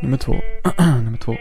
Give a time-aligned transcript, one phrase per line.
[0.00, 0.34] Nummer två.
[0.78, 1.36] Nummer två.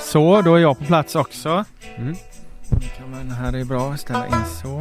[0.00, 1.64] Så, då är jag på plats också.
[1.96, 2.14] Mm.
[2.96, 4.80] Kan man, här är bra, ställa in så.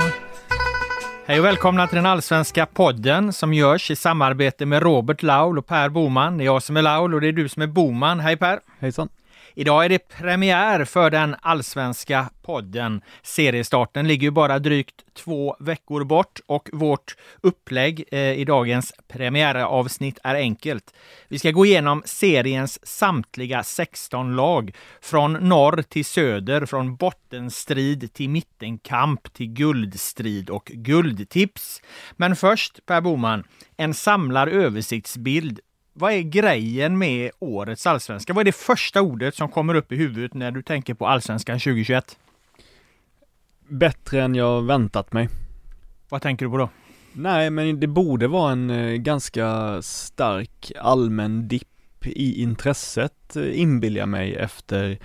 [1.30, 5.68] Hej och välkomna till den allsvenska podden som görs i samarbete med Robert Laul och
[5.68, 6.38] Per Boman.
[6.38, 8.20] Det är jag som är Laul och det är du som är Boman.
[8.20, 8.60] Hej Per!
[8.80, 9.10] Hejsan.
[9.60, 13.02] Idag är det premiär för den allsvenska podden.
[13.24, 20.20] Seriestarten ligger ju bara drygt två veckor bort och vårt upplägg eh, i dagens premiäravsnitt
[20.24, 20.94] är enkelt.
[21.28, 28.30] Vi ska gå igenom seriens samtliga 16 lag från norr till söder, från bottenstrid till
[28.30, 31.82] mittenkamp till guldstrid och guldtips.
[32.12, 33.44] Men först Per Boman,
[33.78, 35.60] en samlad översiktsbild
[36.00, 38.34] vad är grejen med årets allsvenska?
[38.34, 41.60] Vad är det första ordet som kommer upp i huvudet när du tänker på allsvenskan
[41.60, 42.18] 2021?
[43.68, 45.30] Bättre än jag väntat mig.
[46.10, 46.70] Vad tänker du på då?
[47.14, 54.06] Nej, men det borde vara en eh, ganska stark allmän dipp i intresset eh, inbillar
[54.06, 55.00] mig efter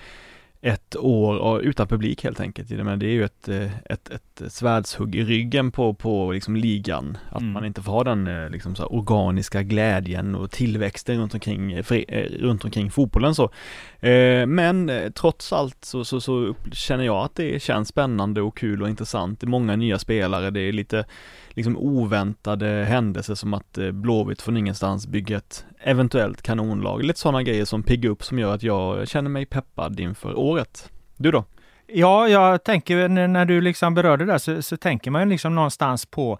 [0.65, 2.69] ett år utan publik helt enkelt.
[2.69, 7.17] Men det är ju ett, eh, ett, ett svärdshugg i ryggen på, på liksom ligan.
[7.29, 7.53] Att mm.
[7.53, 11.83] man inte får ha den eh, liksom så organiska glädjen och tillväxten runt omkring, eh,
[12.39, 13.49] runt omkring fotbollen så.
[14.47, 18.89] Men trots allt så, så, så känner jag att det känns spännande och kul och
[18.89, 19.39] intressant.
[19.39, 21.05] Det är många nya spelare, det är lite
[21.55, 27.03] liksom oväntade händelser som att eh, Blåvitt från ingenstans bygger ett eventuellt kanonlag.
[27.03, 30.91] Lite sådana grejer som piggar upp som gör att jag känner mig peppad inför året.
[31.17, 31.43] Du då?
[31.87, 36.05] Ja, jag tänker när du liksom berörde det så, så tänker man ju liksom någonstans
[36.05, 36.39] på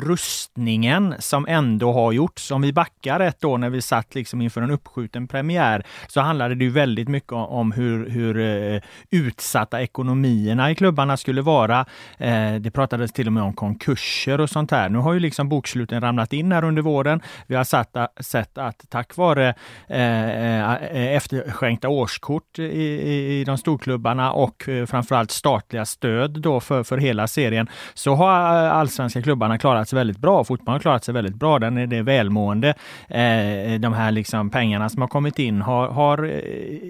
[0.00, 2.50] rustningen som ändå har gjorts.
[2.50, 6.54] Om vi backar ett år när vi satt liksom inför en uppskjuten premiär så handlade
[6.54, 11.86] det ju väldigt mycket om hur, hur eh, utsatta ekonomierna i klubbarna skulle vara.
[12.18, 14.88] Eh, det pratades till och med om konkurser och sånt här.
[14.88, 17.20] Nu har ju liksom boksluten ramlat in här under våren.
[17.46, 19.54] Vi har satt, sett att tack vare
[19.88, 26.98] eh, efterskänkta årskort i, i, i de storklubbarna och framförallt statliga stöd då för, för
[26.98, 30.44] hela serien så har allsvenska klubbarna klarat klarat sig väldigt bra.
[30.44, 31.58] Fotbollen har klarat sig väldigt bra.
[31.58, 32.74] Den är det välmående.
[33.08, 36.40] Eh, de här liksom pengarna som har kommit in har, har eh,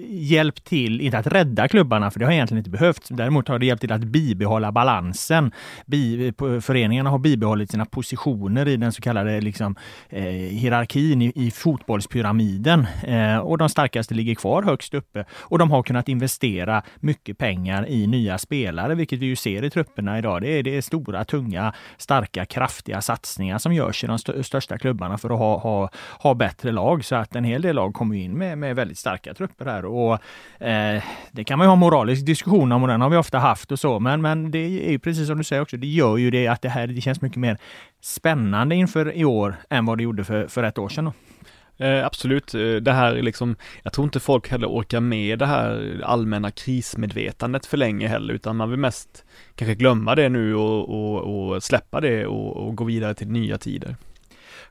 [0.09, 3.09] hjälpt till, inte att rädda klubbarna, för det har egentligen inte behövts.
[3.09, 5.51] Däremot har det hjälpt till att bibehålla balansen.
[5.85, 9.75] Bi, föreningarna har bibehållit sina positioner i den så kallade liksom,
[10.09, 10.23] eh,
[10.59, 12.87] hierarkin i, i fotbollspyramiden.
[13.03, 15.25] Eh, och de starkaste ligger kvar högst uppe.
[15.49, 19.69] Och de har kunnat investera mycket pengar i nya spelare, vilket vi ju ser i
[19.69, 20.41] trupperna idag.
[20.41, 24.43] Det är, det är stora, tunga, starka, krafter kraftiga satsningar som görs i de st
[24.43, 25.89] största klubbarna för att ha, ha,
[26.21, 27.05] ha bättre lag.
[27.05, 29.85] Så att en hel del lag kommer in med, med väldigt starka trupper här.
[29.85, 30.13] Och,
[30.63, 33.71] eh, det kan man ju ha moralisk diskussion om och den har vi ofta haft
[33.71, 33.99] och så.
[33.99, 36.61] Men, men det är ju precis som du säger också, det gör ju det att
[36.61, 37.57] det här det känns mycket mer
[38.01, 41.05] spännande inför i år än vad det gjorde för, för ett år sedan.
[41.05, 41.13] Då.
[41.79, 45.45] Eh, absolut, eh, det här är liksom, jag tror inte folk heller orkar med det
[45.45, 49.25] här allmänna krismedvetandet för länge heller, utan man vill mest
[49.55, 53.57] kanske glömma det nu och, och, och släppa det och, och gå vidare till nya
[53.57, 53.95] tider.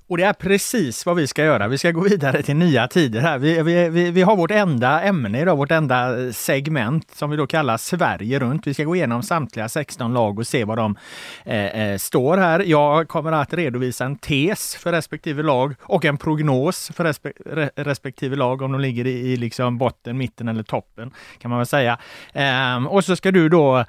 [0.08, 1.68] Och det är precis vad vi ska göra.
[1.68, 3.38] Vi ska gå vidare till nya tider här.
[3.38, 7.36] Vi, vi, vi, vi, har vårt enda ämne idag, vårt enda eh, segment som vi
[7.36, 8.66] då kallar Sverige runt.
[8.66, 10.96] Vi ska gå igenom samtliga 16 lag och se vad de
[11.44, 12.60] eh, eh, står här.
[12.60, 17.32] Jag kommer att redovisa en tes för respektive lag och en prognos för respe,
[17.76, 21.66] respektive lag om de ligger i, i liksom botten, mitten eller toppen kan man väl
[21.66, 21.98] säga.
[22.32, 23.84] Eh, och så ska du då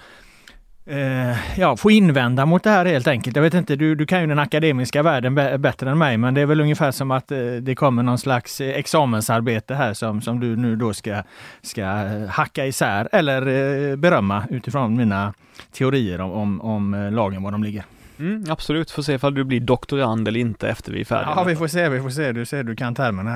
[0.89, 3.35] eh, ja, få invända mot det här helt enkelt.
[3.35, 6.41] Jag vet inte, du, du kan ju den akademiska världen bättre än mig, men det
[6.41, 10.55] är väl ungefär som att eh, det kommer någon slags examensarbete här som, som du
[10.55, 11.23] nu då ska,
[11.61, 11.85] ska
[12.29, 15.33] hacka isär eller eh, berömma utifrån mina
[15.71, 17.83] teorier om, om, om eh, lagen, var de ligger.
[18.19, 21.33] Mm, absolut, får se ifall du blir doktorand eller inte efter vi är färdiga.
[21.35, 22.31] Ja, vi får se, vi får se.
[22.31, 23.29] Du ser, du kan termerna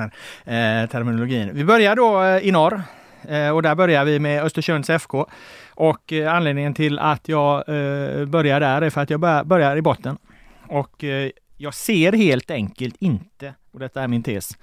[0.44, 1.50] här, eh, terminologin.
[1.52, 2.82] Vi börjar då eh, i norr
[3.28, 5.26] eh, och där börjar vi med Östersunds FK.
[5.74, 9.82] Och eh, anledningen till att jag eh, börjar där är för att jag börjar i
[9.82, 10.18] botten.
[10.68, 14.58] Och eh, jag ser helt enkelt inte, och detta är min tes,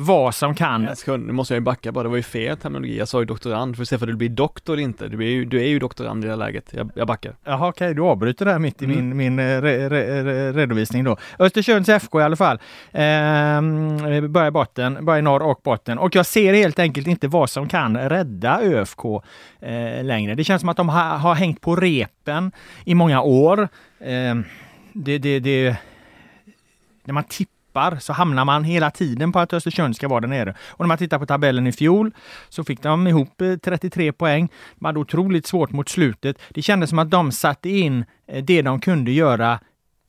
[0.00, 0.96] vad som kan...
[0.96, 2.98] Ska, nu måste jag ju backa bara, det var ju fel terminologi.
[2.98, 5.08] Jag sa ju doktorand, för att se om du blir doktor eller inte.
[5.08, 6.70] Du är ju, du är ju doktorand i det här läget.
[6.72, 7.36] Jag, jag backar.
[7.44, 8.96] Jaha, okej, okay, du avbryter det här mitt i mm.
[8.96, 11.16] min, min re, re, re, redovisning då.
[11.38, 12.58] Östersunds FK i alla fall.
[12.92, 13.00] Eh,
[14.28, 15.98] börjar botten, börjar norr och botten.
[15.98, 19.04] Och jag ser helt enkelt inte vad som kan rädda ÖFK
[19.60, 20.34] eh, längre.
[20.34, 22.52] Det känns som att de ha, har hängt på repen
[22.84, 23.68] i många år.
[24.00, 24.34] Eh,
[24.92, 25.76] det, det, det,
[27.04, 30.28] när man tippar tappar så hamnar man hela tiden på att Östersund ska vara där
[30.28, 30.54] nere.
[30.68, 32.12] Och när man tittar på tabellen i fjol
[32.48, 34.48] så fick de ihop eh, 33 poäng.
[34.78, 36.36] De hade otroligt svårt mot slutet.
[36.54, 39.60] Det kändes som att de satte in eh, det de kunde göra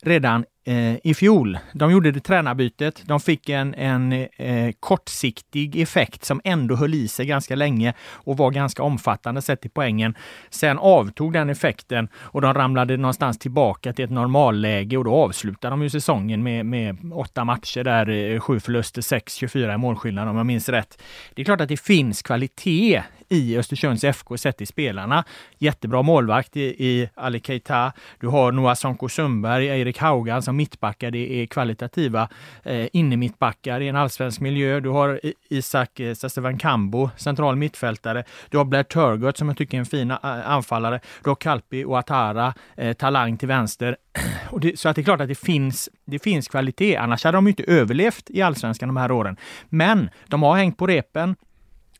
[0.02, 1.58] redan eh, i fjol.
[1.72, 3.02] De gjorde det tränarbytet.
[3.06, 8.36] De fick en, en eh, kortsiktig effekt som ändå höll i sig ganska länge och
[8.36, 10.14] var ganska omfattande sett till poängen.
[10.50, 15.72] Sen avtog den effekten och de ramlade någonstans tillbaka till ett normalläge och då avslutade
[15.72, 20.28] de ju säsongen med, med åtta matcher där, eh, sju förluster, sex, 24 i målskillnad
[20.28, 21.02] om jag minns rätt.
[21.34, 25.24] Det är klart att det finns kvalitet i Östersunds FK sett till spelarna.
[25.58, 27.92] Jättebra målvakt i, i Ali Keita.
[28.20, 31.10] Du har Noah Sonko Sundberg, Erik Haugan som mittbackar.
[31.10, 32.28] Det är kvalitativa
[32.62, 34.80] eh, innermittbackar i en allsvensk miljö.
[34.80, 38.24] Du har Isak eh, Kambo, central mittfältare.
[38.50, 41.00] Du har Blair Turgott som jag tycker är en fin eh, anfallare.
[41.24, 43.96] Du har Kalpi och Atara, eh, talang till vänster.
[44.60, 46.96] Det, så att det är klart att det finns, det finns kvalitet.
[46.96, 49.36] Annars hade de inte överlevt i allsvenskan de här åren.
[49.68, 51.36] Men de har hängt på repen.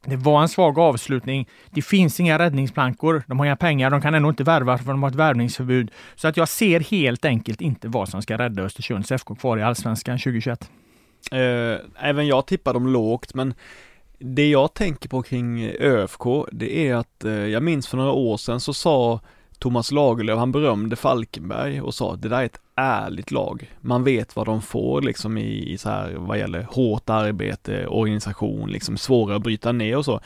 [0.06, 1.48] Det var en svag avslutning.
[1.70, 3.22] Det finns inga räddningsplankor.
[3.26, 3.90] De har inga pengar.
[3.90, 5.90] De kan ändå inte värva för de har ett värvningsförbud.
[6.14, 9.62] Så att jag ser helt enkelt inte vad som ska rädda Östersunds FK kvar i
[9.62, 10.70] Allsvenskan 2021.
[11.32, 13.54] Eh, även jag tippar dem lågt, men
[14.18, 18.36] det jag tänker på kring ÖFK, det är att eh, jag minns för några år
[18.36, 19.20] sedan så sa
[19.60, 23.74] Thomas Lagerlöf, han berömde Falkenberg och sa att det där är ett ärligt lag.
[23.80, 28.70] Man vet vad de får liksom i, i så här vad gäller hårt arbete, organisation,
[28.70, 30.20] liksom svårare att bryta ner och så.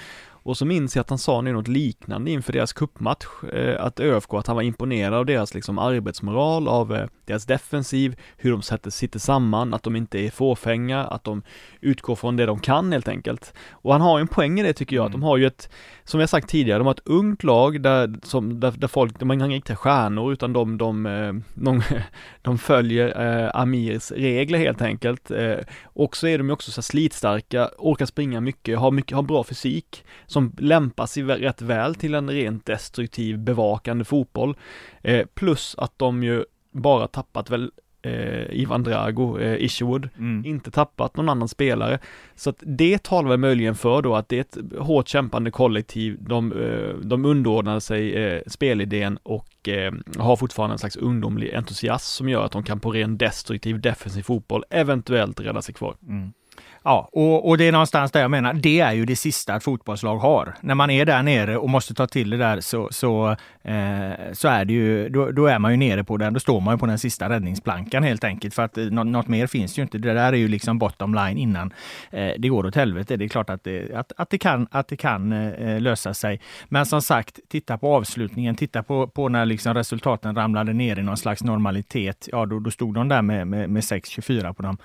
[0.44, 4.00] Och så minns jag att han sa nu något liknande inför deras kuppmatch, eh, att
[4.00, 8.62] ÖFK, att han var imponerad av deras liksom arbetsmoral, av eh, deras defensiv, hur de
[8.62, 11.42] sätter, sitter samman, att de inte är fåfänga, att de
[11.80, 13.54] utgår från det de kan helt enkelt.
[13.70, 15.06] Och han har ju en poäng i det tycker jag, mm.
[15.06, 15.70] att de har ju ett,
[16.04, 19.30] som jag sagt tidigare, de har ett ungt lag där, som, där, där folk, de
[19.30, 21.82] har inga riktiga stjärnor utan de, de, eh, de,
[22.42, 25.30] de följer eh, Amirs regler helt enkelt.
[25.30, 29.22] Eh, och så är de ju också så slitstarka, orkar springa mycket, har mycket, har
[29.22, 34.56] bra fysik, som lämpar sig rätt väl till en rent destruktiv bevakande fotboll.
[35.02, 36.44] Eh, plus att de ju
[36.74, 37.70] bara tappat väl
[38.02, 40.44] eh, Ivan Drago, eh, Isherwood, mm.
[40.46, 41.98] inte tappat någon annan spelare.
[42.34, 46.16] Så att det talar väl möjligen för då att det är ett hårt kämpande kollektiv,
[46.20, 52.16] de, eh, de underordnar sig eh, spelidén och eh, har fortfarande en slags ungdomlig entusiasm
[52.16, 55.96] som gör att de kan på ren destruktiv defensiv fotboll eventuellt rädda sig kvar.
[56.08, 56.32] Mm.
[56.86, 59.64] Ja, och, och det är någonstans där jag menar, det är ju det sista ett
[59.64, 60.54] fotbollslag har.
[60.60, 63.30] När man är där nere och måste ta till det där så, så,
[63.62, 66.60] eh, så är det ju, då, då, är man ju nere på den, då står
[66.60, 68.54] man ju på den sista räddningsplankan helt enkelt.
[68.54, 69.98] För att eh, något, något mer finns ju inte.
[69.98, 71.72] Det där är ju liksom bottom line innan
[72.10, 73.16] eh, det går åt helvete.
[73.16, 76.14] Det är klart att det, att, att det kan, att det kan eh, eh, lösa
[76.14, 76.40] sig.
[76.68, 81.02] Men som sagt, titta på avslutningen, titta på, på när liksom resultaten ramlade ner i
[81.02, 82.28] någon slags normalitet.
[82.32, 84.76] Ja, då, då stod de där med, med, med 6-24 på de,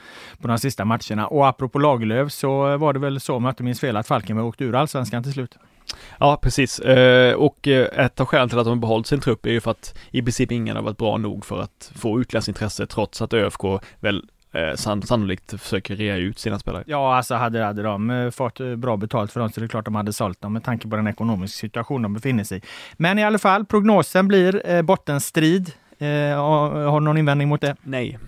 [0.42, 1.28] på de sista matcherna.
[1.28, 4.46] Och apropå Lagerlöf så var det väl så, om jag inte minns fel, att Falkenberg
[4.46, 5.58] åkte ur allsvenskan till slut.
[6.20, 6.80] Ja, precis.
[6.80, 9.62] Eh, och eh, ett av skälen till att de har behållit sin trupp är ju
[9.62, 13.22] för att i princip ingen har varit bra nog för att få utländskt intresse trots
[13.22, 13.64] att ÖFK
[14.00, 16.84] väl eh, sannolikt försöker rea ut sina spelare.
[16.88, 19.96] Ja, alltså hade, hade de fått bra betalt för dem så är det klart de
[19.96, 22.62] hade sålt dem med tanke på den ekonomiska situation de befinner sig i.
[22.94, 25.72] Men i alla fall, prognosen blir bottenstrid.
[26.36, 27.76] Har du någon invändning mot det?
[27.84, 28.20] Nej.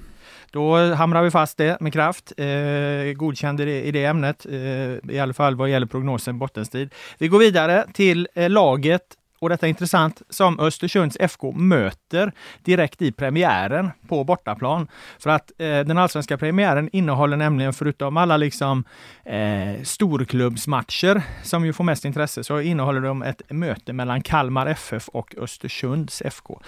[0.51, 2.33] Då hamrar vi fast det med kraft.
[2.37, 6.93] Eh, godkände det i det ämnet, eh, i alla fall vad gäller prognosen bottenstrid.
[7.17, 9.01] Vi går vidare till eh, laget
[9.41, 12.31] och detta är intressant, som Östersunds FK möter
[12.63, 14.87] direkt i premiären på bortaplan.
[15.19, 18.83] För att eh, den allsvenska premiären innehåller nämligen, förutom alla liksom
[19.25, 25.09] eh, storklubbsmatcher som ju får mest intresse, så innehåller de ett möte mellan Kalmar FF
[25.09, 26.61] och Östersunds FK.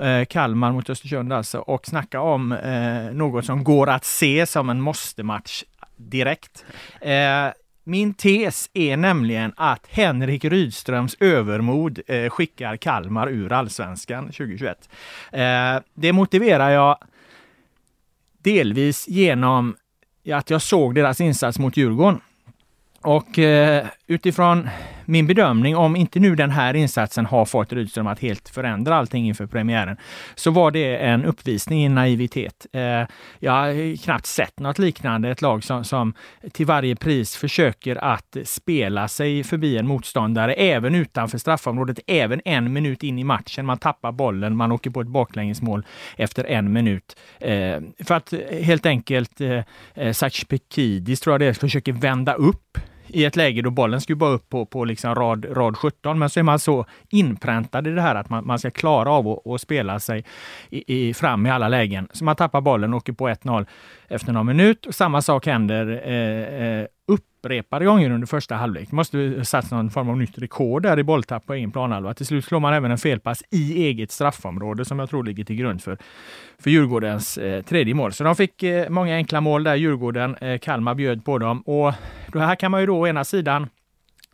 [0.00, 4.70] Eh, Kalmar mot Östersund alltså, och snacka om eh, något som går att se som
[4.70, 5.64] en måste-match
[5.96, 6.64] direkt.
[7.00, 7.48] Eh,
[7.90, 14.88] min tes är nämligen att Henrik Rydströms övermod eh, skickar Kalmar ur allsvenskan 2021.
[15.32, 15.40] Eh,
[15.94, 16.98] det motiverar jag
[18.42, 19.76] delvis genom
[20.32, 22.20] att jag såg deras insats mot Djurgården.
[23.00, 24.68] Och eh, utifrån
[25.10, 29.26] min bedömning, om inte nu den här insatsen har fått Rydström att helt förändra allting
[29.26, 29.96] inför premiären,
[30.34, 32.66] så var det en uppvisning i naivitet.
[32.72, 32.80] Eh,
[33.38, 35.30] jag har knappt sett något liknande.
[35.30, 36.14] Ett lag som, som
[36.52, 42.72] till varje pris försöker att spela sig förbi en motståndare, även utanför straffområdet, även en
[42.72, 43.66] minut in i matchen.
[43.66, 45.86] Man tappar bollen, man åker på ett baklängesmål
[46.16, 47.16] efter en minut.
[47.40, 49.62] Eh, för att helt enkelt eh,
[49.94, 52.78] eh Saksh Pekidis, tror jag det är, försöker vända upp
[53.12, 56.18] i ett läge då bollen ska bara upp på, på liksom rad, rad 17.
[56.18, 59.28] Men så är man så inpräntad i det här att man, man ska klara av
[59.28, 60.24] att, att spela sig
[60.70, 62.08] i, i, fram i alla lägen.
[62.12, 63.66] Så man tappar bollen och åker på 1-0
[64.10, 64.86] efter någon minut.
[64.86, 68.90] Och samma sak händer eh, eh, upprepade gånger under första halvlek.
[68.90, 72.14] Det måste satts någon form av nytt rekord där i bolltapp på egen planhalva.
[72.14, 75.56] Till slut slår man även en felpass i eget straffområde som jag tror ligger till
[75.56, 75.98] grund för,
[76.58, 78.12] för Djurgårdens eh, tredje mål.
[78.12, 80.36] Så de fick eh, många enkla mål där, Djurgården.
[80.36, 81.94] Eh, Kalmar bjöd på dem och
[82.32, 83.68] det här kan man ju då å ena sidan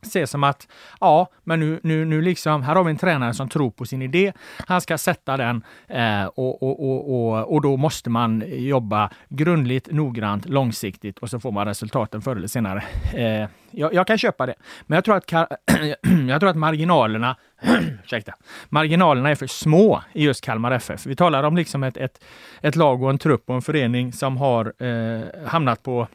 [0.02, 0.68] se som att
[1.00, 4.02] ja, men nu, nu, nu liksom, här har vi en tränare som tror på sin
[4.02, 4.32] idé.
[4.66, 9.92] Han ska sätta den eh, och, och, och, och, och då måste man jobba grundligt,
[9.92, 12.84] noggrant, långsiktigt och så får man resultaten förr eller senare.
[13.14, 14.54] Eh, jag, jag, kan köpa det,
[14.86, 15.32] men jag tror att,
[16.28, 17.36] jag tror att marginalerna
[18.04, 18.32] ursäkta,
[18.68, 21.06] marginalerna är för små i just Kalmar FF.
[21.06, 22.24] Vi talar om liksom ett, ett,
[22.60, 26.08] ett lag och en trupp och en förening som har eh, hamnat på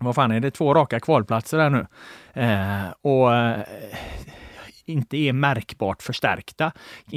[0.00, 1.86] vad fan är det, två raka kvalplatser där nu.
[2.42, 3.60] Eh, och eh,
[4.86, 6.72] inte är märkbart förstärkta.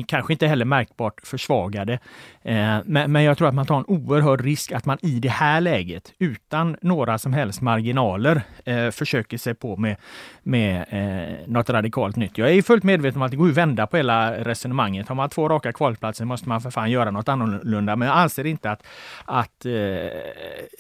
[0.07, 1.93] Kanske inte heller märkbart försvagade.
[2.41, 5.29] Eh, men, men jag tror att man tar en oerhörd risk att man i det
[5.29, 9.95] här läget utan några som helst marginaler eh, försöker sig på med,
[10.43, 12.37] med eh, något radikalt nytt.
[12.37, 15.07] Jag är fullt medveten om att det går att vända på hela resonemanget.
[15.07, 17.95] Har man två raka kvalplatser måste man för fan göra något annorlunda.
[17.95, 18.87] Men jag anser inte att,
[19.25, 19.71] att eh,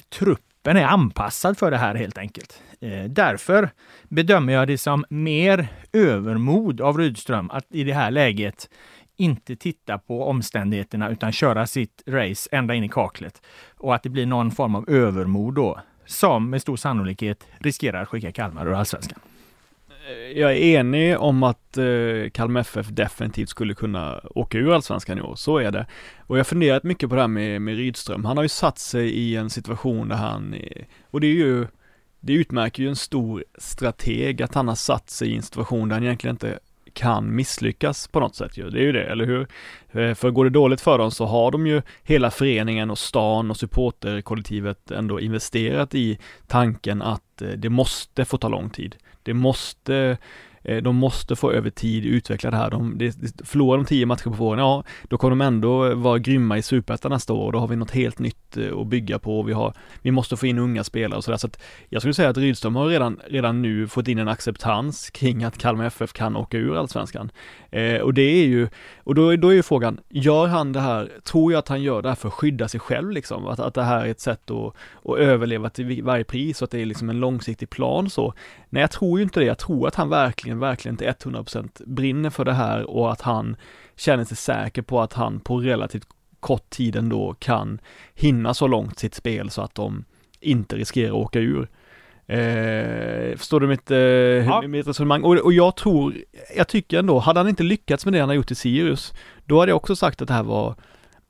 [0.09, 2.61] trupp kroppen är anpassad för det här helt enkelt.
[2.81, 3.69] Eh, därför
[4.09, 8.69] bedömer jag det som mer övermod av Rydström att i det här läget
[9.17, 13.41] inte titta på omständigheterna utan köra sitt race ända in i kaklet.
[13.77, 18.09] Och att det blir någon form av övermod då, som med stor sannolikhet riskerar att
[18.09, 19.19] skicka Kalmar ur allsvenskan
[20.35, 25.21] jag är enig om att eh, Kalmar FF definitivt skulle kunna åka ur allsvenskan i
[25.21, 25.85] år, så är det.
[26.27, 28.25] Och jag har funderat mycket på det här med, med Rydström.
[28.25, 30.55] Han har ju satt sig i en situation där han,
[31.11, 31.67] och det är ju,
[32.19, 35.95] det utmärker ju en stor strateg att han har satt sig i en situation där
[35.95, 36.59] han egentligen inte
[36.93, 38.69] kan misslyckas på något sätt ju.
[38.69, 39.47] Det är ju det, eller hur?
[39.91, 43.51] Eh, för går det dåligt för dem så har de ju hela föreningen och stan
[43.51, 48.95] och supporterkollektivet ändå investerat i tanken att eh, det måste få ta lång tid.
[49.25, 50.17] Det måste
[50.63, 52.69] Eh, de måste få över tid utveckla det här.
[52.69, 53.11] De, de,
[53.43, 57.11] förlorar de tio matcher på våren, ja, då kommer de ändå vara grymma i superettan
[57.11, 59.43] nästa år och då har vi något helt nytt eh, att bygga på.
[59.43, 61.37] Vi, har, vi måste få in unga spelare och sådär.
[61.37, 65.09] Så att jag skulle säga att Rydström har redan, redan nu fått in en acceptans
[65.09, 67.31] kring att Kalmar FF kan åka ur allsvenskan.
[67.71, 71.11] Eh, och det är ju, och då, då är ju frågan, gör han det här,
[71.23, 73.47] tror jag att han gör det här för att skydda sig själv liksom?
[73.47, 74.75] Att, att det här är ett sätt att,
[75.05, 78.33] att överleva till varje pris och att det är liksom en långsiktig plan så.
[78.69, 79.45] Nej, jag tror ju inte det.
[79.45, 83.55] Jag tror att han verkligen, verkligen till 100% brinner för det här och att han
[83.95, 86.07] känner sig säker på att han på relativt
[86.39, 87.79] kort tid ändå kan
[88.13, 90.03] hinna så långt sitt spel så att de
[90.39, 91.69] inte riskerar att åka ur.
[92.27, 94.61] Eh, förstår du mitt, eh, ja.
[94.61, 95.23] mitt resonemang?
[95.23, 96.13] Och, och jag tror,
[96.57, 99.13] jag tycker ändå, hade han inte lyckats med det han har gjort i Sirius,
[99.45, 100.75] då hade jag också sagt att det här var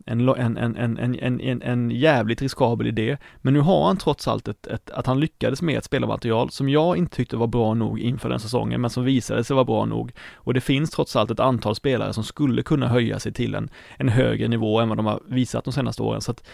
[0.10, 3.18] en, en, en, en, en, en, en jävligt riskabel idé.
[3.38, 6.70] Men nu har han trots allt ett, ett, att han lyckades med ett spelarmaterial som
[6.70, 9.86] jag inte tyckte var bra nog inför den säsongen, men som visade sig vara bra
[9.86, 10.12] nog.
[10.36, 13.70] Och det finns trots allt ett antal spelare som skulle kunna höja sig till en,
[13.98, 16.22] en högre nivå än vad de har visat de senaste åren.
[16.22, 16.48] Så att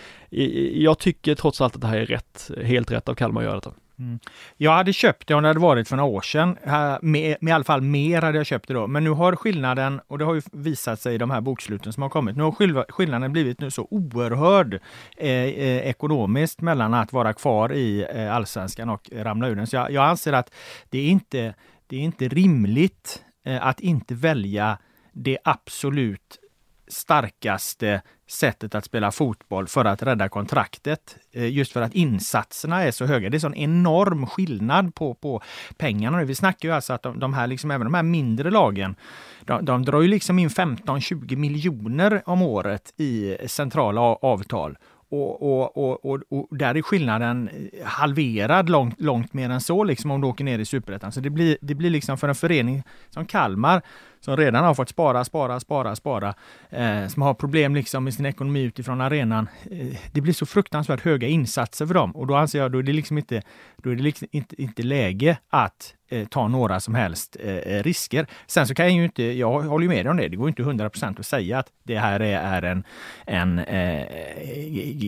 [0.73, 3.55] jag tycker trots allt att det här är rätt, helt rätt av Kalmar att göra
[3.55, 3.71] detta.
[3.99, 4.19] Mm.
[4.57, 6.57] Jag hade köpt det om det hade varit för några år sedan.
[7.01, 8.87] Med, med i alla fall mer hade jag köpt det då.
[8.87, 12.03] Men nu har skillnaden, och det har ju visat sig i de här boksluten som
[12.03, 14.73] har kommit, nu har skillnaden blivit nu så oerhörd
[15.17, 19.67] eh, eh, ekonomiskt mellan att vara kvar i eh, allsvenskan och ramla ur den.
[19.67, 20.53] Så jag, jag anser att
[20.89, 21.53] det är inte,
[21.87, 24.77] det är inte rimligt eh, att inte välja
[25.11, 26.39] det absolut
[26.87, 31.17] starkaste sättet att spela fotboll för att rädda kontraktet.
[31.31, 33.29] Eh, just för att insatserna är så höga.
[33.29, 35.41] Det är sån enorm skillnad på, på
[35.77, 36.23] pengarna.
[36.23, 38.95] Vi snackar ju alltså att de, de här, liksom, även de här mindre lagen,
[39.41, 44.77] de, de drar ju liksom in 15-20 miljoner om året i centrala avtal.
[45.09, 49.83] Och, och, och, och, och där är skillnaden eh, halverad långt, långt mer än så,
[49.83, 51.11] liksom om du åker ner i superettan.
[51.11, 53.81] Så det blir, det blir liksom för en förening som Kalmar
[54.25, 56.33] som redan har fått spara, spara, spara, spara,
[56.69, 59.49] eh, som har problem liksom med sin ekonomi utifrån arenan.
[59.71, 62.83] Eh, det blir så fruktansvärt höga insatser för dem och då anser jag då är
[62.83, 63.41] det liksom inte,
[63.77, 68.27] då är det liksom inte, inte läge att eh, ta några som helst eh, risker.
[68.47, 70.49] Sen så kan jag ju inte, jag håller ju med dig om det, det går
[70.49, 72.83] inte 100 procent att säga att det här är, är en,
[73.25, 74.05] en eh,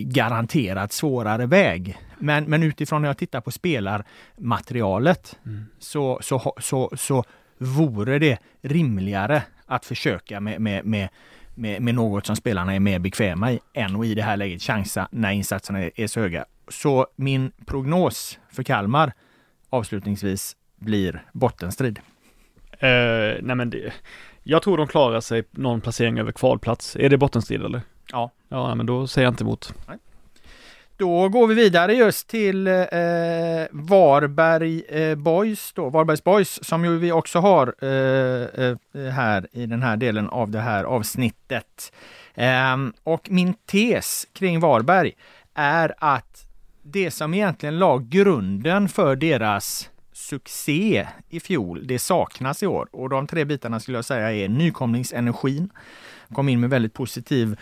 [0.04, 1.98] garanterat svårare väg.
[2.18, 5.66] Men, men utifrån när jag tittar på spelarmaterialet mm.
[5.78, 7.24] så, så, så, så
[7.58, 11.08] vore det rimligare att försöka med, med, med,
[11.54, 14.62] med, med något som spelarna är mer bekväma i än att i det här läget
[14.62, 16.44] chansa när insatserna är, är så höga.
[16.68, 19.12] Så min prognos för Kalmar
[19.70, 22.00] avslutningsvis blir bottenstrid?
[22.72, 22.88] Eh,
[23.42, 23.92] nej men det,
[24.42, 26.96] jag tror de klarar sig någon placering över kvalplats.
[26.96, 27.82] Är det bottenstrid eller?
[28.12, 28.30] Ja.
[28.48, 29.74] Ja, men då säger jag inte emot.
[29.88, 29.98] Nej.
[30.98, 32.74] Då går vi vidare just till eh,
[33.70, 39.66] Varberg eh, Boys, då, Varbergs Boys, som ju vi också har eh, eh här i
[39.66, 41.92] den här delen av det här avsnittet.
[42.34, 45.12] Ehm, och min tes kring Varberg
[45.54, 46.46] är att
[46.82, 52.88] det som egentligen la grunden för deras succé i fjol, det saknas i år.
[52.92, 55.70] Och de tre bitarna skulle jag säga är nykomlingsenergin.
[56.34, 57.56] Kom in med väldigt positiv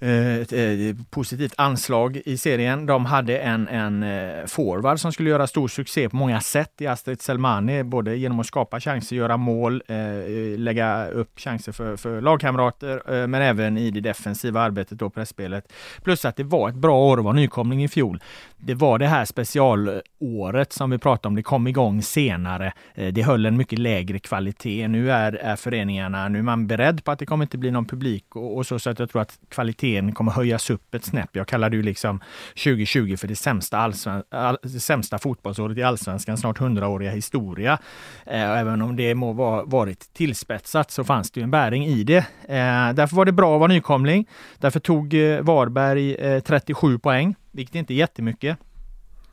[0.00, 2.86] Eh, ett, ett, positivt anslag i serien.
[2.86, 6.86] De hade en, en eh, forward som skulle göra stor succé på många sätt i
[6.86, 12.20] Astrid Selmani, både genom att skapa chanser, göra mål, eh, lägga upp chanser för, för
[12.20, 15.72] lagkamrater, men även i det defensiva arbetet och pressspelet.
[16.02, 18.20] Plus att det var ett bra år att vara nykomling i fjol.
[18.56, 22.72] Det var det här specialåret som vi pratade om, det kom igång senare.
[22.94, 24.88] Det höll en mycket lägre kvalitet.
[24.88, 27.86] Nu är, är föreningarna, nu är man beredd på att det kommer inte bli någon
[27.86, 31.04] publik och, och så, så att jag tror att kvaliteten kvaliteten kommer höjas upp ett
[31.04, 31.30] snäpp.
[31.32, 32.20] Jag kallar det ju liksom
[32.64, 37.78] 2020 för det sämsta, allsven, all, det sämsta fotbollsåret i allsvenskan snart hundraåriga historia.
[38.26, 42.04] Eh, även om det må ha varit tillspetsat så fanns det ju en bäring i
[42.04, 42.26] det.
[42.48, 44.26] Eh, därför var det bra att vara nykomling.
[44.60, 48.58] Därför tog eh, Varberg eh, 37 poäng, vilket inte är jättemycket.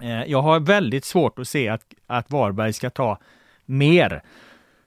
[0.02, 3.18] Eh, jag har väldigt svårt att se att, att Varberg ska ta
[3.66, 4.22] mer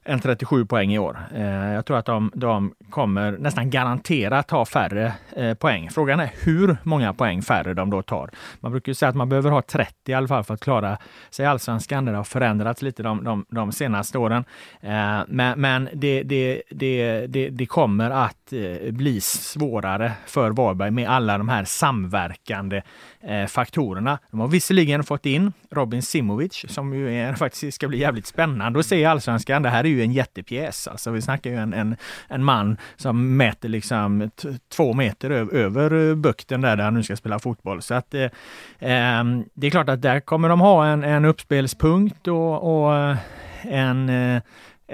[0.05, 1.19] än 37 poäng i år.
[1.35, 5.91] Eh, jag tror att de, de kommer nästan garanterat ha färre eh, poäng.
[5.91, 8.31] Frågan är hur många poäng färre de då tar.
[8.61, 10.99] Man brukar säga att man behöver ha 30 i alla fall för att klara
[11.31, 12.05] sig i allsvenskan.
[12.05, 14.45] Det har förändrats lite de, de, de senaste åren.
[14.81, 20.91] Eh, men, men det, det, det, det, det kommer att Eh, bli svårare för Varberg
[20.91, 22.83] med alla de här samverkande
[23.21, 24.19] eh, faktorerna.
[24.31, 28.81] De har visserligen fått in Robin Simovic som ju är, faktiskt ska bli jävligt spännande
[28.81, 29.63] att se i allsvenskan.
[29.63, 30.89] Det här är ju en jättepjäs.
[30.89, 31.97] Alltså vi snackar ju en, en,
[32.29, 34.31] en man som mäter liksom
[34.69, 37.83] två meter över eh, bukten där, där han nu ska spela fotboll.
[37.83, 38.31] Så att eh,
[38.79, 43.17] ehm, det är klart att där kommer de ha en, en uppspelspunkt och, och
[43.65, 44.43] en eh,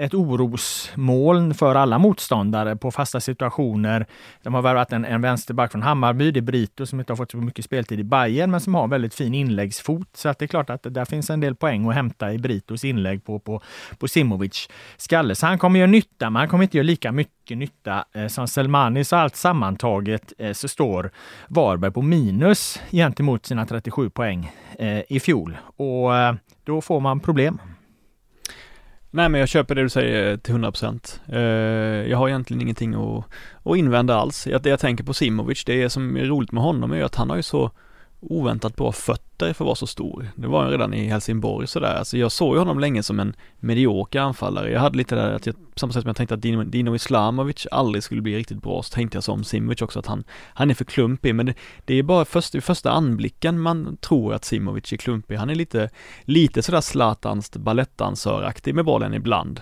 [0.01, 4.05] ett orosmoln för alla motståndare på fasta situationer.
[4.43, 7.31] De har värvat en, en vänsterback från Hammarby, det är Brito som inte har fått
[7.31, 10.07] så mycket speltid i Bayern men som har väldigt fin inläggsfot.
[10.13, 12.83] Så att det är klart att där finns en del poäng att hämta i Britos
[12.83, 13.61] inlägg på, på,
[13.99, 15.35] på Simovic skalle.
[15.35, 18.47] Så han kommer göra nytta, men han kommer inte göra lika mycket nytta eh, som
[18.47, 19.03] Selmani.
[19.03, 21.11] Så allt sammantaget eh, så står
[21.47, 25.57] Varberg på minus gentemot sina 37 poäng eh, i fjol.
[25.75, 27.59] Och eh, då får man problem.
[29.13, 32.93] Nej men jag köper det du säger eh, till 100% eh, Jag har egentligen ingenting
[32.93, 33.25] att,
[33.63, 34.43] att invända alls.
[34.43, 37.37] Det jag tänker på Simovic, det som är roligt med honom är att han har
[37.37, 37.71] ju så
[38.19, 40.27] oväntat bra fötter för att vara så stor.
[40.35, 41.95] Det var han redan i Helsingborg sådär.
[41.95, 44.71] Alltså jag såg ju honom länge som en medioker anfallare.
[44.71, 46.95] Jag hade lite där att jag, på samma sätt som jag tänkte att Dino, Dino
[46.95, 50.23] Islamovic aldrig skulle bli riktigt bra, så tänkte jag som Simovic också att han,
[50.53, 51.35] han är för klumpig.
[51.35, 51.53] Men det,
[51.85, 55.35] det är bara först, i första anblicken man tror att Simovic är klumpig.
[55.35, 55.89] Han är lite,
[56.23, 59.61] lite sådär Zlatans balettdansöraktig med bollen ibland.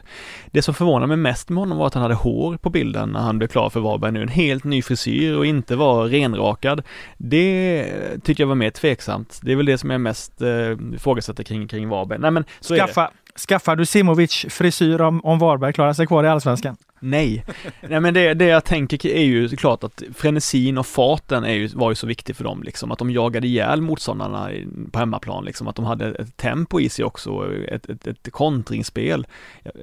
[0.51, 3.19] Det som förvånade mig mest med honom var att han hade hår på bilden när
[3.19, 4.21] han blev klar för Varberg nu.
[4.21, 6.81] En helt ny frisyr och inte var renrakad.
[7.17, 7.85] Det
[8.23, 9.39] tycker jag var mer tveksamt.
[9.43, 10.49] Det är väl det som jag mest eh,
[10.95, 12.19] ifrågasätter kring, kring Varberg.
[12.19, 13.39] Nej men så Skaffa, är det.
[13.39, 16.77] Skaffar du Simovic frisyr om, om Varberg klarar sig kvar i Allsvenskan?
[16.99, 17.45] Nej,
[17.89, 21.67] nej men det, det jag tänker är ju klart att frenesin och farten är ju,
[21.67, 24.49] var ju så viktig för dem liksom, att de jagade ihjäl motståndarna
[24.91, 29.27] på hemmaplan liksom, att de hade ett tempo i sig också, ett, ett, ett kontringsspel.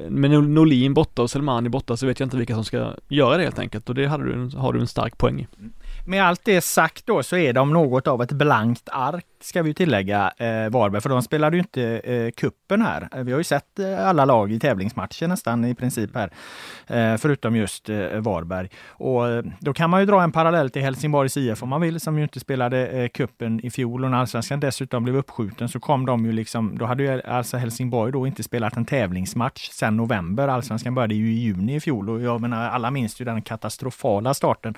[0.08, 3.42] Men Norlin borta och Selmani borta så vet jag inte vilka som ska göra det
[3.42, 5.46] helt enkelt och det hade du, har du en stark poäng i.
[6.08, 9.74] Med allt det sagt då så är de något av ett blankt ark ska vi
[9.74, 13.08] tillägga, eh, Varberg, för de spelade ju inte eh, kuppen här.
[13.12, 16.30] Eh, vi har ju sett eh, alla lag i tävlingsmatcher nästan i princip här,
[16.86, 18.68] eh, förutom just eh, Varberg.
[18.88, 22.00] Och eh, då kan man ju dra en parallell till Helsingborgs IF om man vill,
[22.00, 25.80] som ju inte spelade eh, kuppen i fjol och när allsvenskan dessutom blev uppskjuten så
[25.80, 29.96] kom de ju liksom, då hade ju alltså Helsingborg då inte spelat en tävlingsmatch sedan
[29.96, 30.48] november.
[30.48, 34.34] Allsvenskan började ju i juni i fjol och jag menar, alla minns ju den katastrofala
[34.34, 34.74] starten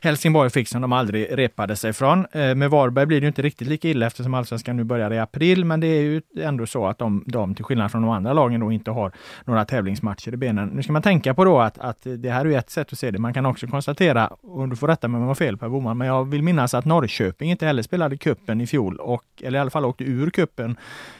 [0.00, 2.26] Helsingborg fick som de aldrig repade sig från.
[2.32, 5.64] Eh, med Varberg blir det inte riktigt lika illa eftersom allsvenskan nu börjar i april,
[5.64, 8.60] men det är ju ändå så att de, de till skillnad från de andra lagen
[8.60, 9.12] då inte har
[9.44, 10.68] några tävlingsmatcher i benen.
[10.68, 13.10] Nu ska man tänka på då att, att det här är ett sätt att se
[13.10, 13.18] det.
[13.18, 15.98] Man kan också konstatera, och du får rätta mig om jag har fel Per Boman,
[15.98, 19.60] men jag vill minnas att Norrköping inte heller spelade kuppen i fjol, och, eller i
[19.60, 20.76] alla fall åkte ur kuppen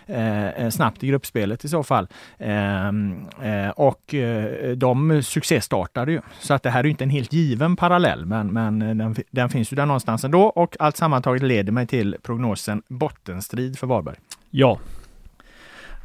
[0.08, 2.08] eh, eh snabbt i gruppspelet i så fall.
[2.38, 6.20] Ehm, eh, och eh, de succéstartade ju.
[6.40, 9.72] Så att det här är inte en helt given parallell, men, men den, den finns
[9.72, 14.16] ju där någonstans ändå och allt sammantaget leder mig till prognosen bottenstrid för Varberg.
[14.50, 14.78] Ja.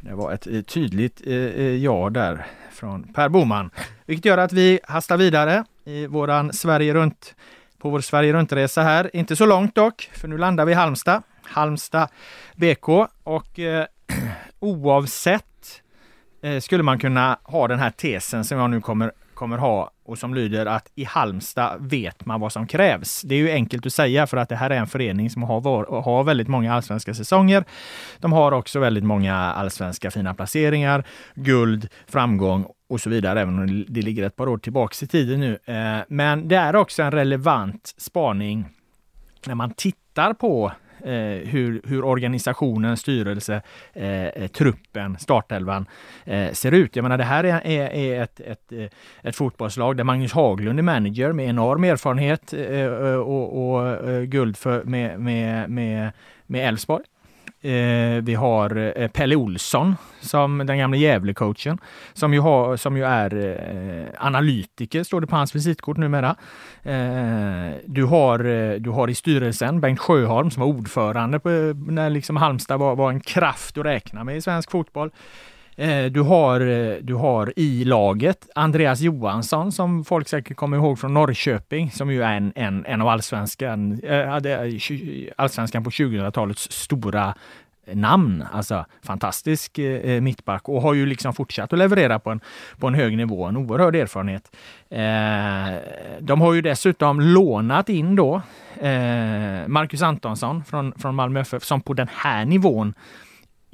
[0.00, 1.22] Det var ett tydligt
[1.80, 3.70] ja där från Per Boman.
[4.06, 7.34] Vilket gör att vi hastar vidare i våran Sverige runt
[7.84, 9.16] på vår Sverige runt-resa här.
[9.16, 11.22] Inte så långt dock, för nu landar vi i Halmstad.
[11.42, 12.08] Halmstad
[12.56, 12.88] BK
[13.22, 13.86] och eh,
[14.60, 15.82] oavsett
[16.42, 20.18] eh, skulle man kunna ha den här tesen som jag nu kommer, kommer ha och
[20.18, 23.22] som lyder att i Halmstad vet man vad som krävs.
[23.22, 25.60] Det är ju enkelt att säga för att det här är en förening som har,
[25.60, 27.64] var, har väldigt många allsvenska säsonger.
[28.18, 33.84] De har också väldigt många allsvenska fina placeringar, guld, framgång och så vidare, även om
[33.88, 35.58] det ligger ett par år tillbaks i tiden nu.
[35.64, 38.64] Eh, men det är också en relevant spaning
[39.46, 40.72] när man tittar på
[41.04, 43.62] Eh, hur, hur organisationen, styrelse,
[43.92, 45.86] eh, eh, truppen, startelvan
[46.24, 46.96] eh, ser ut.
[46.96, 48.86] Jag menar det här är, är, är ett, ett, eh,
[49.22, 54.84] ett, fotbollslag där Magnus Haglund är manager med enorm erfarenhet eh, och, och guld för,
[54.84, 56.12] med, med, med,
[56.46, 57.04] med Elfsborg.
[57.64, 61.78] Eh, vi har eh, Pelle Olsson, som den gamla Gävle-coachen,
[62.12, 66.36] som ju, har, som ju är eh, analytiker, står det på hans visitkort numera.
[66.82, 72.10] Eh, du, har, eh, du har i styrelsen Bengt Sjöholm som var ordförande på, när
[72.10, 75.10] liksom Halmstad var, var en kraft att räkna med i svensk fotboll.
[75.76, 80.98] Eh, du har, eh, du har i laget Andreas Johansson som folk säkert kommer ihåg
[80.98, 84.34] från Norrköping som ju är en, en, en av allsvenskan, eh,
[85.36, 87.34] allsvenskan på 2000-talets stora
[87.92, 88.44] namn.
[88.52, 92.40] Alltså fantastisk eh, mittback och har ju liksom fortsatt att leverera på en,
[92.78, 94.56] på en hög nivå, en oerhörd erfarenhet.
[94.90, 95.80] Eh,
[96.20, 98.34] de har ju dessutom lånat in då
[98.80, 102.94] eh, Marcus Antonsson från, från Malmö FF som på den här nivån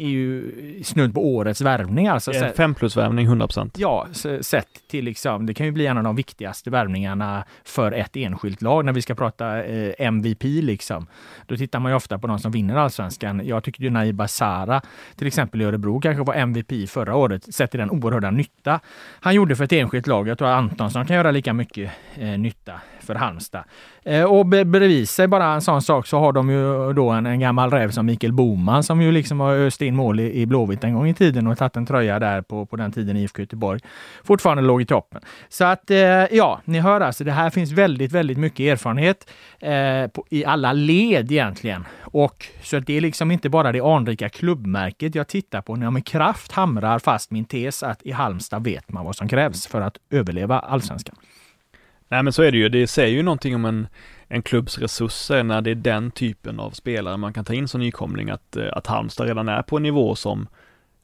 [0.00, 0.52] är ju
[0.84, 2.08] snudd på årets värvning.
[2.08, 3.78] Alltså, en fem plus värvning 100 procent.
[3.78, 4.06] Ja,
[4.40, 8.62] sett till liksom, det kan ju bli en av de viktigaste värvningarna för ett enskilt
[8.62, 11.06] lag när vi ska prata eh, MVP liksom.
[11.46, 13.46] Då tittar man ju ofta på de som vinner allsvenskan.
[13.46, 14.82] Jag tycker ju Naib Sara
[15.16, 18.80] till exempel i Örebro kanske var MVP förra året, sett till den oerhörda nytta
[19.20, 20.28] han gjorde för ett enskilt lag.
[20.28, 23.64] Jag tror att Antonsson kan göra lika mycket eh, nytta för Halmstad.
[24.04, 27.40] Eh, och bredvid sig bara en sån sak så har de ju då en, en
[27.40, 30.84] gammal räv som Mikael Boman som ju liksom har öst in mål i, i Blåvitt
[30.84, 33.80] en gång i tiden och tagit en tröja där på, på den tiden IFK Göteborg
[34.24, 35.20] fortfarande låg i toppen.
[35.48, 40.06] Så att eh, ja, ni hör alltså, det här finns väldigt, väldigt mycket erfarenhet eh,
[40.06, 41.84] på, i alla led egentligen.
[42.00, 45.86] Och så att det är liksom inte bara det anrika klubbmärket jag tittar på när
[45.86, 49.66] jag med kraft hamrar fast min tes att i Halmstad vet man vad som krävs
[49.66, 51.16] för att överleva allsvenskan.
[52.10, 53.86] Nej men så är det ju, det säger ju någonting om en,
[54.28, 57.80] en klubbs resurser när det är den typen av spelare man kan ta in som
[57.80, 60.48] nykomling, att, eh, att Halmstad redan är på en nivå som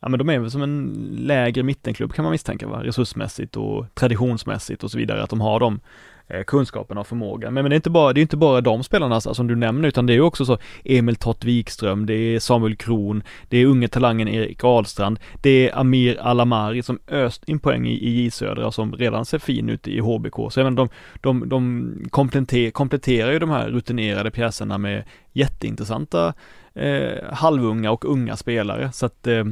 [0.00, 3.86] Ja men de är väl som en lägre mittenklubb kan man misstänka va, resursmässigt och
[3.94, 5.80] traditionsmässigt och så vidare, att de har de
[6.28, 7.54] Eh, kunskapen och förmågan.
[7.54, 9.56] Men, men det är inte bara, det är inte bara de spelarna alltså, som du
[9.56, 13.66] nämner, utan det är också så Emil Tott Wikström, det är Samuel Kron, det är
[13.66, 18.30] unge talangen Erik Ahlstrand, det är Amir Alamari som öst in poäng i, i J
[18.30, 20.52] Södra som redan ser fin ut i HBK.
[20.52, 20.88] Så även de,
[21.20, 26.34] de, de kompletter, kompletterar ju de här rutinerade pjäserna med jätteintressanta
[26.74, 28.92] eh, halvunga och unga spelare.
[28.92, 29.44] Så att eh,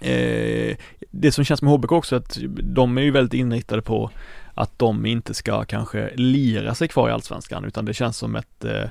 [0.00, 0.76] eh
[1.10, 4.10] det som känns med HBK också att de är ju väldigt inriktade på
[4.54, 8.64] att de inte ska kanske lira sig kvar i Allsvenskan utan det känns som ett
[8.64, 8.90] eh,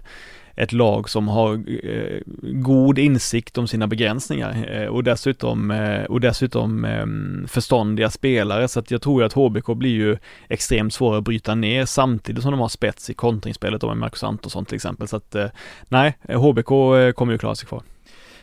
[0.56, 1.54] ett lag som har
[1.86, 8.68] eh, god insikt om sina begränsningar eh, och dessutom, eh, och dessutom ehm, förståndiga spelare
[8.68, 10.18] så att jag tror att HBK blir ju
[10.50, 14.66] extremt svåra att bryta ner samtidigt som de har spets i kontringsspelet med Marcus Antonsson
[14.66, 15.48] till exempel så att eh,
[15.90, 16.68] nej, HBK
[17.16, 17.82] kommer ju klara sig kvar.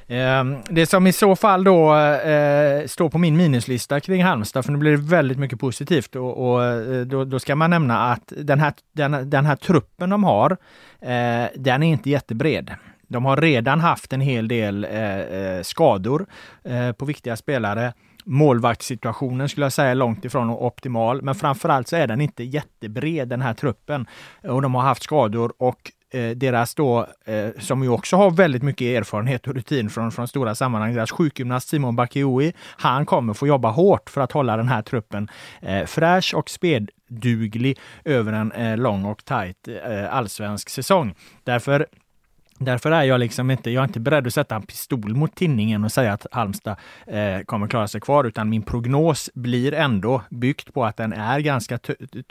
[0.08, 4.72] Ehm, det som i så fall då eh, står på min minuslista kring Halmstad, för
[4.72, 8.32] nu blir det väldigt mycket positivt och, och eh, då, då, ska man nämna att
[8.36, 10.50] den här, den, den här truppen de har,
[11.00, 12.74] eh, den är inte jättebred.
[13.08, 14.86] De har redan haft en hel del
[15.62, 16.26] skador
[16.98, 17.92] på viktiga spelare.
[18.24, 23.28] Målvaktssituationen skulle jag säga är långt ifrån optimal, men framförallt så är den inte jättebred
[23.28, 24.06] den här truppen.
[24.42, 28.62] Och de har haft skador och eh, deras då, eh, som ju också har väldigt
[28.62, 33.46] mycket erfarenhet och rutin från, från stora sammanhang, deras sjukgymnast Simon Bakioui, han kommer få
[33.46, 35.28] jobba hårt för att hålla den här truppen
[35.62, 41.14] eh, fräsch och spelduglig över en eh, lång och tajt eh, allsvensk säsong.
[41.44, 41.86] Därför
[42.58, 45.84] Därför är jag liksom inte, jag är inte beredd att sätta en pistol mot tinningen
[45.84, 50.74] och säga att Halmstad eh, kommer klara sig kvar, utan min prognos blir ändå byggt
[50.74, 51.78] på att den är ganska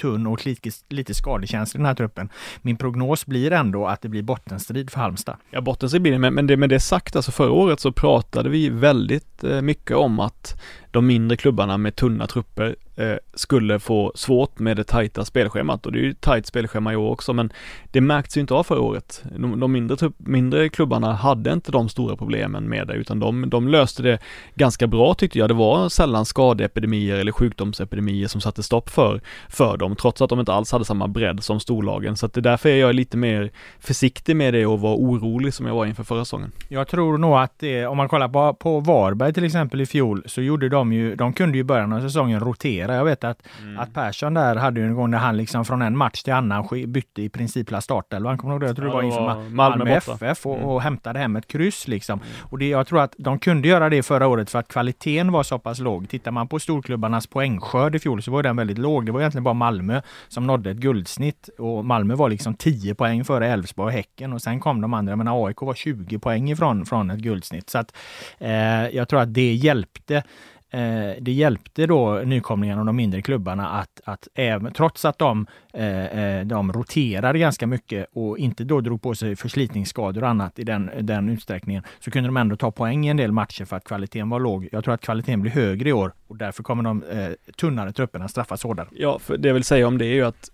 [0.02, 2.30] tunn och lite, lite skadekänslig den här truppen.
[2.62, 5.36] Min prognos blir ändå att det blir bottenstrid för Halmstad.
[5.52, 8.50] Ja, bottenstrid blir det, men, men det, med det sagt, alltså förra året så pratade
[8.50, 10.62] vi väldigt eh, mycket om att
[10.98, 15.92] de mindre klubbarna med tunna trupper eh, skulle få svårt med det tajta spelschemat och
[15.92, 17.54] det är ju tajt spelschema i år också men
[17.92, 19.24] det märktes ju inte av förra året.
[19.38, 23.68] De, de mindre, mindre klubbarna hade inte de stora problemen med det utan de, de
[23.68, 24.20] löste det
[24.56, 25.50] ganska bra tyckte jag.
[25.50, 30.40] Det var sällan skadeepidemier eller sjukdomsepidemier som satte stopp för, för dem trots att de
[30.40, 33.18] inte alls hade samma bredd som storlagen så att det är därför jag är lite
[33.18, 36.52] mer försiktig med det och var orolig som jag var inför förra säsongen.
[36.68, 40.24] Jag tror nog att det, om man kollar på, på Varberg till exempel i fjol
[40.26, 42.96] så gjorde de ju, de kunde ju början av säsongen rotera.
[42.96, 43.80] Jag vet att, mm.
[43.80, 46.68] att Persson där hade ju en gång när han liksom från en match till annan
[46.88, 48.38] bytte i princip la startelvan.
[48.38, 48.68] Kommer du ihåg det?
[48.68, 50.68] Jag tror ja, det var inför Malmö, Malmö FF och, mm.
[50.68, 52.20] och hämtade hem ett kryss liksom.
[52.20, 52.32] Mm.
[52.44, 55.44] Och det, jag tror att de kunde göra det förra året för att kvaliteten var
[55.44, 56.10] så pass låg.
[56.10, 59.06] Tittar man på storklubbarnas poängskörd i fjol så var den väldigt låg.
[59.06, 63.26] Det var egentligen bara Malmö som nådde ett guldsnitt och Malmö var liksom 10 poäng
[63.26, 65.16] före Elfsborg och Häcken och sen kom de andra.
[65.16, 67.70] Men AIK var 20 poäng ifrån från ett guldsnitt.
[67.70, 67.96] Så att
[68.38, 70.24] eh, jag tror att det hjälpte
[70.70, 75.48] Eh, det hjälpte då nykomlingarna och de mindre klubbarna att, att även, trots att de,
[75.74, 80.60] eh, eh de roterade ganska mycket och inte då drog på sig förslitningsskador och annat
[80.60, 83.76] i den, den utsträckningen, så kunde de ändå ta poäng i en del matcher för
[83.76, 84.70] att kvaliteten var låg.
[84.72, 88.28] Jag tror att kvaliteten blir högre i år och därför kommer de eh, tunnare trupperna
[88.28, 88.88] straffas hårdare.
[88.92, 90.50] Ja, för det jag vill säga om det är ju att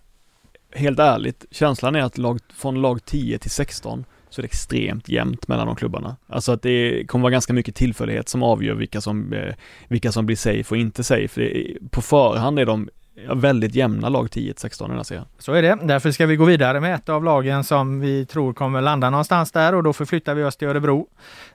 [0.74, 5.08] helt ärligt, känslan är att lag, från lag 10 till 16 så är det extremt
[5.08, 6.16] jämnt mellan de klubbarna.
[6.26, 9.54] Alltså att det kommer vara ganska mycket tillfällighet som avgör vilka som, eh,
[9.88, 11.64] vilka som blir safe och inte safe.
[11.90, 12.88] På förhand är de
[13.34, 15.24] väldigt jämna lag 10-16 i den här serien.
[15.38, 15.78] Så är det.
[15.82, 19.52] Därför ska vi gå vidare med ett av lagen som vi tror kommer landa någonstans
[19.52, 21.06] där och då förflyttar vi oss till Örebro.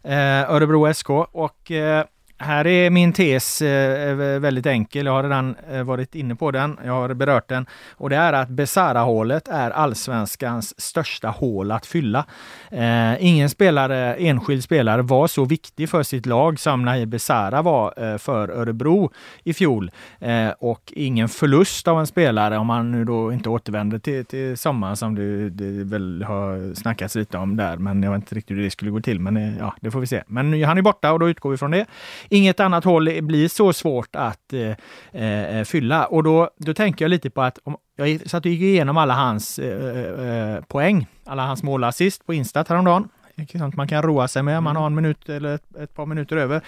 [0.04, 2.06] Eh, Örebro SK och eh,
[2.40, 5.06] här är min tes eh, eh, väldigt enkel.
[5.06, 6.80] Jag har redan eh, varit inne på den.
[6.86, 12.26] Jag har berört den och det är att Besara-hålet är allsvenskans största hål att fylla.
[12.72, 18.18] Eh, ingen spelare, enskild spelare var så viktig för sitt lag som Nahir Besara var
[18.18, 19.12] för Örebro
[19.44, 19.92] i fjol.
[20.20, 24.58] Eh, och ingen förlust av en spelare om han nu då inte återvänder till, till
[24.58, 27.78] sommaren som det, det väl har snackats lite om där.
[27.78, 29.20] Men jag vet inte riktigt hur det skulle gå till.
[29.20, 30.24] Men ja, det får vi se.
[30.28, 31.86] Men han är borta och då utgår vi från det
[32.30, 36.06] inget annat håll blir så svårt att eh, eh, fylla.
[36.06, 39.14] Och då, då tänker jag lite på att om, jag satt och gick igenom alla
[39.14, 43.10] hans eh, eh poäng, alla hans målassist på Insta häromdagen.
[43.58, 44.82] Sånt man kan roa sig med om man mm.
[44.82, 46.62] har en minut eller ett, ett par minuter över.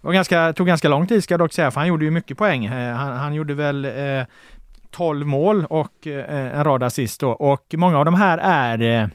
[0.00, 2.38] Det ganska, tog ganska lång tid ska jag dock säga, för han gjorde ju mycket
[2.38, 2.64] poäng.
[2.64, 4.26] Eh, han, han gjorde väl eh,
[4.90, 7.30] 12 mål och eh, en rad assist då.
[7.30, 9.10] Och många av de här är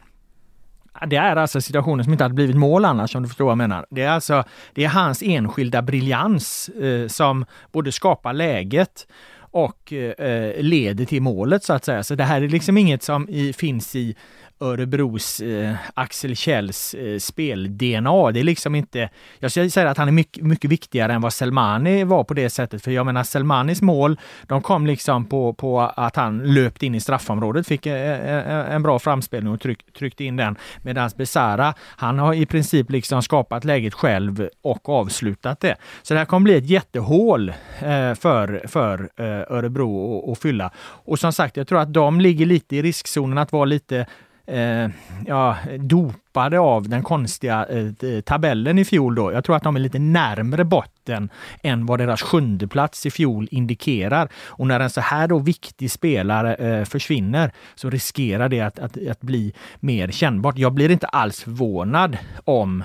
[1.05, 3.57] det är alltså situationer som inte hade blivit mål annars, om du förstår vad jag
[3.57, 3.85] menar.
[3.89, 10.27] Det är alltså det är hans enskilda briljans eh, som både skapar läget och eh,
[10.27, 12.03] eh leder till målet så att säga.
[12.03, 14.15] Så det här är liksom inget som i, finns i
[14.63, 18.31] Örebros eh, Axel Kjells eh, spel-DNA.
[18.31, 19.09] Det är liksom inte...
[19.39, 22.49] Jag skulle säga att han är mycket, mycket viktigare än vad Selmani var på det
[22.49, 22.83] sättet.
[22.83, 26.99] För jag menar Selmanis mål, de kom liksom på, på att han löpte in i
[26.99, 30.55] straffområdet, fick eh, eh, en bra framspelning och tryck, tryckte in den.
[30.81, 35.75] Medan Besara, han har i princip liksom skapat läget själv och avslutat det.
[36.01, 37.49] Så det här kommer bli ett jättehål
[37.79, 40.71] eh, för, för eh, Örebro att fylla.
[40.77, 44.05] Och som sagt, jag tror att de ligger lite i riskzonen att vara lite
[44.47, 44.89] eh,
[45.25, 49.31] ja, dopade av den konstiga eh, eh, tabellen i fjol då.
[49.31, 51.29] Jag tror att de är lite närmre botten
[51.63, 54.29] än vad deras sjunde plats i fjol indikerar.
[54.47, 59.07] Och när en så här då viktig spelare eh, försvinner så riskerar det att, att,
[59.07, 60.57] att bli mer kännbart.
[60.57, 62.83] Jag blir inte alls förvånad om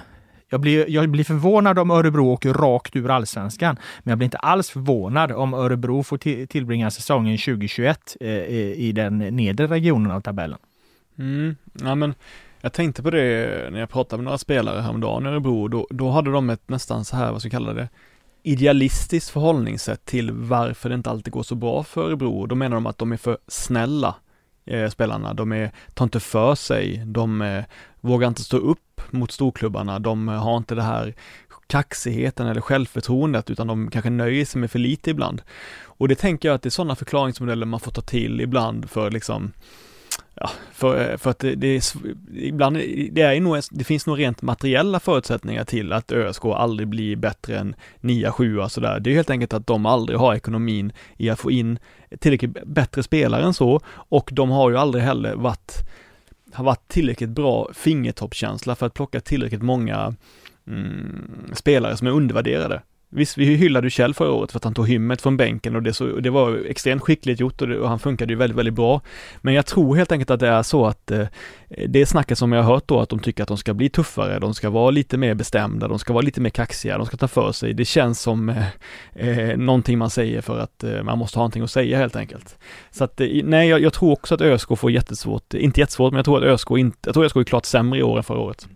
[0.50, 4.38] jag blir, jag blir förvånad om Örebro åker rakt ur allsvenskan, men jag blir inte
[4.38, 10.58] alls förvånad om Örebro får tillbringa säsongen 2021 eh, i den nedre regionen av tabellen.
[11.18, 12.14] Mm, ja men
[12.60, 16.10] jag tänkte på det när jag pratade med några spelare häromdagen i Örebro, då, då
[16.10, 17.88] hade de ett nästan så här, vad ska vi kalla det,
[18.42, 22.46] idealistiskt förhållningssätt till varför det inte alltid går så bra för Örebro.
[22.46, 24.14] Då menar de att de är för snälla,
[24.66, 25.34] eh, spelarna.
[25.34, 27.64] De är, tar inte för sig, de eh,
[28.00, 31.14] vågar inte stå upp mot storklubbarna, de eh, har inte det här
[31.66, 35.42] kaxigheten eller självförtroendet, utan de kanske nöjer sig med för lite ibland.
[35.84, 39.10] Och det tänker jag att det är sådana förklaringsmodeller man får ta till ibland för
[39.10, 39.52] liksom
[40.40, 41.82] ja, för, eh, för att det, det är,
[42.34, 42.76] ibland,
[43.12, 47.58] det är nog, det finns nog rent materiella förutsättningar till att ÖSK aldrig blir bättre
[47.58, 49.00] än 9 7 sådär.
[49.00, 51.78] Det är helt enkelt att de aldrig har ekonomin i att få in
[52.18, 55.72] tillräckligt bättre spelare än så och de har ju aldrig heller varit,
[56.52, 60.14] har varit tillräckligt bra fingertoppskänsla för att plocka tillräckligt många
[60.66, 62.82] mm, spelare som är undervärderade.
[63.10, 65.82] Visst, vi hyllade ju Kjell förra året för att han tog hymmet från bänken och
[65.82, 68.74] det, så, det var extremt skickligt gjort och, det, och, han funkade ju väldigt, väldigt
[68.74, 69.00] bra.
[69.40, 71.26] Men jag tror helt enkelt att det är så att eh,
[71.88, 74.38] det snacket som jag har hört då att de tycker att de ska bli tuffare,
[74.38, 77.28] de ska vara lite mer bestämda, de ska vara lite mer kaxiga, de ska ta
[77.28, 77.74] för sig.
[77.74, 78.66] Det känns som eh,
[79.14, 82.58] eh någonting man säger för att eh, man måste ha någonting att säga helt enkelt.
[82.90, 86.12] Så att eh, nej, jag, jag, tror också att ÖSK får jättesvårt, eh, inte jättesvårt,
[86.12, 88.22] men jag tror att ÖSK inte, jag tror ÖSK är klart sämre i år än
[88.22, 88.68] förra året.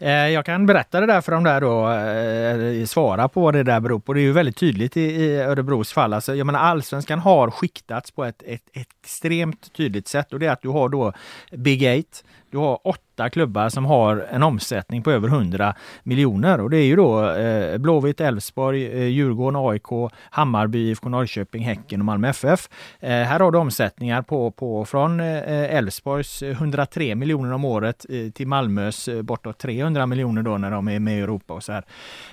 [0.00, 3.77] Eh, jag kan berätta det där för de där då, eh, svara på det där
[3.82, 4.12] beror på.
[4.12, 6.12] Det är ju väldigt tydligt i, i Örebros fall.
[6.12, 10.46] Alltså, jag menar, allsvenskan har skiktats på ett, ett, ett extremt tydligt sätt och det
[10.46, 11.12] är att du har då
[11.52, 16.70] Big Eight, du har åtta klubbar som har en omsättning på över 100 miljoner och
[16.70, 22.06] det är ju då eh, Blåvitt, Elfsborg, eh, Djurgården, AIK, Hammarby, IFK Norrköping, Häcken och
[22.06, 22.68] Malmö FF.
[23.00, 28.06] Eh, här har du omsättningar på, på från eh, Elfsborgs eh, 103 miljoner om året
[28.08, 31.62] eh, till Malmös eh, bortåt 300 miljoner då när de är med i Europa och
[31.62, 31.84] så här.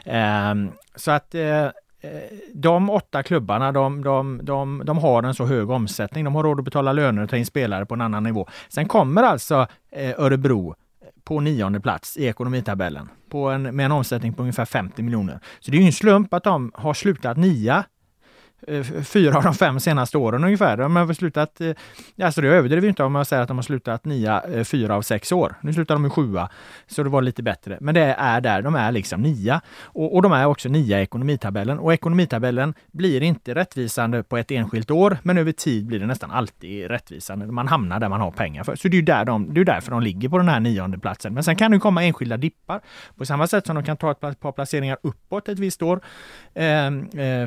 [0.05, 1.69] Eh, så att Eh,
[2.05, 6.23] Eh, de åtta klubbarna de, de, de, de har en så hög omsättning.
[6.23, 8.47] De har råd att betala löner och ta in spelare på en annan nivå.
[8.69, 13.91] Sen kommer alltså eh, Örebro eh, på nionde plats i ekonomitabellen på en, med en
[13.91, 15.39] omsättning på ungefär 50 miljoner.
[15.59, 17.83] Så det är ju en slump att de har slutat nia
[18.67, 20.77] Eh, fyra av de fem senaste åren ungefär.
[20.77, 21.61] De har slutat,
[22.21, 25.01] alltså det överdriver inte om jag säger att de har slutat nia eh, fyra av
[25.01, 25.55] sex år.
[25.61, 26.49] Nu slutar de i sjua,
[26.87, 27.77] så det var lite bättre.
[27.81, 29.61] Men det är där, de är liksom nia.
[29.83, 31.79] Och, och de är också nia i ekonomitabellen.
[31.79, 36.31] Och ekonomitabellen blir inte rättvisande på ett enskilt år, men över tid blir det nästan
[36.31, 37.45] alltid rättvisande.
[37.47, 38.75] Man hamnar där man har pengar för.
[38.75, 41.33] Så det är där de, det är därför de ligger på den här nionde platsen.
[41.33, 42.81] Men sen kan det komma enskilda dippar.
[43.17, 46.01] På samma sätt som de kan ta ett par placeringar uppåt ett visst år
[46.53, 46.91] eh,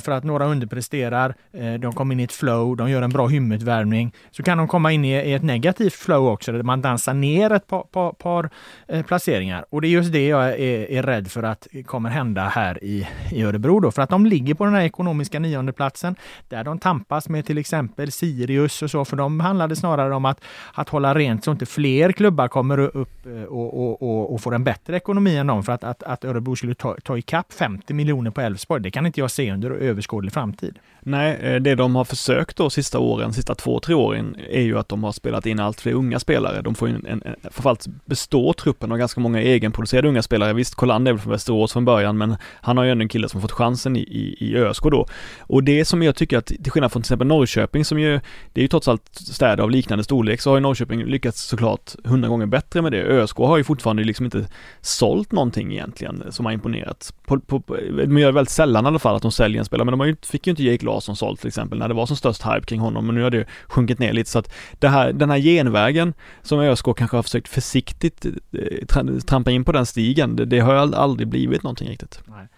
[0.01, 3.11] för att några underpresterar presterar, eh, de kommer in i ett flow, de gör en
[3.11, 7.15] bra hymutvärmning, så kan de komma in i ett negativt flow också, där man dansar
[7.15, 8.51] ner ett par, par, par
[8.89, 9.65] eh, placeringar.
[9.71, 13.09] Och det är just det jag är, är rädd för att kommer hända här i,
[13.31, 16.17] i Örebro då, för att de ligger på den här ekonomiska niondeplatsen,
[16.49, 20.41] där de tampas med till exempel Sirius och så, för de handlade snarare om att,
[20.75, 24.55] att hålla rent så inte fler klubbar kommer upp eh, och, och, och, och får
[24.55, 27.95] en bättre ekonomi än dem, för att, att, att Örebro skulle ta, ta ikapp 50
[27.95, 30.79] miljoner på Elfsborg, det kan inte jag se under överskådlig framtid.
[31.01, 34.79] Nej, eh, det de har försökt då sista åren, sista två, tre åren, är ju
[34.79, 36.63] att de har spelat in allt fler unga spelare.
[36.63, 40.53] De får ju en, en, en framförallt består truppen av ganska många egenproducerade unga spelare.
[40.53, 43.29] Visst, Kollander är väl från Västerås från början, men han har ju ändå en kille
[43.29, 45.07] som fått chansen i, i, i ÖSK då.
[45.41, 48.21] Och det som jag tycker att, till skillnad från till exempel Norrköping som ju,
[48.53, 51.95] det är ju trots allt städer av liknande storlek, så har ju Norrköping lyckats såklart
[52.05, 53.03] hundra gånger bättre med det.
[53.03, 54.49] ÖSK har ju fortfarande liksom inte
[54.81, 57.15] sålt någonting egentligen som har imponerat.
[57.27, 57.63] På, på,
[58.07, 60.07] de gör väldigt sällan i alla fall att de säljer en spelare, men de har
[60.07, 62.43] ju, fick ju inte Jake Larsson som sålt till exempel när det var som störst
[62.43, 65.31] hype kring honom, men nu har det sjunkit ner lite så att det här, den
[65.31, 70.45] här genvägen som ÖSK kanske har försökt försiktigt eh, trampa in på den stigen, det,
[70.45, 72.21] det har aldrig blivit någonting riktigt.
[72.27, 72.49] Nej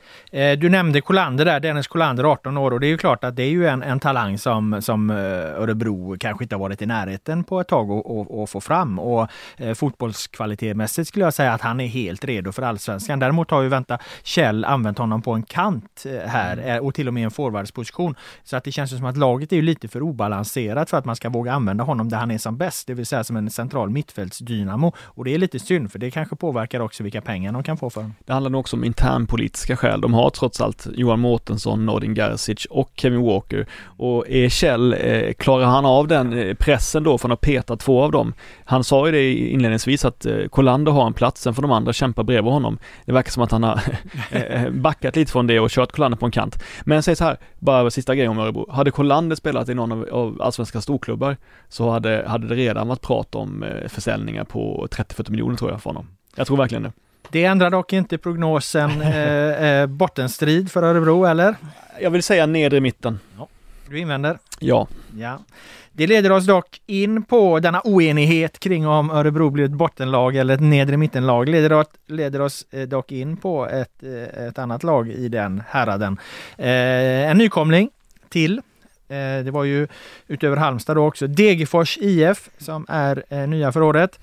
[0.58, 3.42] du nämnde Kolander där, Dennis Kolander 18 år och det är ju klart att det
[3.42, 5.16] är ju en, en talang som, som eh,
[5.62, 7.90] Örebro kanske inte har varit i närheten på ett tag
[8.42, 12.62] att få fram och eh, fotbollskvalitetmässigt skulle jag säga att han är helt redo för
[12.62, 13.18] allsvenskan.
[13.18, 16.84] Däremot har ju vänta Kjell använt honom på en kant eh, här mm.
[16.84, 18.14] och till och med en forwardsposition.
[18.44, 21.16] Så att det känns som att laget är ju lite för obalanserat för att man
[21.16, 23.90] ska våga använda honom där han är som bäst, det vill säga som en central
[23.90, 24.92] mittfältsdynamo.
[24.98, 27.90] Och det är lite synd för det kanske påverkar också vilka pengar de kan få
[27.90, 28.16] för honom.
[28.24, 29.99] Det handlar nog också om internpolitiska skäl.
[30.00, 33.66] De har trots allt Johan Mårtensson, Nordin Gerzic och Kevin Walker.
[33.82, 38.02] Och är Kjell, eh, klarar han av den eh, pressen då från att peta två
[38.02, 38.34] av dem?
[38.64, 41.92] Han sa ju det inledningsvis att eh, Kolander har en plats, sen får de andra
[41.92, 42.78] kämpa bredvid honom.
[43.04, 43.80] Det verkar som att han har
[44.30, 46.62] eh, eh, backat lite från det och kört Kolander på en kant.
[46.82, 48.70] Men säg så här, bara sista grejen om Örebro.
[48.70, 51.36] Hade Kolander spelat i någon av, av allsvenska storklubbar
[51.68, 55.82] så hade, hade det redan varit prat om eh, försäljningar på 30-40 miljoner tror jag
[55.82, 56.06] för honom.
[56.36, 56.92] Jag tror verkligen det.
[57.32, 61.56] Det ändrar dock inte prognosen eh, eh, bottenstrid för Örebro, eller?
[62.00, 63.18] Jag vill säga nedre mitten.
[63.38, 63.48] Ja.
[63.88, 64.38] Du invänder?
[64.58, 64.88] Ja.
[65.18, 65.38] ja.
[65.92, 70.54] Det leder oss dock in på denna oenighet kring om Örebro blir ett bottenlag eller
[70.54, 71.48] ett nedre mittenlag.
[71.48, 75.62] Leder, oss, leder oss eh, dock in på ett, eh, ett annat lag i den
[75.68, 76.18] häraden.
[76.56, 77.90] Eh, en nykomling
[78.28, 78.60] till
[79.44, 79.88] det var ju
[80.26, 84.18] utöver Halmstad då också Degerfors IF som är eh, nya för året.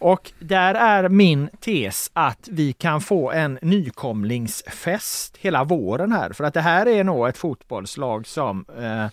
[0.00, 6.32] Och där är min tes att vi kan få en nykomlingsfest hela våren här.
[6.32, 9.06] För att det här är nog ett fotbollslag som eh,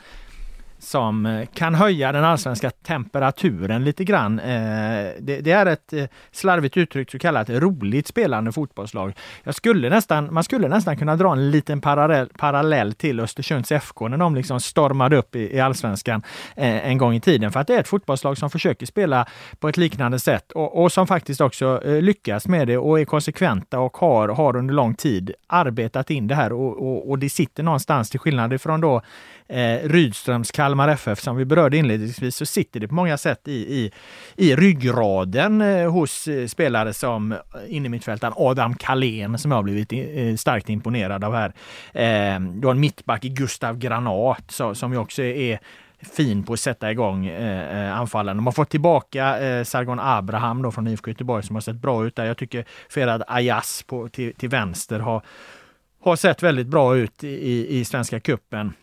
[0.80, 4.40] som eh, kan höja den allsvenska temperaturen lite grann.
[4.40, 9.14] Eh, det, det är ett eh, slarvigt uttryckt så kallat roligt spelande fotbollslag.
[9.44, 14.08] Jag skulle nästan, man skulle nästan kunna dra en liten parallell, parallell till Östersunds FK
[14.08, 16.24] när de liksom stormade upp i, i allsvenskan
[16.56, 17.52] en gång i tiden.
[17.52, 19.26] För att det är ett fotbollslag som försöker spela
[19.60, 23.80] på ett liknande sätt och, och som faktiskt också lyckas med det och är konsekventa
[23.80, 27.64] och har, har under lång tid arbetat in det här och, och, och det sitter
[27.64, 29.02] någonstans till skillnad ifrån då
[29.48, 33.52] eh, Rydströms Kalmar FF som vi berörde inledningsvis så sitter det på många sätt i,
[33.52, 33.92] i,
[34.36, 37.38] i ryggraden eh, hos eh, spelare som eh,
[37.68, 41.54] innermittfältaren Adam Kalén som jag har blivit eh, starkt imponerad av här.
[41.94, 45.60] Eh, du har en mittback i Gustav Granat så, som ju också är
[46.02, 48.38] fin på att sätta igång eh, eh anfallen.
[48.38, 52.06] De har fått tillbaka eh, Sargon Abraham då från IFK Göteborg som har sett bra
[52.06, 52.26] ut där.
[52.26, 55.22] Jag tycker Ferhad Ayas på, till, till vänster har,
[56.04, 58.74] har sett väldigt bra ut i, i Svenska Kuppen.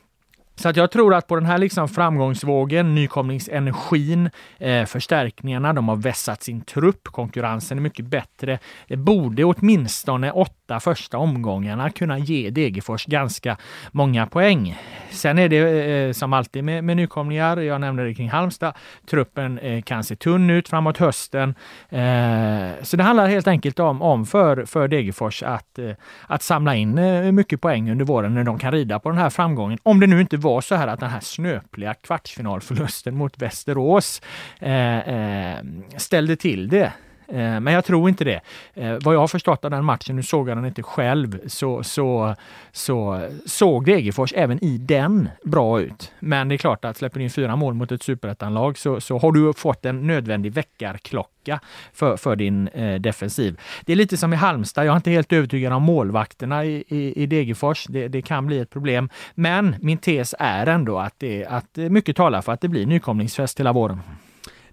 [0.56, 5.96] Så att jag tror att på den här liksom framgångsvågen, nykomlingsenergin, eh, förstärkningarna, de har
[5.96, 8.58] vässat sin trupp, konkurrensen är mycket bättre.
[8.88, 13.56] Det borde åtminstone åtta första omgångarna kunna ge Degerfors ganska
[13.92, 14.78] många poäng.
[15.10, 18.74] Sen är det eh, som alltid med, med nykomlingar, jag nämnde det kring Halmstad,
[19.06, 21.54] truppen eh, kan se tunn ut framåt hösten.
[21.88, 25.90] Eh, så det handlar helt enkelt om, om för, för Degerfors att, eh,
[26.26, 29.30] att samla in eh, mycket poäng under våren när de kan rida på den här
[29.30, 29.78] framgången.
[29.82, 34.22] Om det nu inte var så här att den här snöpliga kvartsfinalförlusten mot Västerås
[34.60, 35.56] eh, eh,
[35.96, 36.92] ställde till det.
[37.28, 38.40] Eh, men jag tror inte det.
[38.74, 41.82] Eh, vad jag har förstått av den matchen, nu såg jag den inte själv, så,
[41.82, 42.34] så,
[42.72, 46.12] så såg Degerfors även i den bra ut.
[46.20, 49.18] Men det är klart att släpper du in fyra mål mot ett superettanlag så, så
[49.18, 51.60] har du fått en nödvändig väckarklocka
[51.92, 53.60] för, för din eh, defensiv.
[53.84, 54.86] Det är lite som i Halmstad.
[54.86, 57.86] Jag är inte helt övertygad om målvakterna i, i, i Degerfors.
[57.88, 59.08] Det, det, kan bli ett problem.
[59.34, 63.60] Men min tes är ändå att, det, att mycket talar för att det blir nykomlingsfest
[63.60, 64.00] hela våren.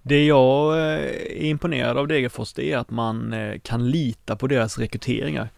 [0.02, 4.48] Det jag eh, är imponerad av Degerfors det är att man eh, kan lita på
[4.48, 5.50] deras rekryteringar.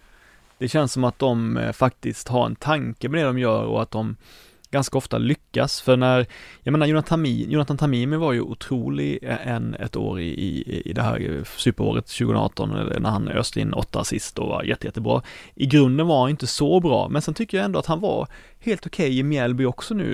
[0.57, 3.81] Det känns som att de eh, faktiskt har en tanke med det de gör och
[3.81, 4.15] att de
[4.74, 5.82] ganska ofta lyckas.
[5.82, 6.26] För när,
[6.63, 10.93] jag menar Jonathan, Tamimi, Jonathan Tamimi var ju otrolig en, ett år i, i, i
[10.93, 12.69] det här superåret 2018
[12.99, 15.21] när han öste in åtta assist och var jätte, jättebra.
[15.55, 18.28] I grunden var han inte så bra, men sen tycker jag ändå att han var
[18.59, 20.09] helt okej okay i Mjällby också nu.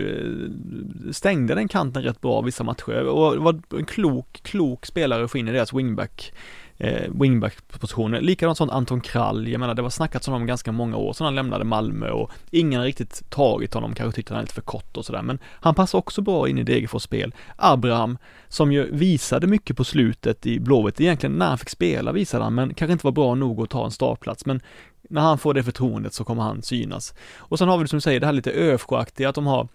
[1.06, 5.32] Eh, stängde den kanten rätt bra vissa matcher och var en klok, klok spelare att
[5.32, 6.34] få in i deras wingback
[6.80, 8.22] eh, wingback-positioner.
[8.22, 11.26] Likadant som Anton Krall, jag menar det var snackats om honom ganska många år sedan
[11.26, 14.62] han lämnade Malmö och ingen har riktigt tagit honom, kanske tyckte han är lite för
[14.62, 17.34] kort och sådär, men han passar också bra in i Degerfors spel.
[17.56, 18.18] Abraham,
[18.48, 22.56] som ju visade mycket på slutet i Blåvitt, egentligen när han fick spela visade han,
[22.56, 24.62] men kanske inte var bra nog att ta en startplats, men
[25.10, 27.14] när han får det förtroendet så kommer han synas.
[27.38, 29.68] Och sen har vi det som du säger, det här lite ÖFK-aktiga, att de har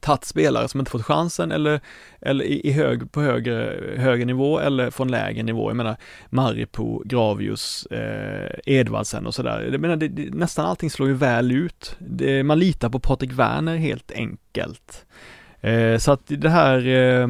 [0.00, 1.80] tagit spelare som inte fått chansen eller,
[2.20, 5.70] eller i, i hög, på högre, högre nivå eller från lägre nivå.
[5.70, 5.96] Jag menar
[6.30, 9.68] Maripo, Gravius, eh, Edvardsen och sådär.
[9.72, 11.96] Jag menar, det, det, nästan allting slår ju väl ut.
[11.98, 15.06] Det, man litar på Patrik Werner helt enkelt.
[15.62, 17.28] Eh, så att det här, eh,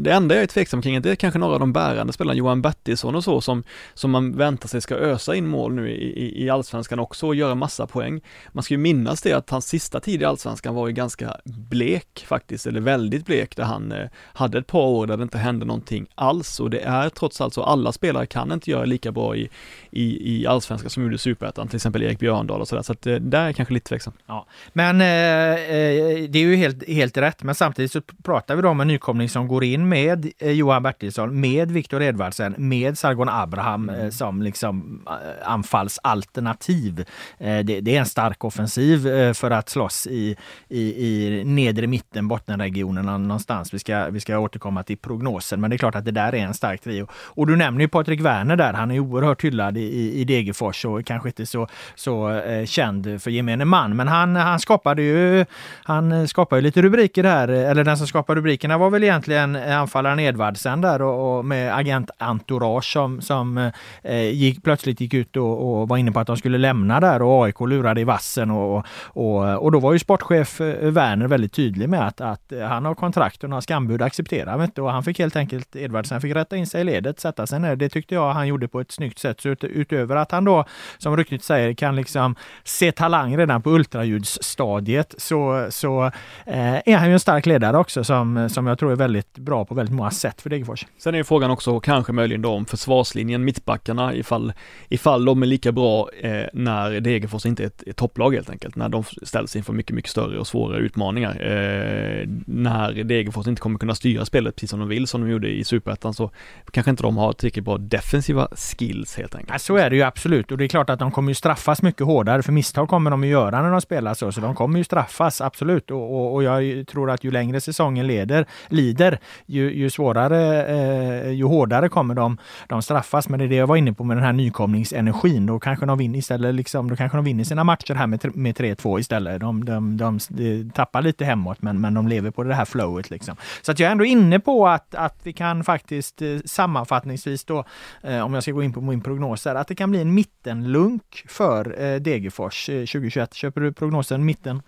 [0.00, 2.62] det enda jag är tveksam kring det är kanske några av de bärande spelarna, Johan
[2.62, 3.64] Bertilsson och så, som,
[3.94, 7.34] som man väntar sig ska ösa in mål nu i, i, i allsvenskan också och
[7.34, 8.20] göra massa poäng.
[8.52, 12.24] Man ska ju minnas det att hans sista tid i allsvenskan var ju ganska blek
[12.28, 15.66] faktiskt, eller väldigt blek, där han eh, hade ett par år där det inte hände
[15.66, 19.36] någonting alls och det är trots allt så, alla spelare kan inte göra lika bra
[19.36, 19.48] i,
[19.90, 23.14] i, i allsvenskan som gjorde superettan, till exempel Erik Björndal och sådär, så att eh,
[23.14, 24.12] där är jag kanske lite tveksam.
[24.26, 27.42] Ja, men eh, eh det är ju helt helt rätt.
[27.42, 30.82] Men samtidigt så pratar vi då om en nykomling som går in med eh, Johan
[30.82, 37.04] Bertilsson, med Viktor Edvardsen, med Sargon Abraham eh, som liksom eh, anfallsalternativ.
[37.38, 38.98] Det, det är en stark offensiv
[39.34, 40.36] för att slåss i,
[40.68, 43.74] i, i nedre mitten, bottenregionerna någonstans.
[43.74, 46.38] Vi ska, vi ska återkomma till prognosen, men det är klart att det där är
[46.38, 47.06] en stark trio.
[47.12, 48.72] Och du nämner ju Patrik Werner där.
[48.72, 53.64] Han är oerhört hyllad i, i Degerfors och kanske inte så, så känd för gemene
[53.64, 53.96] man.
[53.96, 55.44] Men han, han skapade ju,
[55.84, 59.56] han skapade ju lite rubriker här, eh, eller den som skapade rubrikerna var väl egentligen
[59.56, 63.72] eh, anfallaren Edvardsen där och, och med agent Entourage som, som eh,
[64.02, 67.22] eh, gick, plötsligt gick ut och, och, var inne på att de skulle lämna där
[67.22, 71.88] och AIK lurade i vassen och, och, och då var ju sportchef Werner väldigt tydlig
[71.88, 75.36] med att, att han har kontrakt och några skambud accepterar inte och han fick helt
[75.36, 77.76] enkelt, Edvardsen fick rätta in sig i ledet, sätta sig ner.
[77.76, 79.40] Det tyckte jag han gjorde på ett snyggt sätt.
[79.40, 80.64] Så ut, utöver att han då,
[80.98, 86.10] som ryktet säger, kan liksom se talang redan på ultraljudsstadiet så, så
[86.46, 89.64] eh, är han ju en stark ledare också som, som jag tror är väldigt bra
[89.64, 90.86] på väldigt många sätt för Degerfors.
[90.98, 94.52] Sen är ju frågan också kanske möjligen då om försvarslinjen, mittbackarna, ifall,
[94.88, 98.76] ifall de är lika bra eh, när Degerfors inte är ett, ett topplag helt enkelt,
[98.76, 101.30] när de ställs inför mycket, mycket större och svårare utmaningar.
[101.30, 105.48] Eh, när Degerfors inte kommer kunna styra spelet precis som de vill, som de gjorde
[105.48, 106.30] i Superettan, så
[106.70, 109.52] kanske inte de har tillräckligt bra defensiva skills helt enkelt.
[109.52, 111.82] Ja, så är det ju absolut och det är klart att de kommer ju straffas
[111.82, 114.78] mycket hårdare, för misstag kommer de ju göra när de spelar så, så de kommer
[114.78, 115.90] ju straffas, absolut.
[115.90, 120.66] Och, och, och jag jag tror att ju längre säsongen leder, lider, ju, ju svårare,
[120.66, 122.38] eh, ju hårdare kommer de,
[122.68, 123.28] de straffas.
[123.28, 125.46] Men det är det jag var inne på med den här nykomlingsenergin.
[125.46, 128.56] Då kanske de vinner istället, liksom, då kanske de vinner sina matcher här med, med
[128.56, 129.40] 3-2 istället.
[129.40, 133.10] De, de, de, de, tappar lite hemåt, men, men de lever på det här flowet.
[133.10, 133.36] Liksom.
[133.62, 137.64] Så att jag är ändå inne på att, att vi kan faktiskt eh, sammanfattningsvis då,
[138.02, 140.14] eh, om jag ska gå in på min prognos här, att det kan bli en
[140.14, 143.34] mittenlunk för eh, Degerfors eh, 2021.
[143.34, 144.62] Köper du prognosen mitten?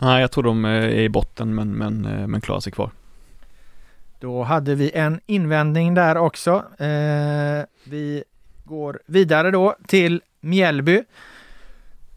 [0.00, 2.90] Nej, jag tror de eh, är i botten men, men, eh, men klarar sig kvar.
[4.20, 6.64] Då hade vi en invändning där också.
[6.78, 8.24] Eh, vi
[8.64, 11.02] går vidare då till Mjällby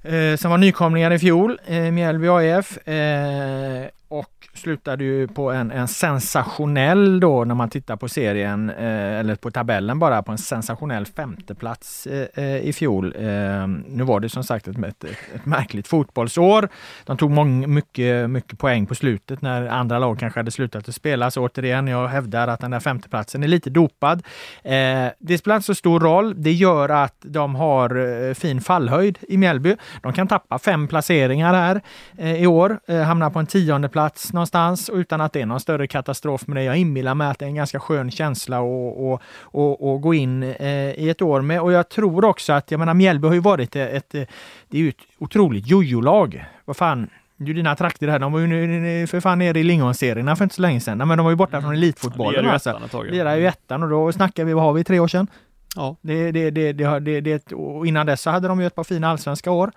[0.03, 2.87] eh, som var nykomlingar i fjol, eh, Mjällby AIF.
[2.87, 9.19] Eh, och slutade ju på en, en sensationell då när man tittar på serien eh,
[9.19, 13.15] eller på tabellen bara på en sensationell femteplats eh, eh i fjol.
[13.15, 15.03] Eh, nu var det som sagt ett, ett,
[15.35, 16.69] ett märkligt fotbollsår.
[17.05, 20.95] De tog mång, mycket, mycket poäng på slutet när andra lag kanske hade slutat att
[20.95, 21.31] spela.
[21.31, 24.23] Så återigen, jag hävdar att den där femteplatsen är lite dopad.
[24.63, 26.33] Eh, det spelar inte så stor roll.
[26.37, 27.95] Det gör att de har
[28.27, 29.75] eh, fin fallhöjd i Mjällby.
[30.01, 31.81] De kan tappa fem placeringar här
[32.17, 33.98] eh, i år, hamna på en tionde plats
[34.33, 36.63] någonstans utan att det är någon större katastrof med det.
[36.63, 41.09] Jag inbillar mig att det är en ganska skön känsla att gå in eh, i
[41.09, 41.61] ett år med.
[41.61, 44.29] Och jag tror också att, jag menar Mjällby har ju varit ett, ett
[44.67, 46.45] det är ju ett otroligt jojo-lag.
[46.65, 48.19] Vad fan, är dina trakter här.
[48.19, 50.97] De var ju för fan nere i lingonserierna för inte så länge sedan.
[50.97, 51.63] Men de var ju borta mm.
[51.63, 52.47] från elitfotbollen.
[52.47, 53.01] Alltså.
[53.03, 55.27] Lirade ju ettan och då snackar vi, vad har vi, tre år sedan?
[55.75, 55.95] Ja.
[56.01, 58.83] Det, det, det, det, det, det, och innan dess så hade de ju ett par
[58.83, 59.71] fina allsvenska år.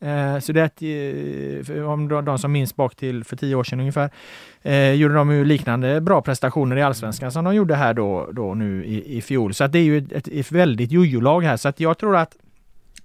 [0.00, 3.80] Eh, så det är eh, om de, som minns bak till för tio år sedan
[3.80, 4.10] ungefär,
[4.62, 8.54] eh, gjorde de ju liknande bra prestationer i allsvenskan som de gjorde här då, då
[8.54, 9.54] nu i, i fjol.
[9.54, 11.56] Så att det är ju ett, ett väldigt jojo-lag här.
[11.56, 12.36] Så att jag tror att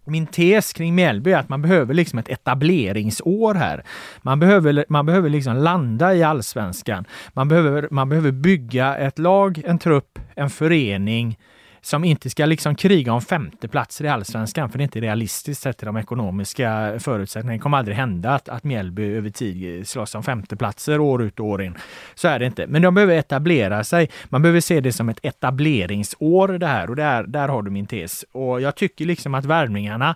[0.05, 3.83] min tes kring Mjällby är att man behöver liksom ett etableringsår här.
[4.21, 7.05] Man behöver, man behöver liksom landa i allsvenskan.
[7.33, 11.37] Man behöver, man behöver bygga ett lag, en trupp, en förening
[11.85, 15.77] som inte ska liksom kriga om femteplatser i allsvenskan, för det är inte realistiskt sett
[15.77, 17.57] till de ekonomiska förutsättningarna.
[17.57, 21.45] Det kommer aldrig hända att, att Mjällby över tid slåss om femteplatser år ut och
[21.45, 21.77] år in.
[22.15, 22.67] Så är det inte.
[22.67, 24.09] Men de behöver etablera sig.
[24.25, 27.85] Man behöver se det som ett etableringsår det här och där, där har du min
[27.85, 28.25] tes.
[28.31, 30.15] Och jag tycker liksom att värvningarna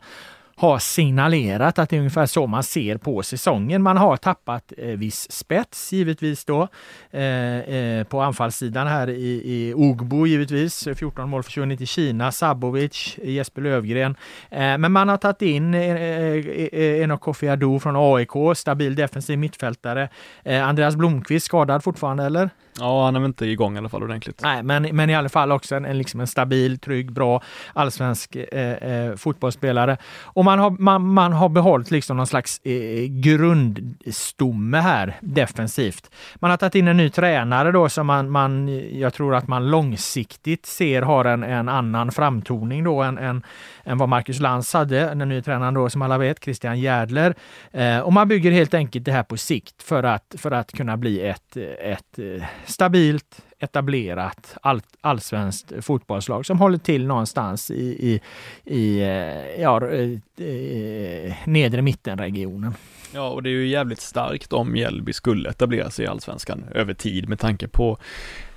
[0.60, 3.82] har signalerat att det är ungefär så man ser på säsongen.
[3.82, 6.68] Man har tappat eh, viss spets givetvis då
[7.12, 7.24] eh,
[7.60, 10.88] eh, på anfallssidan här i, i Ogbo givetvis.
[10.96, 14.16] 14 mål försvunnit i Kina, Sabovic, Jesper Lövgren.
[14.50, 18.96] Eh, men man har tagit in eh, eh, eh Enok Kofi Adu från AIK, stabil
[18.96, 20.10] defensiv mittfältare.
[20.44, 22.50] Eh, Andreas Blomqvist skadad fortfarande eller?
[22.80, 24.42] Ja, han är väl inte igång i alla fall ordentligt.
[24.44, 27.42] Nej, men, men i alla fall också en, en, liksom en stabil, trygg, bra
[27.74, 29.98] allsvensk eh, eh, fotbollsspelare.
[30.24, 36.12] Och man har, man, man har behållit liksom någon slags eh, grundstomme här defensivt.
[36.36, 38.68] Man har tagit in en ny tränare då som man, man
[39.00, 43.44] jag tror att man långsiktigt ser har en, en annan framtoning då än, än,
[43.90, 47.36] än vad Marcus Lantz hade, den nya tränaren då som alla vet, Christian Järdler.
[47.72, 50.98] Eh, och man bygger helt enkelt det här på sikt för att, för att kunna
[50.98, 58.22] bli ett, ett eh, stabilt, etablerat all, allsvenskt fotbollslag som håller till någonstans i, i,
[58.66, 62.74] i eh, ja, eh, nedre mittenregionen.
[63.14, 66.94] Ja, och det är ju jävligt starkt om Mjällby skulle etablera sig i allsvenskan över
[66.94, 67.98] tid med tanke på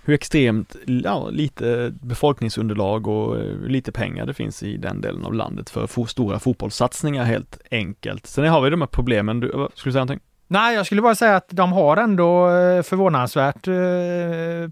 [0.04, 5.34] hur extremt ja, lite befolkningsunderlag och eh, lite pengar det finns i den delen av
[5.34, 8.26] landet för stora fotbollssatsningar helt enkelt.
[8.26, 10.20] Sen har vi de här problemen, du, skulle du säga någonting?
[10.52, 13.74] Nej, jag skulle bara säga att de har ändå eh, förvånansvärt eh,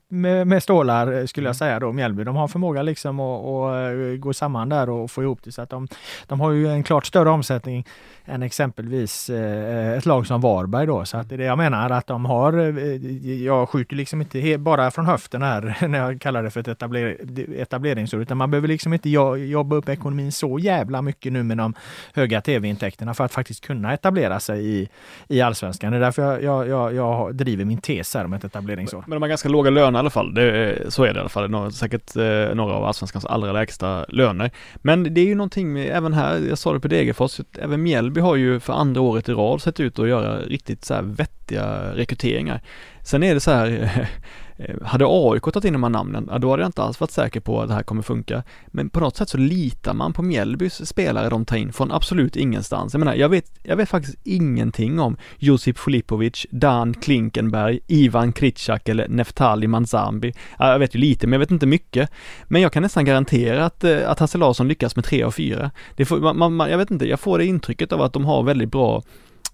[0.09, 1.55] med, med stålar, skulle jag mm.
[1.55, 2.25] säga då, Mjällby.
[2.25, 5.53] De har förmåga liksom att, att gå samman där och få ihop det.
[5.53, 5.89] Så att de,
[6.27, 7.87] de har ju en klart större omsättning
[8.25, 11.05] än exempelvis eh, ett lag som Varberg då.
[11.05, 14.59] Så att det är det jag menar att de har, eh, jag skjuter liksom inte
[14.59, 17.17] bara från höften här när jag kallar det för ett etabler,
[17.57, 21.75] etableringsår, utan man behöver liksom inte jobba upp ekonomin så jävla mycket nu med de
[22.15, 24.89] höga tv-intäkterna för att faktiskt kunna etablera sig i,
[25.29, 25.70] i allsvenskan.
[25.79, 29.05] Det är därför jag, jag, jag, jag driver min tes här om ett etableringsår.
[29.07, 30.35] Men de har ganska låga löner i alla fall.
[30.35, 31.51] Det, så är det i alla fall.
[31.51, 34.51] Några, säkert eh, några av allsvenskans allra lägsta löner.
[34.77, 38.21] Men det är ju någonting med, även här, jag sa det på Degerfors, även Mjällby
[38.21, 41.95] har ju för andra året i rad sett ut att göra riktigt så här vettiga
[41.95, 42.63] rekryteringar.
[43.03, 43.91] Sen är det så här,
[44.63, 47.41] Eh, hade AIK tagit in de här namnen, då hade jag inte alls varit säker
[47.41, 48.43] på att det här kommer funka.
[48.67, 52.37] Men på något sätt så litar man på Mjällbys spelare de tar in från absolut
[52.37, 52.95] ingenstans.
[52.95, 58.89] Jag menar, jag vet, jag vet faktiskt ingenting om Josip Filipovic, Dan Klinkenberg, Ivan Kritschak
[58.89, 60.33] eller Neftali Manzambi.
[60.59, 62.11] Jag vet ju lite, men jag vet inte mycket.
[62.49, 65.71] Men jag kan nästan garantera att, eh, att Hasse Larsson lyckas med tre av fyra.
[65.97, 68.43] Det får, man, man, jag vet inte, jag får det intrycket av att de har
[68.43, 69.03] väldigt bra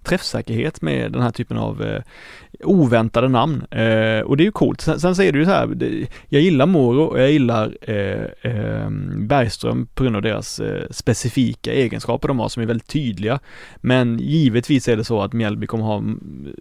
[0.06, 2.02] träffsäkerhet med den här typen av eh,
[2.64, 3.64] oväntade namn.
[3.70, 4.80] Eh, och det är ju coolt.
[4.80, 8.90] Sen, sen säger du så här, det, jag gillar Moro och jag gillar eh, eh,
[9.16, 13.38] Bergström på grund av deras eh, specifika egenskaper de har som är väldigt tydliga.
[13.76, 16.54] Men givetvis är det så att Mjällby kommer ha mm,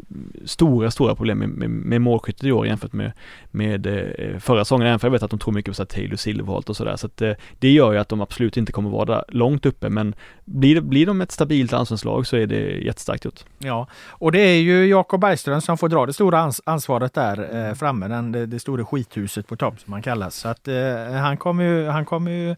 [0.45, 3.11] stora, stora problem med, med, med målskyttet i år jämfört med,
[3.51, 4.87] med eh, förra säsongen.
[4.87, 6.95] Även för jag vet att de tror mycket på så Taylor Silverholt och sådär.
[6.95, 9.89] Så att eh, det gör ju att de absolut inte kommer vara där långt uppe.
[9.89, 10.15] Men
[10.45, 13.43] blir, blir de ett stabilt anslagslag så är det jättestarkt gjort.
[13.57, 17.67] Ja, och det är ju Jakob Bergström som får dra det stora ans ansvaret där
[17.67, 20.35] eh, framme, den, det, det stora skithuset på topp som man kallas.
[20.35, 22.55] Så att eh, han kommer ju, han kommer ju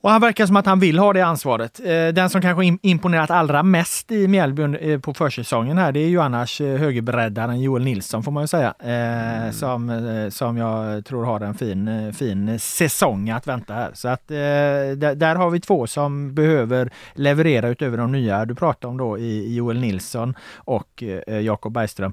[0.00, 1.80] och han verkar som att han vill ha det ansvaret.
[1.80, 6.08] Eh, den som kanske imponerat allra mest i Mjällby eh, på försäsongen här, det är
[6.08, 8.74] ju annars eh, högerbreddaren Joel Nilsson får man ju säga.
[8.80, 9.52] Mm.
[9.52, 13.90] Som, som jag tror har en fin, fin säsong att vänta här.
[13.94, 18.96] Så att där har vi två som behöver leverera utöver de nya du pratar om
[18.96, 21.02] då i Joel Nilsson och
[21.42, 22.12] Jakob Bergström.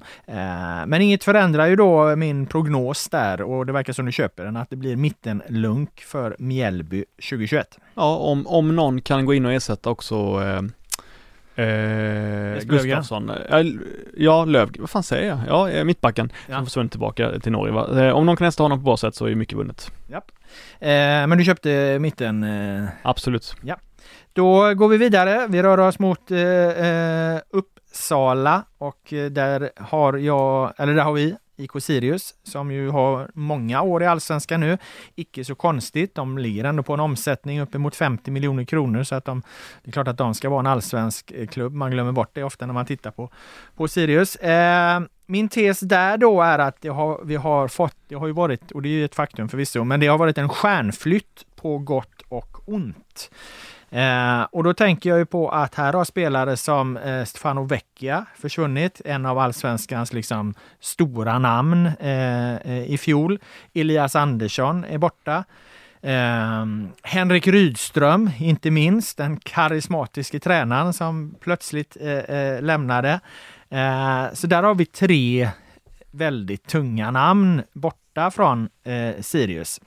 [0.86, 4.56] Men inget förändrar ju då min prognos där och det verkar som du köper den,
[4.56, 7.75] att det blir mittenlunk för Mjällby 2021.
[7.94, 10.62] Ja, om, om någon kan gå in och ersätta också eh,
[11.56, 13.32] Eh, Gustafsson.
[14.16, 15.40] Ja, Löv, vad fan säger jag?
[15.48, 16.56] Ja, eh, mittbacken ja.
[16.56, 17.74] som försvunnit tillbaka till Norge.
[17.74, 18.06] Va?
[18.06, 19.90] Eh, om någon kan ersätta honom på bra sätt så är mycket vunnet.
[20.08, 20.32] Japp.
[20.80, 20.88] Eh,
[21.26, 22.42] men du köpte mitten?
[22.42, 22.88] Eh...
[23.02, 23.54] Absolut.
[23.62, 23.76] Ja.
[24.32, 25.46] Då går vi vidare.
[25.48, 31.36] Vi rör oss mot eh, eh Uppsala och där har jag, eller där har vi
[31.56, 34.78] IK Sirius som ju har många år i allsvenskan nu.
[35.14, 36.14] Icke så konstigt.
[36.14, 39.42] De ligger ändå på en omsättning uppemot 50 miljoner kronor så att de,
[39.82, 41.72] det är klart att de ska vara en allsvensk eh, klubb.
[41.72, 43.30] Man glömmer bort det ofta när man tittar på,
[43.76, 44.36] på Sirius.
[44.36, 48.32] Eh, min tes där då är att det har, vi har fått, det har ju
[48.32, 51.78] varit, och det är ju ett faktum förvisso, men det har varit en stjärnflytt på
[51.78, 53.30] gott och ont.
[53.90, 58.26] Eh, och då tänker jag ju på att här har spelare som eh, Stefano Vecchia
[58.36, 63.38] försvunnit, en av allsvenskans liksom stora namn eh, eh i fjol.
[63.74, 65.44] Elias Andersson är borta.
[66.02, 66.66] Eh,
[67.02, 73.20] Henrik Rydström, inte minst, den karismatiske tränaren som plötsligt eh, eh lämnade.
[73.70, 75.50] Eh, så där har vi tre
[76.10, 79.80] väldigt tunga namn borta från eh, Sirius.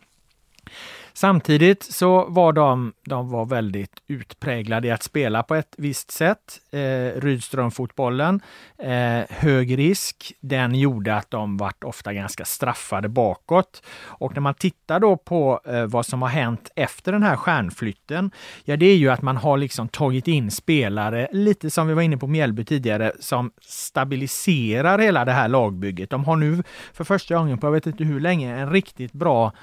[1.13, 6.59] Samtidigt så var de, de var väldigt utpräglade i att spela på ett visst sätt.
[6.71, 8.41] Eh, Rydström-fotbollen,
[8.77, 13.83] eh, hög risk, den gjorde att de vart ofta ganska straffade bakåt.
[14.03, 18.31] Och när man tittar då på eh, vad som har hänt efter den här stjärnflytten,
[18.65, 22.01] ja det är ju att man har liksom tagit in spelare, lite som vi var
[22.01, 26.09] inne på Mjällby tidigare, som stabiliserar hela det här lagbygget.
[26.09, 29.53] De har nu för första gången på jag vet inte hur länge en riktigt bra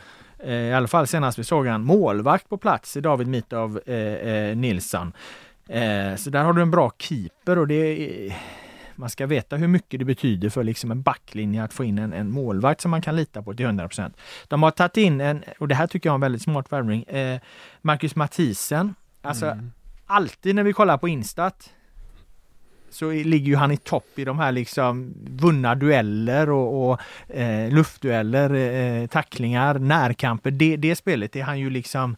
[0.44, 4.56] i alla fall senast vi såg en målvakt på plats i David Mitov eh, eh,
[4.56, 5.12] Nilsson.
[5.68, 8.32] Eh, så där har du en bra keeper och det
[8.94, 12.12] man ska veta hur mycket det betyder för liksom en backlinje att få in en,
[12.12, 13.88] en målvakt som man kan lita på till 100
[14.48, 17.02] De har tagit in en, och det här tycker jag är en väldigt smart värvning,
[17.02, 17.40] eh,
[17.82, 18.94] Marcus Mathisen.
[19.22, 19.72] Alltså mm.
[20.06, 21.72] alltid när vi kollar på Instat
[22.90, 27.00] så ligger ju han i topp i de här liksom vunna dueller och, och
[27.36, 30.50] eh, luftdueller, eh, tacklingar, närkamper.
[30.50, 32.16] Det, det spelet är han ju liksom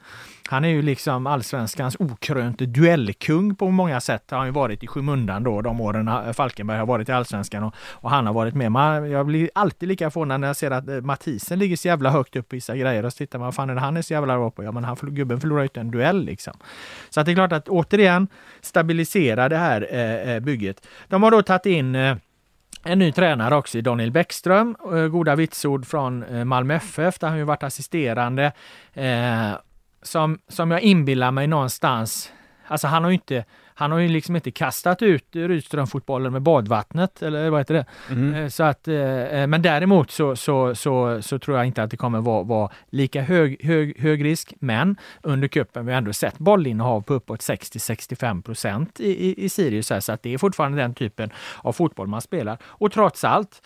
[0.51, 4.25] han är ju liksom allsvenskans okrönte duellkung på många sätt.
[4.31, 7.75] Han har ju varit i skymundan då de åren Falkenberg har varit i allsvenskan och,
[7.91, 8.73] och han har varit med.
[8.73, 12.11] Man, jag blir alltid lika förvånad när jag ser att eh, Mathisen ligger så jävla
[12.11, 14.03] högt upp i vissa grejer och så tittar man, vad fan är det han är
[14.03, 14.65] så jävla bra på?
[14.65, 16.55] Ja men han, gubben förlorar ju inte en duell liksom.
[17.11, 18.29] Så att det är klart att återigen
[18.61, 20.87] stabilisera det här eh, eh bygget.
[21.09, 22.17] De har då tagit in eh,
[22.85, 27.29] en ny tränare också i Daniel Bäckström, eh, goda vitsord från eh, Malmö FF där
[27.29, 28.53] han ju varit assisterande
[30.03, 32.33] som, som jag inbillar mig någonstans,
[32.67, 33.45] alltså han har ju inte,
[33.75, 37.87] han har ju liksom inte kastat ut Rydström-fotbollen med badvattnet, eller vad heter det?
[38.11, 38.51] Mm.
[38.51, 42.21] Så att, eh, men däremot så, så, så, så tror jag inte att det kommer
[42.21, 44.55] vara, vara lika hög, hög, hög risk.
[44.61, 49.49] Men under kuppen vi har ändå sett bollinnehav på uppåt 60-65 procent i, i, i
[49.49, 52.59] Sirius, här, så att det är fortfarande den typen av fotboll man spelar.
[52.65, 53.63] Och trots allt,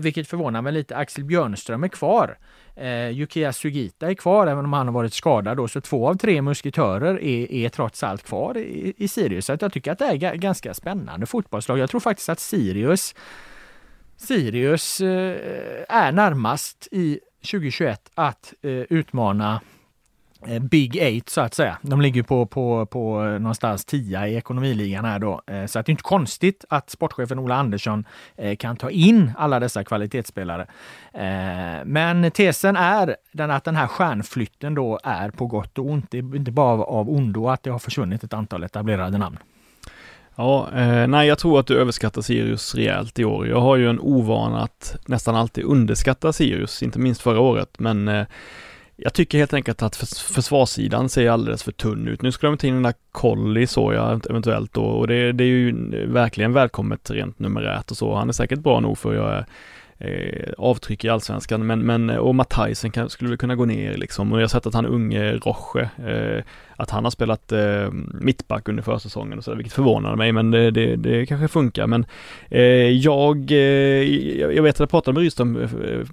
[0.00, 2.36] vilket förvånar mig lite, Axel Björnström är kvar.
[2.76, 6.14] Eh, Yukiya Sugita är kvar även om han har varit skadad då, så två av
[6.14, 9.46] tre musketörer är, är trots allt kvar i, i Sirius.
[9.46, 11.78] Så jag tycker att det är ganska spännande fotbollslag.
[11.78, 13.14] Jag tror faktiskt att Sirius
[14.16, 15.36] Sirius eh,
[15.88, 17.20] är närmast i
[17.50, 19.60] 2021 att eh, utmana
[20.48, 21.78] Eh, Big Eight så att säga.
[21.82, 25.42] De ligger på, på, på eh, någonstans 10 i ekonomiligan här då.
[25.46, 28.04] Eh, så att det är inte konstigt att sportchefen Ola Andersson
[28.58, 30.66] kan ta in alla dessa kvalitetsspelare.
[31.84, 36.10] Men tesen är den att den här stjärnflytten då är på gott och ont.
[36.10, 39.38] Det är inte bara av ondo att det har försvunnit ett antal etablerade namn.
[40.36, 43.48] Ja, eh, nej jag tror att du överskattar Sirius rejält i år.
[43.48, 48.08] Jag har ju en ovana att nästan alltid underskatta Sirius, inte minst förra året, men
[48.08, 48.26] eh,
[48.96, 52.22] jag tycker helt enkelt att försvarssidan ser alldeles för tunn ut.
[52.22, 55.44] Nu ska de ta in den där Colli så jag eventuellt då och det, det
[55.44, 55.72] är ju
[56.06, 58.14] verkligen välkommet rent numerärt och så.
[58.14, 59.44] Han är säkert bra nog för att göra
[59.98, 64.38] eh, avtryck i allsvenskan, men, men och Matthijsen skulle väl kunna gå ner liksom och
[64.38, 66.44] jag har sett att han unge Roche eh,
[66.76, 70.70] att han har spelat eh, mittback under försäsongen och sådär, vilket förvånar mig, men det,
[70.70, 71.86] det, det kanske funkar.
[71.86, 72.06] Men
[72.50, 72.60] eh,
[72.90, 73.58] jag, eh,
[74.54, 75.68] jag vet att jag pratade med Rydström eh,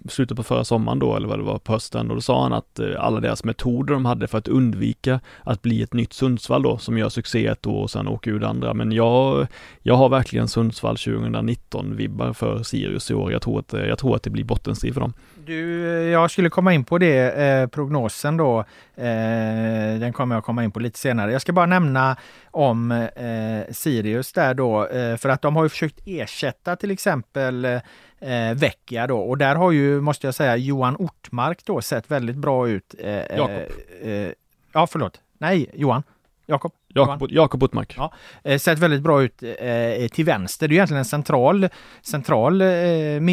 [0.09, 2.53] slutet på förra sommaren då, eller vad det var, på hösten, och då sa han
[2.53, 6.63] att eh, alla deras metoder de hade för att undvika att bli ett nytt Sundsvall
[6.63, 8.73] då, som gör succé ett år och sen åker ur det andra.
[8.73, 9.47] Men jag,
[9.81, 13.31] jag har verkligen Sundsvall 2019-vibbar för Sirius i år.
[13.31, 15.13] Jag tror att, jag tror att det blir bottenstrid för dem.
[15.45, 18.59] Du, jag skulle komma in på det, eh, prognosen då.
[18.95, 21.31] Eh, den kommer jag komma in på lite senare.
[21.31, 22.17] Jag ska bara nämna
[22.51, 27.65] om eh, Sirius där då, eh, för att de har ju försökt ersätta till exempel
[27.65, 32.37] eh, Vecchia då och där har ju, måste jag säga, Johan Ortmark då sett väldigt
[32.37, 32.95] bra ut.
[32.99, 33.71] Eh, Jakob.
[34.01, 34.29] Eh,
[34.73, 35.21] ja, förlåt.
[35.37, 36.03] Nej, Johan.
[36.45, 36.71] Jakob.
[36.87, 37.93] Jakob, Jakob Ottmark.
[37.97, 38.13] Ja,
[38.43, 40.67] eh, sett väldigt bra ut eh, till vänster.
[40.67, 41.69] Det är egentligen en central,
[42.01, 42.67] central eh,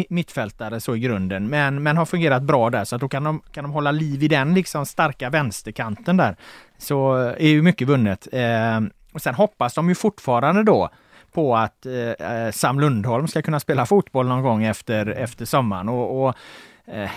[0.09, 3.41] mittfältare så i grunden, men, men har fungerat bra där så att då kan de,
[3.51, 6.35] kan de hålla liv i den liksom starka vänsterkanten där.
[6.77, 8.27] Så är ju mycket vunnet.
[8.31, 8.79] Eh,
[9.13, 10.89] och sen hoppas de ju fortfarande då
[11.31, 15.89] på att eh, Sam Lundholm ska kunna spela fotboll någon gång efter, efter sommaren.
[15.89, 16.70] Och, och Eh,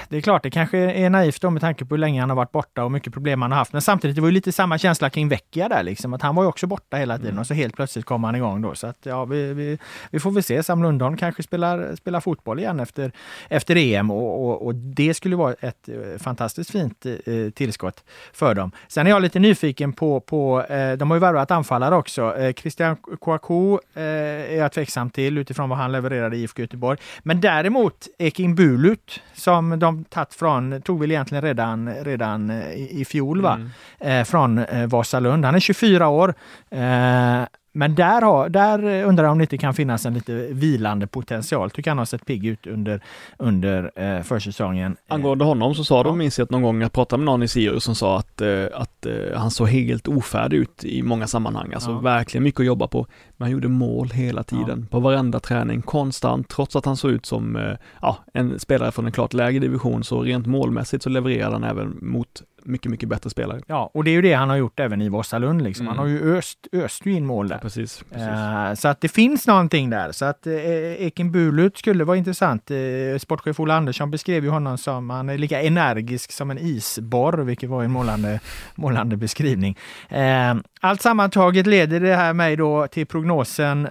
[0.09, 2.37] det är klart, det kanske är naivt då med tanke på hur länge han har
[2.37, 3.73] varit borta och mycket problem han har haft.
[3.73, 6.43] Men samtidigt, det var ju lite samma känsla kring Vecchia där liksom, att han var
[6.43, 7.41] ju också borta hela tiden mm.
[7.41, 8.75] och så helt plötsligt kom han igång då.
[8.75, 9.79] Så att ja, vi, vi,
[10.11, 10.63] vi får väl se.
[10.63, 13.13] Sam Lundholm kanske spelar, spelar fotboll igen efter,
[13.49, 18.55] efter EM och, och, och det skulle vara ett eh, fantastiskt fint eh, tillskott för
[18.55, 18.71] dem.
[18.89, 22.37] Sen är jag lite nyfiken på, på eh, de har ju värvat anfallare också.
[22.37, 26.99] Eh, Christian Kouakou eh, är jag tveksam till utifrån vad han levererade i IFK Göteborg.
[27.23, 32.73] Men däremot Ekin Bulut som som de tagit från, tog väl egentligen redan, redan eh,
[32.73, 33.55] i, i fjol va?
[33.55, 34.21] Mm.
[34.21, 35.45] Eh, från eh, Vasalund.
[35.45, 36.35] Han är 24 år.
[36.71, 37.45] Eh,
[37.77, 41.71] men där, har, där undrar jag om det inte kan finnas en lite vilande potential.
[41.71, 43.01] Tycker han har sett pigg ut under,
[43.39, 44.97] under eh, försäsongen.
[45.09, 47.49] Angående honom så sa de, minns jag att någon gång, jag pratade med någon i
[47.49, 51.73] Sirius som sa att, eh, att eh, han såg helt ofärdig ut i många sammanhang.
[51.75, 51.99] Alltså ja.
[51.99, 53.07] verkligen mycket att jobba på.
[53.37, 54.87] Men han gjorde mål hela tiden, ja.
[54.91, 59.07] på varenda träning, konstant, trots att han såg ut som eh, ja, en spelare från
[59.07, 63.31] en klart lägre division, så rent målmässigt så levererade han även mot mycket, mycket bättre
[63.31, 63.61] spelare.
[63.67, 65.63] Ja, och det är ju det han har gjort även i Vasalund.
[65.63, 65.87] Liksom.
[65.87, 65.99] Mm.
[65.99, 67.57] Han har ju öst, öst in mål där.
[67.57, 68.29] Ja, precis, precis.
[68.29, 70.13] Uh, så att det finns någonting där.
[70.13, 70.55] Så att uh,
[71.03, 72.71] Eken Bulut skulle vara intressant.
[72.71, 77.39] Uh, sportchef Ola Andersson beskrev ju honom som, han är lika energisk som en isborr,
[77.39, 78.41] vilket var en målande,
[78.75, 79.79] målande beskrivning.
[80.13, 83.89] Uh, allt sammantaget leder det här mig då till prognosen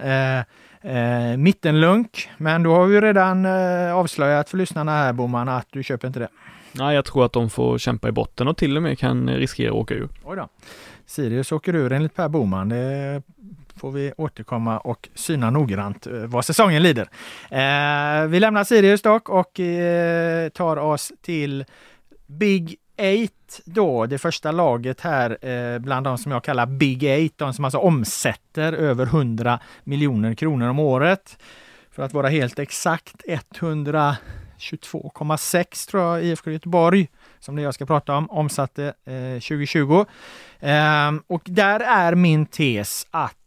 [0.84, 5.82] Eh, mittenlunk, men då har vi redan eh, avslöjat för lyssnarna här Boman att du
[5.82, 6.28] köper inte det.
[6.72, 9.70] Nej, jag tror att de får kämpa i botten och till och med kan riskera
[9.70, 10.08] att åka ur.
[10.24, 10.48] Oj då.
[11.06, 12.68] Sirius åker ur enligt Per Boman.
[12.68, 13.22] Det
[13.76, 17.08] får vi återkomma och syna noggrant eh, vad säsongen lider.
[17.50, 21.64] Eh, vi lämnar Sirius dock och eh, tar oss till
[22.26, 23.32] Big Eight
[23.64, 27.64] då, det första laget här eh, bland de som jag kallar Big Eight, de som
[27.64, 31.38] alltså omsätter över 100 miljoner kronor om året.
[31.90, 33.22] För att vara helt exakt
[33.58, 37.08] 122,6 tror jag IFK Göteborg,
[37.40, 40.04] som det jag ska prata om, omsatte eh, 2020.
[40.60, 43.43] Eh, och där är min tes att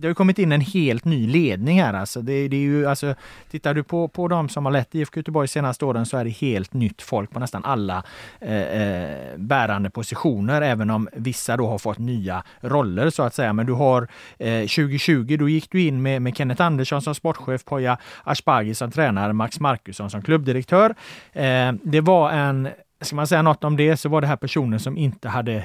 [0.00, 2.22] det har kommit in en helt ny ledning här alltså.
[2.22, 3.14] Det, det, är ju alltså,
[3.50, 6.24] tittar du på, på de som har lett IFK Göteborg de senaste åren så är
[6.24, 8.02] det helt nytt folk på nästan alla
[8.40, 13.52] eh, eh, bärande positioner, även om vissa då har fått nya roller så att säga.
[13.52, 17.64] Men du har eh, 2020, då gick du in med, med Kenneth Andersson som sportchef,
[17.64, 20.94] Poya Asbaghi som tränare, Max Markusson som klubbdirektör.
[21.32, 22.68] Eh, det var en
[23.02, 25.64] Ska man säga något om det så var det här personer som inte hade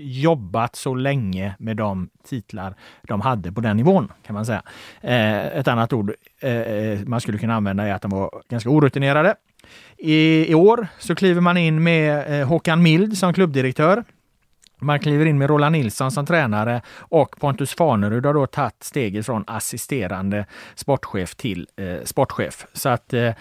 [0.00, 4.62] jobbat så länge med de titlar de hade på den nivån, kan man säga.
[5.00, 8.70] Eh, ett annat ord eh, eh man skulle kunna använda är att de var ganska
[8.70, 9.34] orutinerade.
[9.96, 14.04] I, i år så kliver man in med eh, Håkan Mild som klubbdirektör.
[14.80, 19.26] Man kliver in med Roland Nilsson som tränare och Pontus Farnerud har då tagit steget
[19.26, 22.66] från assisterande sportchef till eh, sportchef.
[22.72, 23.34] Så att Eh,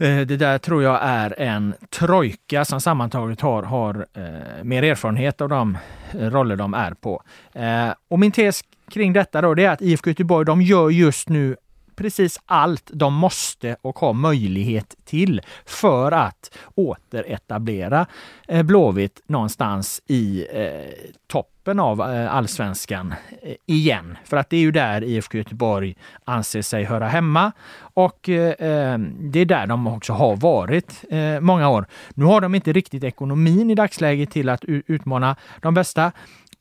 [0.00, 5.40] Eh, det där tror jag är en trojka som sammantaget har, har eh, mer erfarenhet
[5.40, 5.78] av de
[6.12, 7.22] roller de är på.
[7.52, 11.28] Eh, och min tes kring detta då, det är att IFK Göteborg, de gör just
[11.28, 11.56] nu
[12.00, 18.06] precis allt de måste och har möjlighet till för att återetablera
[18.48, 24.18] eh, Blåvitt någonstans i eh, toppen av eh, allsvenskan eh, igen.
[24.24, 29.40] För att det är ju där IFK Göteborg anser sig höra hemma och eh, det
[29.40, 31.86] är där de också har varit eh, många år.
[32.14, 36.12] Nu har de inte riktigt ekonomin i dagsläget till att utmana de bästa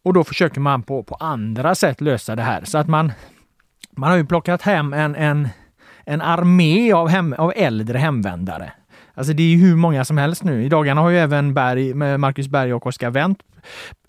[0.03, 3.11] och då försöker man på, på andra sätt lösa det här så att man
[4.00, 5.50] man har ju plockat hem en, en,
[6.06, 8.72] en armé av, hem, av äldre hemvändare.
[9.14, 10.64] Alltså det är ju hur många som helst nu.
[10.64, 13.41] I dagarna har ju även Berg, Marcus Berg och Oskar Wendt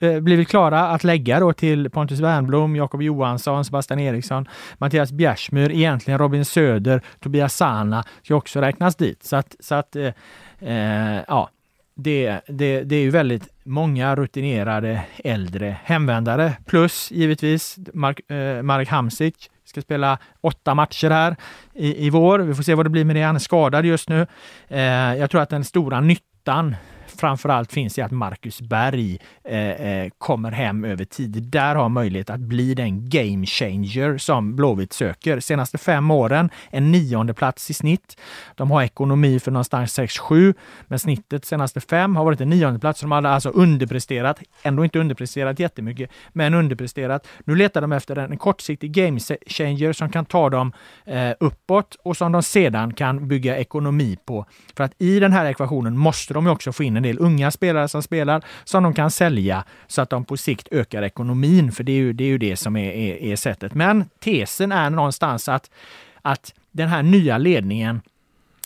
[0.00, 5.70] eh, blivit klara att lägga då till Pontus Wernbloom, Jakob Johansson, Sebastian Eriksson, Mattias Bjärsmyr,
[5.70, 9.24] egentligen Robin Söder, Tobias Sana ska också räknas dit.
[9.24, 10.12] Så att, så att eh,
[10.60, 11.50] eh ja,
[12.02, 18.88] det, det, det är ju väldigt många rutinerade äldre hemvändare plus givetvis Mark, eh, Marek
[18.88, 19.50] Hamsik.
[19.64, 21.36] ska spela åtta matcher här
[21.74, 22.38] i, i vår.
[22.38, 23.22] Vi får se vad det blir med det.
[23.22, 24.26] Han är skadad just nu.
[24.68, 24.80] Eh,
[25.16, 26.76] jag tror att den stora nyttan
[27.10, 31.42] framförallt finns i att Marcus Berg eh, eh, kommer hem över tid.
[31.42, 35.40] Där har möjlighet att bli den game changer som Blåvitt söker.
[35.40, 38.20] Senaste fem åren en nionde plats i snitt.
[38.54, 40.54] De har ekonomi för någonstans 6-7,
[40.86, 43.00] men snittet senaste fem har varit en nionde plats.
[43.00, 47.26] De hade alltså underpresterat, ändå inte underpresterat jättemycket, men underpresterat.
[47.44, 50.72] Nu letar de efter en kortsiktig game changer som kan ta dem
[51.04, 54.46] eh, uppåt och som de sedan kan bygga ekonomi på.
[54.76, 57.88] För att i den här ekvationen måste de också få in en del unga spelare
[57.88, 61.72] som spelar som de kan sälja så att de på sikt ökar ekonomin.
[61.72, 63.74] För det är ju det, är ju det som är, är, är sättet.
[63.74, 65.70] Men tesen är någonstans att,
[66.22, 68.00] att den här nya ledningen,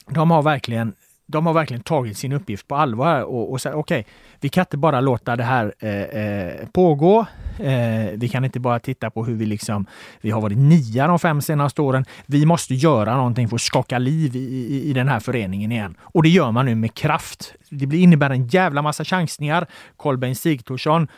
[0.08, 0.92] de har verkligen
[1.26, 4.62] de har verkligen tagit sin uppgift på allvar och, och säger okej, okay, vi kan
[4.62, 7.26] inte bara låta det här eh, eh, pågå.
[7.58, 9.86] Eh, vi kan inte bara titta på hur vi liksom,
[10.20, 12.04] vi har varit nia de fem senaste åren.
[12.26, 15.94] Vi måste göra någonting för att skaka liv i, i, i den här föreningen igen.
[16.00, 17.54] Och det gör man nu med kraft.
[17.68, 19.66] Det innebär en jävla massa chansningar.
[19.96, 21.08] Kolbeinn Sigthorsson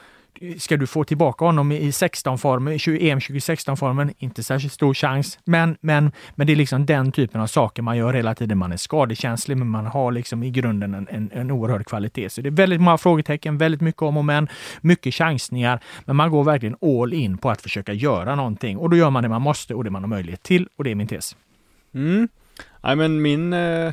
[0.59, 5.39] ska du få tillbaka honom i 16-formen, EM 2016-formen, inte särskilt stor chans.
[5.45, 8.59] Men, men, men det är liksom den typen av saker man gör hela tiden.
[8.59, 12.30] Man är skadekänslig, men man har liksom i grunden en, en, en oerhörd kvalitet.
[12.30, 14.49] Så det är väldigt många frågetecken, väldigt mycket om och men,
[14.80, 15.80] mycket chansningar.
[16.05, 19.22] Men man går verkligen all in på att försöka göra någonting och då gör man
[19.22, 21.37] det man måste och det man har möjlighet till och det är min tes.
[21.95, 22.28] Mm.
[22.93, 23.93] I men min eh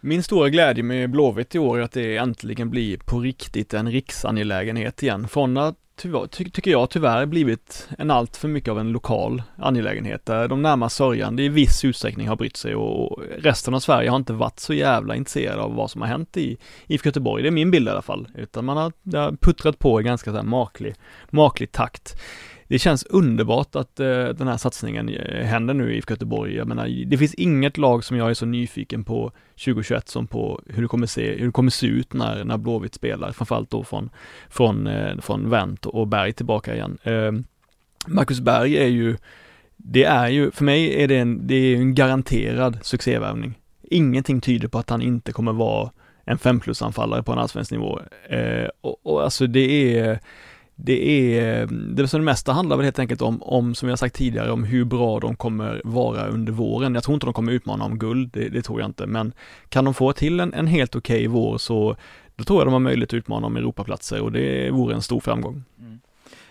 [0.00, 3.90] min stora glädje med Blåvitt i år är att det äntligen blir på riktigt en
[3.90, 5.28] riksangelägenhet igen.
[5.28, 9.42] Från att tyvärr, ty tycker jag tyvärr blivit en allt för mycket av en lokal
[9.56, 14.10] angelägenhet där de närmast sörjande i viss utsträckning har brytt sig och resten av Sverige
[14.10, 17.42] har inte varit så jävla intresserade av vad som har hänt i IFK Göteborg.
[17.42, 18.28] Det är min bild i alla fall.
[18.34, 20.94] Utan man har, har puttrat på i ganska så här maklig,
[21.30, 22.20] maklig takt
[22.68, 26.56] det känns underbart att eh, den här satsningen eh, händer nu i IFK Göteborg.
[26.56, 29.32] Jag menar, det finns inget lag som jag är så nyfiken på
[29.64, 32.94] 2021 som på hur det kommer se, hur det kommer se ut när, när Blåvitt
[32.94, 34.10] spelar, framförallt då från,
[34.48, 36.98] från, eh, från Wendt och Berg tillbaka igen.
[37.02, 37.32] Eh,
[38.06, 39.16] Marcus Berg är ju,
[39.76, 43.54] det är ju, för mig är det en, det är en garanterad succévärvning.
[43.82, 45.90] Ingenting tyder på att han inte kommer vara
[46.24, 48.00] en 5 plus-anfallare på en allsvensk nivå.
[48.28, 50.20] Eh, och, och alltså det är
[50.80, 54.14] det är, det som det mesta handlar väl helt enkelt om, om, som jag sagt
[54.14, 56.94] tidigare, om hur bra de kommer vara under våren.
[56.94, 59.32] Jag tror inte de kommer utmana om guld, det, det tror jag inte, men
[59.68, 61.96] kan de få till en, en helt okej okay vår så
[62.36, 65.20] då tror jag de har möjlighet att utmana om Europaplatser och det vore en stor
[65.20, 65.64] framgång.
[65.80, 66.00] Mm.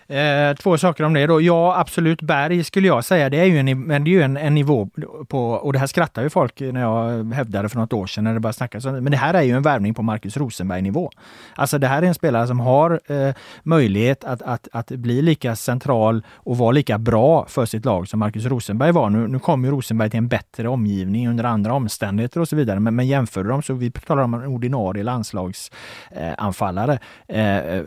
[0.08, 1.40] Eh, två saker om det då.
[1.40, 2.22] Ja, absolut.
[2.22, 4.88] Berg skulle jag säga, det är ju en, men det är ju en, en nivå
[5.28, 8.34] på, och det här skrattar ju folk när jag hävdade för något år sedan när
[8.34, 9.00] det bara snackas om det.
[9.00, 11.10] men det här är ju en värvning på Marcus Rosenberg-nivå.
[11.54, 15.56] Alltså det här är en spelare som har eh, möjlighet att, att, att bli lika
[15.56, 19.10] central och vara lika bra för sitt lag som Marcus Rosenberg var.
[19.10, 22.80] Nu, nu kom ju Rosenberg till en bättre omgivning under andra omständigheter och så vidare,
[22.80, 26.98] men, men jämför dem så vi talar om en ordinarie landslagsanfallare.
[27.28, 27.82] Eh, eh,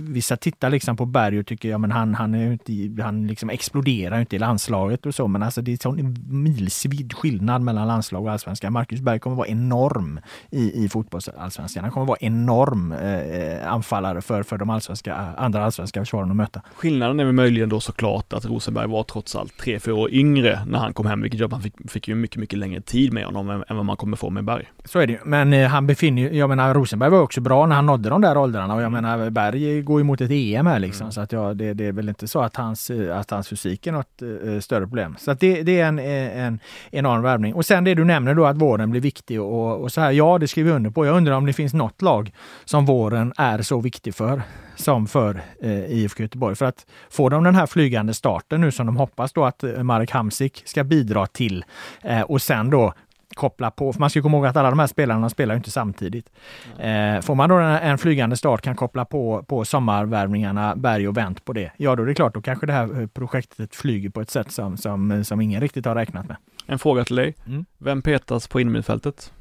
[0.00, 3.26] vissa tittar liksom på på Berg och tycker, ja men han, han är inte, han
[3.26, 7.88] liksom exploderar inte i landslaget och så, men alltså det är sån milsvid skillnad mellan
[7.88, 8.72] landslag och allsvenskan.
[8.72, 11.84] Marcus Berg kommer vara enorm i, i fotbollsallsvenskan.
[11.84, 16.62] Han kommer vara enorm eh, anfallare för, för de allsvenska, andra allsvenska försvaren att möta.
[16.74, 20.60] Skillnaden är väl möjligen då såklart att Rosenberg var trots allt tre, fyra år yngre
[20.66, 23.12] när han kom hem, vilket gör att man fick, fick ju mycket, mycket längre tid
[23.12, 24.64] med honom än, än vad man kommer få med Berg.
[24.84, 27.86] Så är det men eh, han befinner jag menar Rosenberg var också bra när han
[27.86, 30.93] nådde de där åldrarna och jag menar Berg går ju mot ett EM här liksom
[31.02, 31.12] mm.
[31.12, 33.92] så att ja, det, det, är väl inte så att hans, att hans fysik är
[33.92, 35.16] något uh, större problem.
[35.18, 36.58] Så att det, det är en, en
[36.90, 37.54] enorm värvning.
[37.54, 40.38] Och sen det du nämner då att våren blir viktig och, och så här, ja
[40.38, 41.06] det skriver vi under på.
[41.06, 42.32] Jag undrar om det finns något lag
[42.64, 44.42] som våren är så viktig för
[44.76, 46.56] som för eh, IFK Göteborg.
[46.56, 49.82] För att få de den här flygande starten nu som de hoppas då att eh,
[49.82, 51.64] Marek Hamsik ska bidra till
[52.02, 52.94] eh, och sen då
[53.34, 56.30] koppla på, för man ska komma ihåg att alla de här spelarna spelar inte samtidigt.
[56.78, 61.16] Eh, får man då en, en, flygande start, kan koppla på, på sommarvärvningarna, berg och
[61.16, 64.10] vänt på det, ja då är det klart, då kanske det här eh, projektet flyger
[64.10, 66.36] på ett sätt som, som, som ingen riktigt har räknat med.
[66.66, 67.34] En fråga till dig.
[67.46, 67.64] Mm.
[67.78, 69.32] Vem petas på innermittfältet?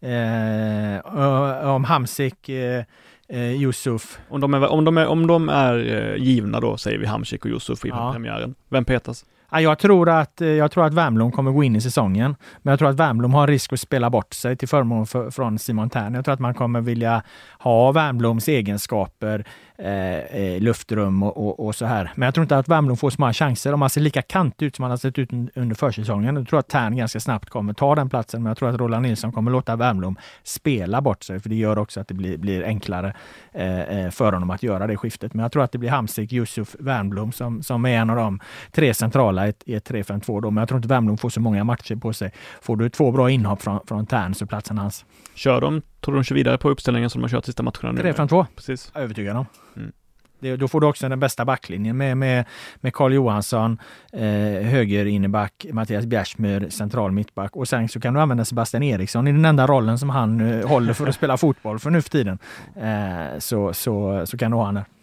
[0.00, 2.84] Eh, om Hamsik, eh,
[3.28, 4.18] eh, Yusuf.
[4.28, 7.44] Om de, är, om, de är, om de är eh, givna då, säger vi Hamsik
[7.44, 8.12] och Yusuf i ja.
[8.12, 8.54] premiären.
[8.68, 9.24] Vem petas?
[9.50, 12.36] Jag tror att, eh, jag tror att Wernbloom kommer gå in i säsongen.
[12.62, 15.58] Men jag tror att Wernbloom har risk att spela bort sig till förmån för, från
[15.58, 16.14] Simon Tern.
[16.14, 17.22] Jag tror att man kommer vilja
[17.58, 19.44] ha Wernblooms egenskaper
[19.82, 22.12] Eh, eh, luftrum och, och, och, så här.
[22.14, 23.72] Men jag tror inte att Wernbloom får så många chanser.
[23.72, 26.56] Om han ser lika kantig ut som han har sett ut under försäsongen, då tror
[26.56, 28.42] jag att Tern ganska snabbt kommer ta den platsen.
[28.42, 31.78] Men jag tror att Roland Nilsson kommer låta Wernbloom spela bort sig, för det gör
[31.78, 33.14] också att det blir, blir enklare
[33.52, 35.34] eh, eh, för honom att göra det skiftet.
[35.34, 38.40] Men jag tror att det blir Hamsik, Yusuf, Wernbloom som, som är en av de
[38.72, 40.40] tre centrala i ett, ett 3-5-2.
[40.40, 40.50] Då.
[40.50, 42.32] Men jag tror inte Wernbloom får så många matcher på sig.
[42.62, 45.04] Får du två bra inhopp från, från Tern så platsen hans.
[45.34, 48.02] Kör de, tror du de kör vidare på uppställningen som de har kört sista matcherna?
[48.02, 48.46] 3-5-2.
[48.56, 48.92] Precis.
[48.94, 49.46] Övertygad om.
[49.76, 49.92] Mm.
[50.40, 52.44] Det, då får du också den bästa backlinjen med, med,
[52.76, 53.78] med Carl Johansson,
[54.12, 54.20] eh,
[54.68, 59.32] höger inneback, Mattias Bjärsmyr, central mittback och sen så kan du använda Sebastian Eriksson i
[59.32, 62.38] den enda rollen som han eh, håller för att spela fotboll för nu för tiden.
[62.76, 64.97] Eh, så, så, så kan du ha honom där.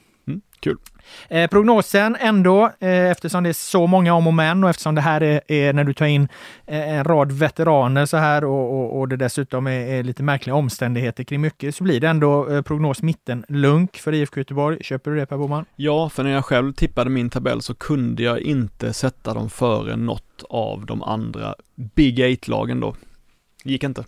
[0.66, 0.78] Kul.
[1.30, 5.02] Eh, prognosen ändå, eh, eftersom det är så många om och men och eftersom det
[5.02, 6.28] här är, är när du tar in
[6.66, 10.56] eh, en rad veteraner så här och, och, och det dessutom är, är, lite märkliga
[10.56, 14.84] omständigheter kring mycket så blir det ändå eh, prognos mitten lunk för IFK Göteborg.
[14.84, 15.66] Köper du det Per Boman?
[15.76, 19.96] Ja, för när jag själv tippade min tabell så kunde jag inte sätta dem före
[19.96, 22.96] något av de andra Big Eight-lagen då.
[23.64, 24.06] Gick inte.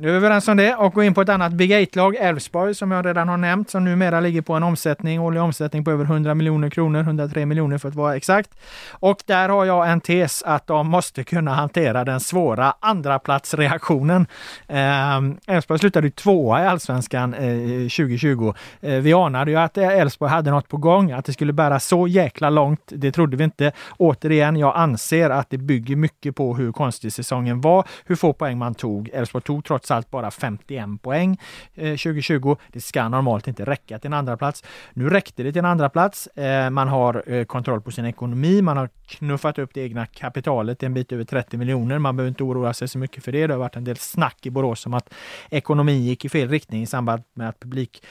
[0.00, 2.74] Nu är vi överens om det och går in på ett annat Big 8-lag, Elfsborg,
[2.74, 6.04] som jag redan har nämnt, som numera ligger på en omsättning, årlig omsättning på över
[6.04, 8.50] 100 miljoner kronor, 103 miljoner för att vara exakt.
[8.90, 14.26] Och där har jag en tes att de måste kunna hantera den svåra andraplatsreaktionen.
[14.68, 18.54] Ehm, Elfsborg eh, slutade tvåa i allsvenskan eh, 2020.
[18.80, 21.80] Eh, vi anade ju att eh, Elfsborg hade något på gång, att det skulle bära
[21.80, 22.82] så jäkla långt.
[22.86, 23.72] Det trodde vi inte.
[23.96, 28.58] Återigen, jag anser att det bygger mycket på hur konstig säsongen var, hur få poäng
[28.58, 29.10] man tog.
[29.12, 31.38] Elfsborg tog trots trots allt bara 51 poäng
[31.74, 32.56] eh, 2020.
[32.72, 34.64] Det ska normalt inte räcka till en andra plats.
[34.94, 36.26] Nu räckte det till en andra plats.
[36.26, 38.62] Eh, man har eh, kontroll på sin ekonomi.
[38.62, 41.98] Man har knuffat upp det egna kapitalet en bit över 30 miljoner.
[41.98, 43.46] Man behöver inte oroa sig så mycket för det.
[43.46, 45.14] Det har varit en del snack i Borås om att
[45.50, 48.02] ekonomin gick i fel riktning i samband med att publik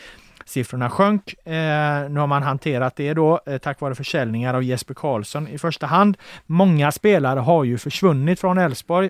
[0.46, 1.34] siffrorna sjönk.
[1.46, 5.58] Eh, nu har man hanterat det då eh, tack vare försäljningar av Jesper Karlsson i
[5.58, 6.18] första hand.
[6.46, 9.10] Många spelare har ju försvunnit från Elfsborg.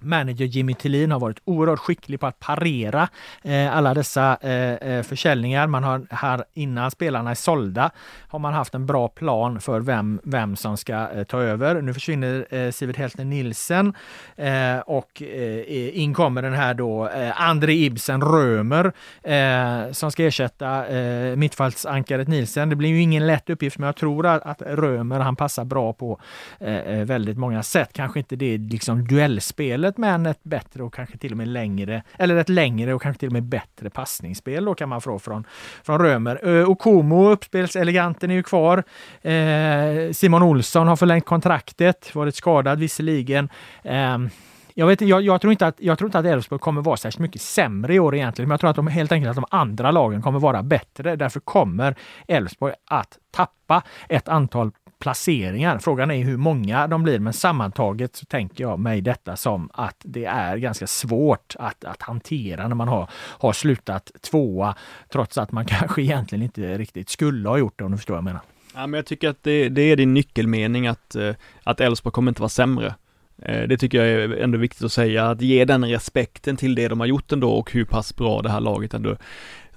[0.00, 3.08] Manager Jimmy Tillin har varit oerhört skicklig på att parera
[3.42, 5.66] eh, alla dessa eh, eh, försäljningar.
[5.66, 7.90] Man har här innan spelarna är sålda
[8.28, 11.82] har man haft en bra plan för vem, vem som ska eh, ta över.
[11.82, 13.94] Nu försvinner eh, Sivert Heltner Nilsen
[14.36, 18.92] eh, och eh, in kommer den här då eh, André Ibsen Römer
[19.22, 22.68] eh, som ska ersätta eh, mittfältsankaret Nilsen.
[22.68, 25.92] Det blir ju ingen lätt uppgift men jag tror att, att Römer han passar bra
[25.92, 26.20] på
[26.60, 27.92] eh, väldigt många sätt.
[27.92, 32.02] Kanske inte det liksom duellspelet spelet men ett bättre och kanske till och med längre,
[32.18, 35.44] eller ett längre och kanske till och med bättre passningsspel då kan man få från,
[35.82, 36.68] från Römer.
[36.68, 38.84] Och Komo, uppspelseleganten, är ju kvar.
[39.22, 43.48] Eh, Simon Olsson har förlängt kontraktet, varit skadad visserligen.
[43.84, 44.30] Ehm,
[44.74, 47.20] jag, vet, jag, jag, tror inte att, jag tror inte att Elfsborg kommer vara särskilt
[47.20, 49.90] mycket sämre i år egentligen, men jag tror att de helt enkelt att de andra
[49.90, 51.16] lagen kommer vara bättre.
[51.16, 51.94] Därför kommer
[52.28, 55.78] Elfsborg att tappa ett antal placeringar.
[55.78, 59.96] Frågan är hur många de blir, men sammantaget så tänker jag mig detta som att
[60.04, 64.74] det är ganska svårt att, att hantera när man har, har slutat tvåa,
[65.08, 68.18] trots att man kanske egentligen inte riktigt skulle ha gjort det om du förstår vad
[68.18, 68.40] jag menar.
[68.74, 72.30] Ja, men jag tycker att det, det är din nyckelmening att, eh, att Elfsborg kommer
[72.30, 72.94] inte vara sämre.
[73.42, 76.88] Eh, det tycker jag är ändå viktigt att säga, att ge den respekten till det
[76.88, 79.16] de har gjort ändå och hur pass bra det här laget ändå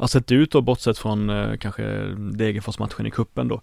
[0.01, 1.83] har sett ut då bortsett från eh, kanske
[2.17, 3.55] Degerfors-matchen i kuppen då.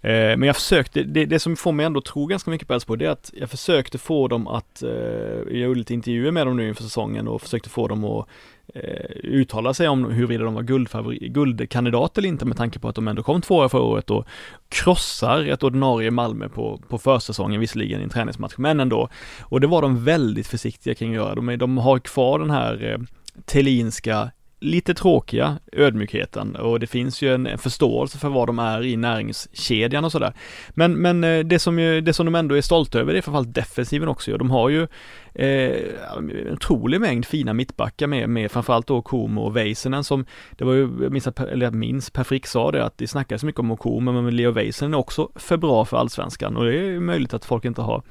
[0.00, 2.98] Eh, men jag försökte, det, det som får mig ändå tro ganska mycket på Elfsborg
[2.98, 6.56] det är att jag försökte få dem att, eh, jag gjorde lite intervjuer med dem
[6.56, 8.28] nu inför säsongen och försökte få dem att
[8.74, 12.94] eh, uttala sig om huruvida de var guldfavori, guldkandidat eller inte med tanke på att
[12.94, 14.26] de ändå kom tvåa förra året och
[14.68, 19.08] krossar ett ordinarie Malmö på, på försäsongen, visserligen i en träningsmatch, men ändå.
[19.40, 21.34] Och det var de väldigt försiktiga kring att göra.
[21.34, 22.98] De, de har kvar den här eh,
[23.44, 24.30] Telinska
[24.64, 30.04] lite tråkiga ödmjukheten och det finns ju en förståelse för vad de är i näringskedjan
[30.04, 30.32] och sådär.
[30.70, 33.22] Men, men eh, det som, ju, det som de ändå är stolta över det är
[33.22, 34.38] framförallt defensiven också.
[34.38, 34.82] De har ju
[35.34, 35.76] eh,
[36.16, 40.72] en otrolig mängd fina mittbackar med, med framförallt då Komo och Väisänen som, det var
[40.72, 43.76] ju, jag minns, eller jag minns Per Frick sa det att det snackas mycket om
[43.76, 47.44] Komo men Leo Väisänen är också för bra för allsvenskan och det är möjligt att
[47.44, 48.02] folk inte har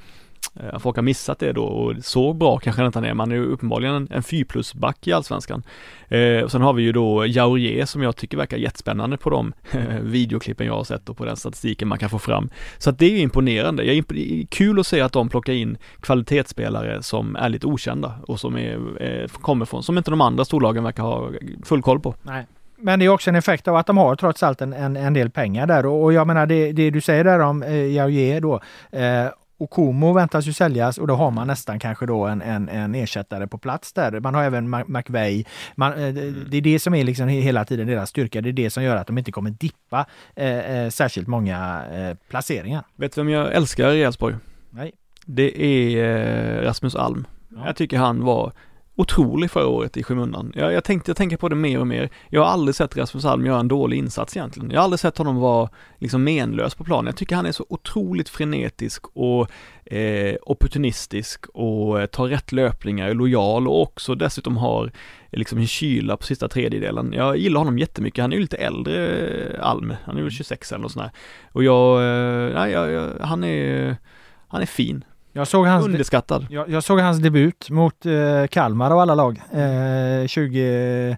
[0.59, 3.13] Eh, folk har missat det då och så bra kanske inte han är.
[3.13, 5.63] Man är ju uppenbarligen en, en 4 plus-back i Allsvenskan.
[6.07, 9.53] Eh, och sen har vi ju då Jaurier som jag tycker verkar jättespännande på de
[10.01, 12.49] videoklippen jag har sett och på den statistiken man kan få fram.
[12.77, 13.83] Så att det är ju imponerande.
[13.83, 18.39] Jag är kul att se att de plockar in kvalitetsspelare som är lite okända och
[18.39, 21.29] som är, eh, kommer från, som inte de andra storlagen verkar ha
[21.63, 22.15] full koll på.
[22.21, 22.45] Nej.
[22.75, 25.13] Men det är också en effekt av att de har trots allt en, en, en
[25.13, 28.61] del pengar där och, jag menar det, det du säger där om eh, Jaurier då
[28.91, 29.27] eh,
[29.57, 32.95] och Como väntas ju säljas och då har man nästan kanske då en, en, en
[32.95, 34.19] ersättare på plats där.
[34.19, 35.47] Man har även McVeigh.
[35.75, 36.45] Man, eh, mm.
[36.49, 38.41] Det är det som är liksom hela tiden deras styrka.
[38.41, 42.17] Det är det som gör att de inte kommer dippa eh, eh, särskilt många eh,
[42.29, 42.83] placeringar.
[42.95, 44.35] Vet du vem jag älskar i Elfsborg?
[44.69, 44.91] Nej.
[45.25, 47.27] Det är eh, Rasmus Alm.
[47.49, 47.65] Ja.
[47.65, 48.53] Jag tycker han var
[48.95, 50.51] otrolig förra året i skymundan.
[50.55, 52.09] Jag, jag, tänkte, jag tänker på det mer och mer.
[52.29, 54.71] Jag har aldrig sett Rasmus Alm göra en dålig insats egentligen.
[54.71, 57.05] Jag har aldrig sett honom vara liksom menlös på planen.
[57.05, 59.49] Jag tycker han är så otroligt frenetisk och
[59.85, 64.91] eh, opportunistisk och eh, tar rätt löpningar, är lojal och också dessutom har
[65.31, 67.13] liksom en kyla på sista tredjedelen.
[67.13, 68.21] Jag gillar honom jättemycket.
[68.21, 69.93] Han är ju lite äldre, eh, Alm.
[70.03, 71.19] Han är väl 26 eller något sånt där.
[71.51, 73.97] Och jag, eh, nej, jag, jag, han är,
[74.47, 75.03] han är fin.
[75.35, 76.47] Jag såg hans, Underskattad.
[76.49, 79.41] Jag, jag såg hans debut mot eh, Kalmar av alla lag.
[79.51, 81.17] Eh, 20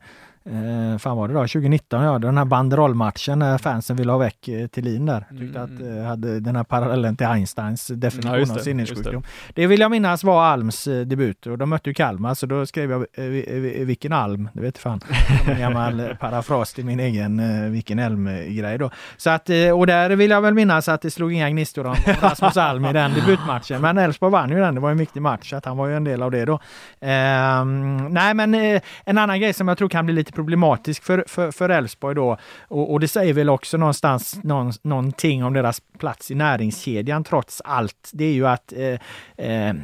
[0.49, 4.47] eh, fan var det då, 2019 ja, den här banderollmatchen när fansen ville ha väck
[4.47, 5.25] eh, Thelin där.
[5.29, 5.63] Tyckte mm.
[5.63, 9.23] att eh, hade den här parallellen till Einsteins definition ja, av sinnessjukdom.
[9.47, 9.61] Det.
[9.61, 12.65] det vill jag minnas var Alms eh, debut och de mötte ju Kalmar så då
[12.65, 15.01] skrev jag eh, vilken Alm, det vet fan.
[15.47, 18.89] En gammal eh, parafras till min egen eh, vilken Elm-grej då.
[19.17, 22.57] Så att, och där vill jag väl minnas att det slog inga gnistor om Rasmus
[22.57, 23.81] Alm i den debutmatchen.
[23.81, 25.95] Men Elfsborg vann ju den, det var en viktig match, så att han var ju
[25.95, 26.59] en del av det då.
[27.01, 31.51] Ehm, nej men en annan grej som jag tror kan bli lite problematisk för, för,
[31.51, 32.37] för Elfsborg då.
[32.67, 37.61] Och, och, det säger väl också någonstans någon, någonting om deras plats i näringskedjan trots
[37.65, 38.09] allt.
[38.13, 39.75] Det är ju att eh, eh,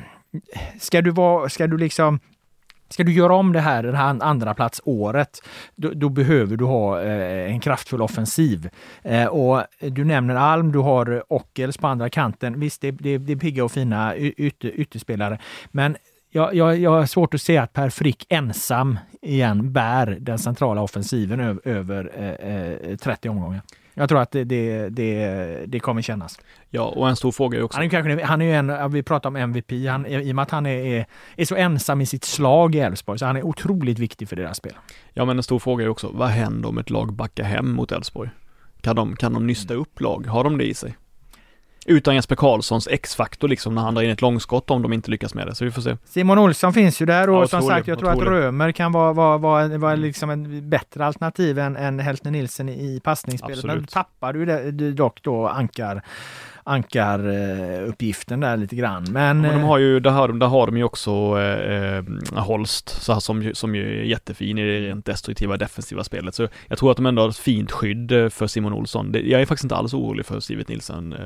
[0.80, 2.20] ska du vara, ska du liksom
[2.90, 5.42] Ska du göra om det här, det här andra plats året,
[5.76, 8.70] då, då behöver du ha eh, en kraftfull offensiv.
[9.02, 12.60] Eh, och du nämner Alm, du har Ockels på andra kanten.
[12.60, 15.40] Visst, det, det, det är pigga och fina ytter, ytterspelare,
[15.72, 15.98] men
[16.32, 20.82] jag, jag, jag har svårt att se att Per Frick ensam igen bär den centrala
[20.82, 22.12] offensiven över, över
[22.92, 23.62] eh, 30 eh, omgångar.
[23.94, 26.40] Jag tror att det, det, det, det, kommer kännas.
[26.70, 27.78] Ja, och en stor fråga är också...
[27.78, 30.52] Han är, kanske, han är en, vi pratar om MVP, han, i och med att
[30.52, 31.06] han är, är,
[31.36, 34.58] är så ensam i sitt slag i Elfsborg, så han är otroligt viktig för deras
[34.58, 34.74] spel.
[35.14, 37.92] Ja, men en stor fråga är också, vad händer om ett lag backar hem mot
[37.92, 38.30] Elfsborg?
[38.82, 40.28] Kan de, kan de nysta upp lag?
[40.28, 40.96] Har de det i sig?
[41.86, 45.34] Utan Jesper Karlssons X-faktor liksom när han drar in ett långskott om de inte lyckas
[45.34, 45.56] med det.
[45.56, 45.98] Så vi får se.
[46.06, 49.14] Simon Olsson finns ju där och ja, som sagt jag tror att Römer kan vara,
[49.14, 53.66] vara, vara, vara liksom en bättre alternativ än, än Heltner Nilsen i passningsspelet.
[53.66, 56.04] Men tappar du det, dock då ankar
[56.64, 59.06] ankaruppgiften där lite grann.
[59.12, 62.04] Men, ja, men de har ju, där har där har de ju också eh, eh
[62.32, 66.36] Holst så här, som, som ju är jättefin i det rent destruktiva defensiva spelet.
[66.36, 69.12] Så jag tror att de ändå har ett fint skydd eh, för Simon Olsson.
[69.12, 71.20] Det, jag är faktiskt inte alls orolig för Sivert Nilsson eh,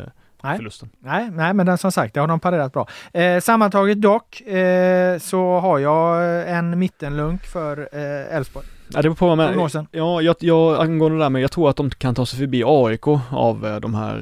[0.43, 0.57] nej.
[0.57, 0.89] förlusten.
[0.99, 2.87] Nej, nej, men den, som sagt, det har de parerat bra.
[3.13, 8.65] Eh, sammantaget dock eh, så har jag en mittenlunk för eh, Elfsborg.
[8.65, 9.87] Eh, Ja, det beror på med.
[9.91, 12.63] Ja, jag, jag, angående det där med, jag tror att de kan ta sig förbi
[12.65, 14.15] AIK av eh, de här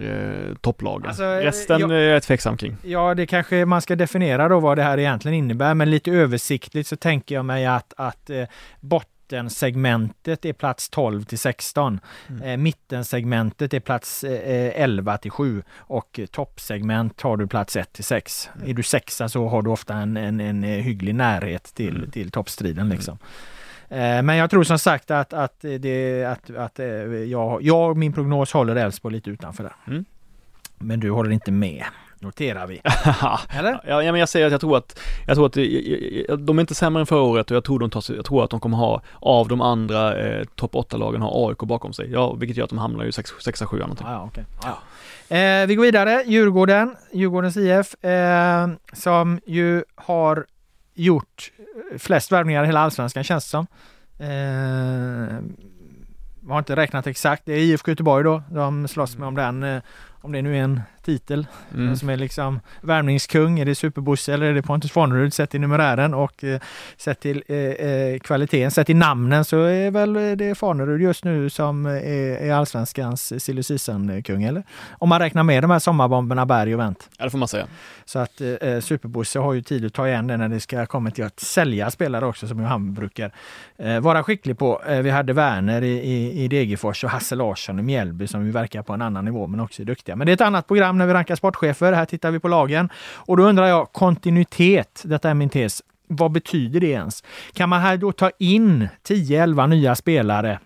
[0.49, 1.07] eh, topplagen.
[1.07, 2.77] Alltså, Resten jag, är jag tveksam kring.
[2.83, 6.87] Ja, det kanske man ska definiera då vad det här egentligen innebär, men lite översiktligt
[6.87, 8.43] så tänker jag mig att, att eh,
[8.79, 11.99] bort bottensegmentet är plats 12 till 16.
[12.29, 12.41] Mm.
[12.41, 18.03] Eh, mittensegmentet är plats eh, 11 till 7 och toppsegment har du plats 1 till
[18.03, 18.49] 6.
[18.55, 18.69] Mm.
[18.69, 22.11] Är du sexa så har du ofta en, en, en hygglig närhet till, mm.
[22.11, 22.89] till toppstriden.
[22.89, 23.17] Liksom.
[23.89, 24.25] Mm.
[24.25, 28.53] Men jag tror som sagt att, att, det, att, att eh, jag, jag, min prognos
[28.53, 29.75] håller Elfsborg lite utanför där.
[29.87, 30.05] Mm.
[30.77, 31.83] Men du håller inte med.
[32.23, 32.81] Noterar vi.
[33.59, 33.79] Eller?
[33.87, 35.53] Ja, men jag säger att jag tror att, jag tror att
[36.47, 38.49] de är inte sämre än förra året och jag tror, de tar, jag tror att
[38.49, 42.11] de kommer ha, av de andra eh, topp 8-lagen, har AIK bakom sig.
[42.11, 44.07] Ja, vilket gör att de hamnar ju 6-7 någonting.
[44.07, 44.43] Ja, okay.
[44.63, 44.77] ja.
[45.37, 50.45] Eh, vi går vidare, Djurgården, Djurgårdens IF, eh, som ju har
[50.93, 51.51] gjort
[51.97, 53.67] flest värvningar i hela allsvenskan känns det som.
[54.19, 55.43] Eh,
[56.51, 59.81] har inte räknat exakt, det är IFK Göteborg då, de slåss med om den, eh,
[60.23, 61.95] om det nu är en titel mm.
[61.95, 63.59] som är liksom värmningskung.
[63.59, 66.59] Är det Superbosse eller är det Pontus Farnerud sett till numerären och eh,
[66.97, 71.49] sett till eh, eh, kvaliteten, sett till namnen så är väl det Farnerud just nu
[71.49, 72.01] som är,
[72.41, 73.63] är allsvenskans silly
[74.23, 74.63] kung eller?
[74.91, 77.09] Om man räknar med de här sommarbomberna Berg och Wendt.
[77.17, 77.67] Ja det får man säga.
[78.05, 81.11] Så att eh, Superbosse har ju tid att ta igen det när det ska komma
[81.11, 83.31] till att sälja spelare också som han brukar
[83.77, 84.81] eh, vara skicklig på.
[84.87, 88.51] Eh, vi hade Werner i, i, i Degerfors och Hasse Larsson i Mjällby som vi
[88.51, 90.12] verkar på en annan nivå men också är duktiga.
[90.15, 91.93] Men det är ett annat program program när vi rankar sportchefer.
[91.93, 92.89] Här tittar vi på lagen.
[93.27, 95.81] Och då undrar jag, kontinuitet, detta är min tes.
[96.07, 97.23] Vad betyder det ens?
[97.53, 100.59] Kan man här då ta in 10-11 nya spelare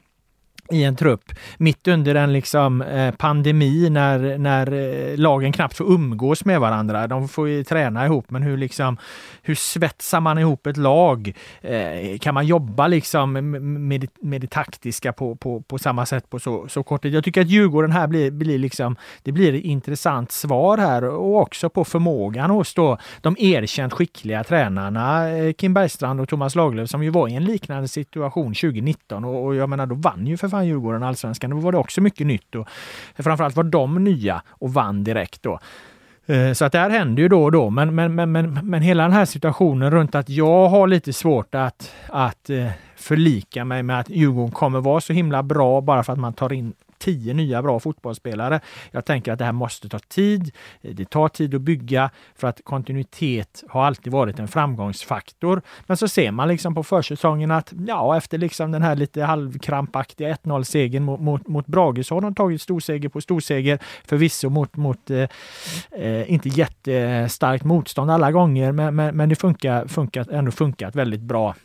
[0.72, 5.91] i en trupp mitt under en liksom eh, pandemi när, när eh, lagen knappt får
[5.91, 7.07] umgås med varandra.
[7.07, 8.98] De får ju träna ihop, men hur liksom
[9.41, 11.34] hur svetsar man ihop ett lag?
[11.61, 16.39] Eh, kan man jobba liksom med, med det taktiska på, på, på samma sätt på
[16.39, 17.14] så, så kort tid?
[17.14, 21.41] Jag tycker att Djurgården här blir, blir liksom, det blir ett intressant svar här och
[21.41, 26.89] också på förmågan hos då de erkänt skickliga tränarna eh, Kim Bergstrand och Thomas Lagerlöf
[26.89, 30.38] som ju var i en liknande situation 2019 och, och jag menar då vann ju
[30.38, 31.50] för fan Djurgården allsvenskan.
[31.50, 32.68] Då var det också mycket nytt och
[33.18, 35.60] framförallt var de nya och vann direkt då.
[36.26, 38.82] Eh, så att det här händer ju då och då, men, men, men, men, men
[38.82, 43.84] hela den här situationen runt att jag har lite svårt att, att eh, förlika mig
[43.84, 47.34] med att Djurgården kommer vara så himla bra bara för att man tar in tio
[47.34, 48.60] nya bra fotbollsspelare.
[48.91, 50.52] Jag tänker att det här måste ta tid.
[50.82, 55.61] Det tar tid att bygga för att kontinuitet har alltid varit en framgångsfaktor.
[55.88, 60.34] Men så ser man liksom på försäsongen att ja, efter liksom den här lite halvkrampaktiga
[60.34, 63.80] 1-0 segern mot, mot, mot Brage så har de tagit storseger på storseger.
[64.06, 65.30] Förvisso mot, mot eh,
[65.91, 71.22] eh, inte jättestarkt motstånd alla gånger, men, men, men det funkar, funkar, ändå funkat väldigt
[71.22, 71.56] bra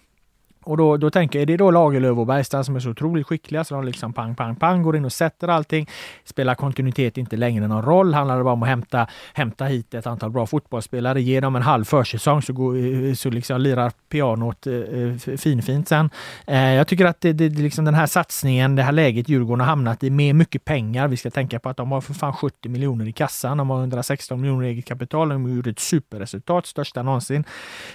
[0.64, 3.26] och då, då tänker jag, är det då Lagerlöf och Bergstrand som är så otroligt
[3.26, 5.88] skickliga så de liksom pang, pang, pang går in och sätter allting.
[6.24, 8.14] Spelar kontinuitet inte längre någon roll.
[8.14, 11.62] Handlar det bara om att hämta, hämta hit ett antal bra fotbollsspelare, ge dem en
[11.62, 16.10] halv försäsong så, går, så liksom lirar pianot eh, finfint sen.
[16.46, 19.66] Eh, jag tycker att det, det, liksom den här satsningen, det här läget Djurgården har
[19.66, 21.08] hamnat i med mycket pengar.
[21.08, 23.58] Vi ska tänka på att de har för fan 70 miljoner i kassan.
[23.58, 25.28] De har 116 miljoner i eget kapital.
[25.28, 27.44] De har gjort ett superresultat, största någonsin.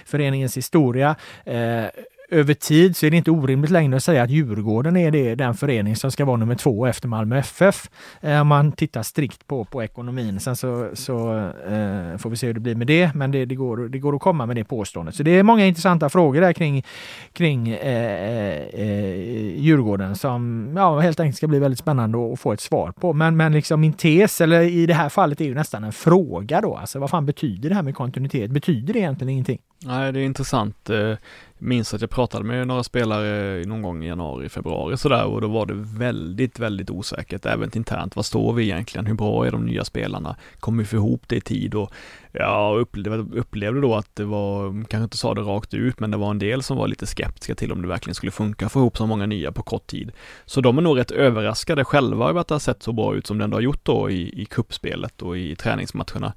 [0.04, 1.16] Föreningens historia.
[1.44, 1.84] Eh,
[2.30, 5.54] över tid så är det inte orimligt längre att säga att Djurgården är det, den
[5.54, 7.90] förening som ska vara nummer två efter Malmö FF.
[8.20, 10.40] Eh, om man tittar strikt på, på ekonomin.
[10.40, 13.54] Sen så, så eh, får vi se hur det blir med det, men det, det,
[13.54, 15.14] går, det går att komma med det påståendet.
[15.14, 16.84] Så det är många intressanta frågor där kring,
[17.32, 22.52] kring eh, eh, eh Djurgården som ja, helt enkelt ska bli väldigt spännande att få
[22.52, 23.12] ett svar på.
[23.12, 26.60] Men, men liksom min tes, eller i det här fallet, är ju nästan en fråga
[26.60, 26.76] då.
[26.76, 28.50] Alltså vad fan betyder det här med kontinuitet?
[28.50, 29.58] Betyder det egentligen ingenting?
[29.84, 30.90] Nej, det är intressant.
[30.90, 31.14] Eh,
[31.58, 35.48] Minns att jag pratade med några spelare någon gång i januari, februari sådär och då
[35.48, 38.16] var det väldigt, väldigt osäkert även internt.
[38.16, 39.06] Vad står vi egentligen?
[39.06, 40.36] Hur bra är de nya spelarna?
[40.60, 41.74] Kommer vi få ihop det i tid?
[41.74, 41.92] Och
[42.32, 46.16] jag upplevde, upplevde då att det var, kanske inte sa det rakt ut, men det
[46.16, 48.78] var en del som var lite skeptiska till om det verkligen skulle funka att få
[48.78, 50.12] ihop så många nya på kort tid.
[50.46, 53.26] Så de är nog rätt överraskade själva över att det har sett så bra ut
[53.26, 56.32] som det ändå har gjort då i, i kuppspelet och i träningsmatcherna.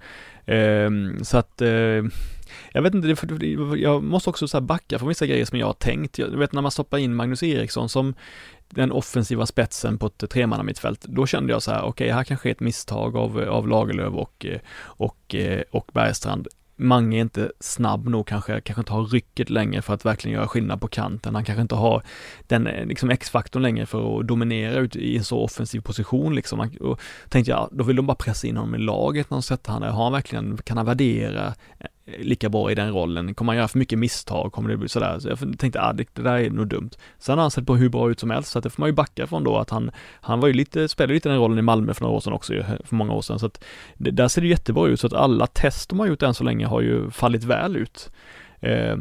[0.45, 2.05] Um, så att uh,
[2.73, 3.15] jag vet inte,
[3.77, 6.17] jag måste också så backa från vissa grejer som jag har tänkt.
[6.17, 8.13] Jag vet när man stoppar in Magnus Eriksson som
[8.69, 12.49] den offensiva spetsen på ett tremannamittfält, då kände jag så här, okej, okay, här kanske
[12.49, 14.45] är ett misstag av, av Lagerlöf och,
[14.81, 15.35] och,
[15.71, 16.47] och Bergstrand.
[16.75, 20.47] Mange är inte snabb nog kanske, kanske inte har rycket längre för att verkligen göra
[20.47, 21.35] skillnad på kanten.
[21.35, 22.03] Han kanske inte har
[22.47, 26.71] den eh, liksom X-faktorn längre för att dominera ut i en så offensiv position liksom.
[26.79, 26.99] Och
[27.29, 29.81] tänkte jag, då vill de bara pressa in honom i laget när de sätter han
[29.81, 29.89] där.
[29.89, 31.53] Har han verkligen, kan han värdera
[32.05, 33.33] lika bra i den rollen.
[33.33, 35.19] Kommer han göra för mycket misstag kommer det bli sådär.
[35.19, 36.89] Så jag tänkte, ah, det, det där är nog dumt.
[37.19, 38.89] Sen har han sett på hur bra ut som helst, så att det får man
[38.89, 39.91] ju backa från då att han,
[40.21, 42.53] han var ju lite, spelade lite den rollen i Malmö för några år sedan också,
[42.83, 43.39] för många år sedan.
[43.39, 43.63] Så att
[43.97, 46.43] det, där ser det jättebra ut, så att alla test de har gjort än så
[46.43, 48.11] länge har ju fallit väl ut.
[48.59, 48.97] Eh,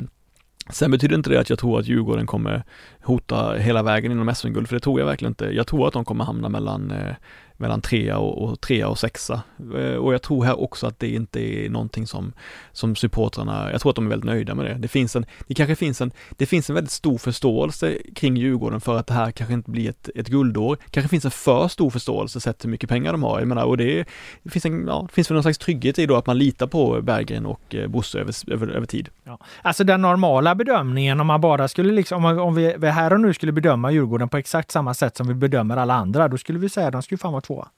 [0.73, 2.63] Sen betyder inte det att jag tror att Djurgården kommer
[3.03, 5.45] hota hela vägen inom SM-guld, för det tror jag verkligen inte.
[5.45, 7.15] Jag tror att de kommer hamna mellan eh,
[7.61, 9.43] mellan trea och, och trea och sexa.
[9.77, 12.33] Eh, och jag tror här också att det inte är någonting som,
[12.73, 14.75] som supportrarna, jag tror att de är väldigt nöjda med det.
[14.75, 18.81] Det finns en, det kanske finns en, det finns en väldigt stor förståelse kring Djurgården
[18.81, 20.79] för att det här kanske inte blir ett, ett guldår.
[20.91, 23.39] Kanske finns en för stor förståelse sett hur mycket pengar de har.
[23.39, 24.05] Jag menar, och det,
[24.43, 26.67] det finns en, ja, det finns väl någon slags trygghet i då att man litar
[26.67, 29.09] på Berggren och eh, Bosse över, över, över tid.
[29.25, 29.39] Ja.
[29.63, 33.21] Alltså den normala bedömningen om man bara skulle liksom, om, om vi, vi här och
[33.21, 36.59] nu skulle bedöma Djurgården på exakt samma sätt som vi bedömer alla andra, då skulle
[36.59, 37.69] vi säga att de skulle fan vara tvåa.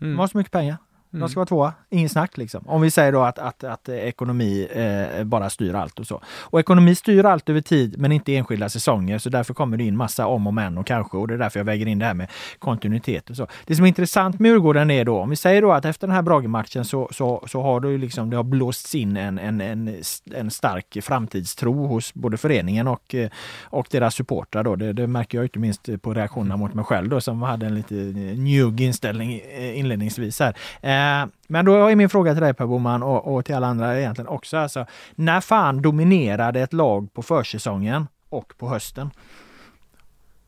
[0.00, 0.12] Mm.
[0.12, 0.76] De har så mycket pengar.
[1.12, 1.20] Mm.
[1.20, 2.68] De ska vara tvåa, ingen snack liksom.
[2.68, 6.22] Om vi säger då att, att, att ekonomi eh, bara styr allt och så.
[6.26, 9.18] Och ekonomi styr allt över tid, men inte enskilda säsonger.
[9.18, 11.16] Så därför kommer det in massa om och men och kanske.
[11.16, 13.46] Och det är därför jag väger in det här med kontinuitet och så.
[13.64, 16.16] Det som är intressant med Djurgården är då, om vi säger då att efter den
[16.16, 20.02] här Brage-matchen så, så, så har det liksom, det har blåsts in en, en, en,
[20.34, 23.14] en stark framtidstro hos både föreningen och,
[23.62, 24.76] och deras supportrar då.
[24.76, 27.74] Det, det märker jag inte minst på reaktionerna mot mig själv då, som hade en
[27.74, 29.40] lite njugg inställning
[29.74, 30.56] inledningsvis här.
[30.98, 33.98] Eh, men då är min fråga till dig Per Boman och, och till alla andra
[33.98, 34.56] egentligen också.
[34.56, 39.10] Alltså, när fan dominerade ett lag på försäsongen och på hösten?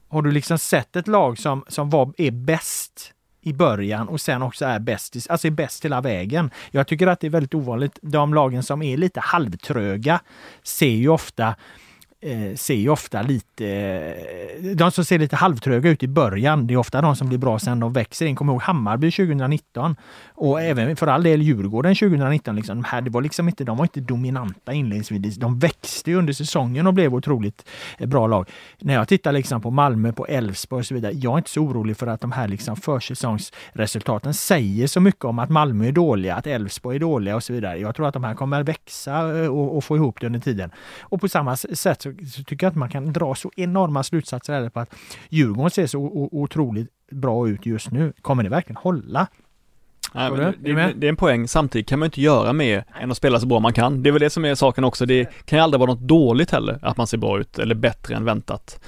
[0.08, 4.42] Har du liksom sett ett lag som, som var, är bäst i början och sen
[4.42, 6.50] också är bäst, alltså är bäst hela vägen.
[6.70, 7.98] Jag tycker att det är väldigt ovanligt.
[8.02, 10.20] De lagen som är lite halvtröga
[10.62, 11.54] ser ju ofta
[12.20, 13.66] eh, ser ju ofta lite...
[13.66, 17.38] Eh, de som ser lite halvtröga ut i början, det är ofta de som blir
[17.38, 18.36] bra sen de växer in.
[18.36, 19.96] Kom ihåg Hammarby 2019
[20.34, 22.56] och även för all del Djurgården 2019.
[22.56, 25.36] Liksom, de, här, det var liksom inte, de var inte dominanta inledningsvis.
[25.36, 27.68] De växte under säsongen och blev otroligt
[27.98, 28.48] eh, bra lag.
[28.78, 31.12] När jag tittar liksom på Malmö, på Elfsborg och så vidare.
[31.12, 35.38] Jag är inte så orolig för att de här liksom försäsongsresultaten säger så mycket om
[35.38, 37.78] att Malmö är dåliga, att Elfsborg är dåliga och så vidare.
[37.78, 40.70] Jag tror att de här kommer växa eh, och, och få ihop det under tiden.
[41.00, 44.68] Och på samma sätt så, så tycker jag att man kan dra så enorma slutsatser
[44.68, 44.94] på att
[45.28, 46.00] Djurgården ser så
[46.32, 48.12] otroligt bra ut just nu.
[48.22, 49.28] Kommer det verkligen hålla?
[50.14, 51.48] Nej, det, det, det, är en poäng.
[51.48, 54.02] Samtidigt kan man inte göra mer än att spela så bra man kan.
[54.02, 55.06] Det är väl det som är saken också.
[55.06, 58.14] Det kan ju aldrig vara något dåligt heller, att man ser bra ut eller bättre
[58.14, 58.80] än väntat.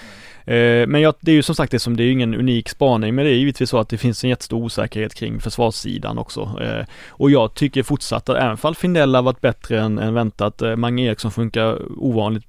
[0.47, 2.69] Eh, men jag, det är ju som sagt det som, det är ju ingen unik
[2.69, 6.41] spaning, men det är givetvis så att det finns en jättestor osäkerhet kring försvarssidan också.
[6.41, 10.63] Eh, och jag tycker fortsatt att även fall Findell har varit bättre än, än väntat,
[10.63, 12.49] eh, Mange Eriksson funkar ovanligt,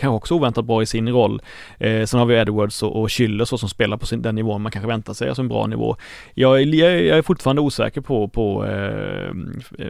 [0.00, 1.42] kanske också oväntat bra i sin roll.
[1.78, 4.72] Sen har vi Edwards och, och Schüller så som spelar på sin, den nivån man
[4.72, 5.96] kanske väntar sig, alltså en bra nivå.
[6.34, 9.34] Jag, jag, jag är fortfarande osäker på, på eh,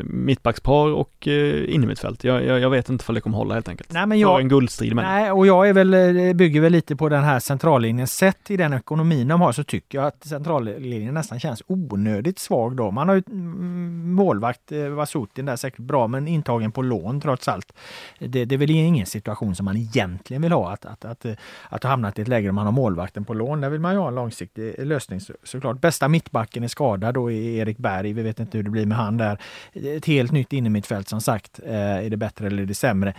[0.05, 2.25] mittbackspar och eh, innermittfält.
[2.25, 3.93] Jag, jag, jag, vet inte om det kommer hålla helt enkelt.
[3.93, 7.09] Nej, men jag, en guldstrid med Nej, och jag är väl, bygger väl lite på
[7.09, 11.15] den här här centrallinjen, sett i den ekonomin de har så tycker jag att centrallinjen
[11.15, 12.91] nästan känns onödigt svag då.
[12.91, 17.49] Man har ju mm, målvakt, eh, Vasutin där säkert bra, men intagen på lån trots
[17.49, 17.73] allt.
[18.19, 21.35] Det, det är väl ingen situation som man egentligen vill ha, att, att, att, eh,
[21.69, 23.61] att ha hamnat i ett läge där man har målvakten på lån.
[23.61, 25.81] Där vill man ju ha en långsiktig eh, lösning så, såklart.
[25.81, 28.13] Bästa mittbacken är skadad då är Erik Berg.
[28.13, 29.39] Vi vet inte hur det blir med han där.
[29.73, 31.61] Ett helt nytt innermittfält som sagt.
[31.65, 33.15] Är det bättre eller är det sämre?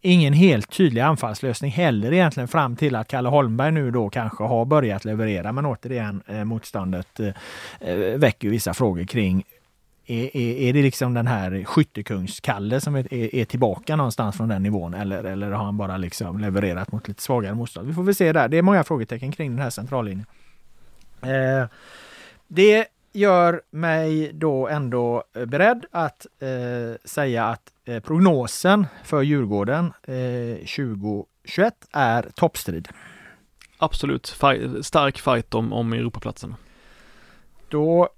[0.00, 4.64] Ingen helt tydlig anfallslösning heller egentligen fram till att Kalle Holmberg nu då kanske har
[4.64, 5.52] börjat leverera.
[5.52, 7.28] Men återigen, eh, motståndet eh,
[7.80, 9.44] eh väcker vissa frågor kring
[10.06, 14.62] är, är, är, det liksom den här skyttekungskalle som är, är, tillbaka någonstans från den
[14.62, 17.88] nivån eller, eller har han bara liksom levererat mot lite svagare motstånd?
[17.88, 18.48] Vi får väl se där.
[18.48, 20.26] Det är många frågetecken kring den här centrallinjen.
[21.22, 21.68] Eh,
[22.48, 22.86] det
[23.18, 26.48] gör mig då ändå eh, beredd att eh,
[27.04, 32.88] säga att eh, prognosen för Djurgården eh, 2021 är toppstrid.
[33.78, 36.54] Absolut, Fight, stark fight om, om Europaplatsen.
[37.68, 38.08] Då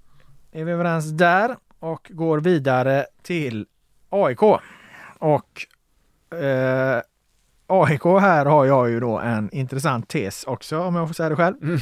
[0.52, 3.66] är vi överens där och går vidare till
[4.08, 4.42] AIK.
[5.18, 5.66] Och
[6.38, 7.00] eh,
[7.66, 11.36] AIK här har jag ju då en intressant tes också om jag får säga det
[11.36, 11.56] själv.
[11.62, 11.78] Mm.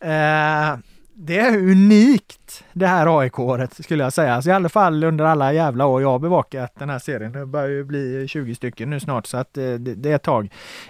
[0.74, 0.78] eh,
[1.16, 4.34] det är unikt det här AIK-året skulle jag säga.
[4.34, 7.32] Alltså I alla fall under alla jävla år jag har bevakat den här serien.
[7.32, 10.22] Det börjar ju bli 20 stycken nu snart så att eh, det, det är ett
[10.22, 10.44] tag.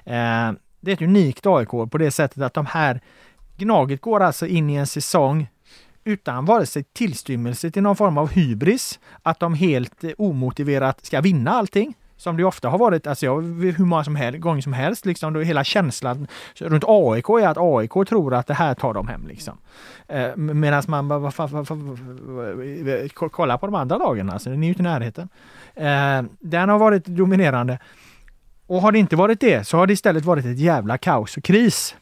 [0.04, 3.00] Eh, det är ett unikt AIK på det sättet att de här
[3.56, 5.48] Gnaget går alltså in i en säsong
[6.04, 11.20] utan vare sig tillstymmelse till någon form av hybris, att de helt eh, omotiverat ska
[11.20, 11.94] vinna allting.
[12.16, 13.42] Som det ofta har varit, alltså jag,
[13.76, 17.58] hur många som helst, gånger som helst, liksom, då hela känslan runt AIK är att
[17.58, 19.26] AIK tror att det här tar de hem.
[19.26, 19.58] Liksom.
[20.08, 21.32] Eh, Medan man bara,
[23.30, 25.28] kolla på de andra lagen, alltså, den är ju inte i närheten.
[25.74, 27.78] Eh, den har varit dominerande.
[28.66, 31.44] Och har det inte varit det så har det istället varit ett jävla kaos och
[31.44, 31.96] kris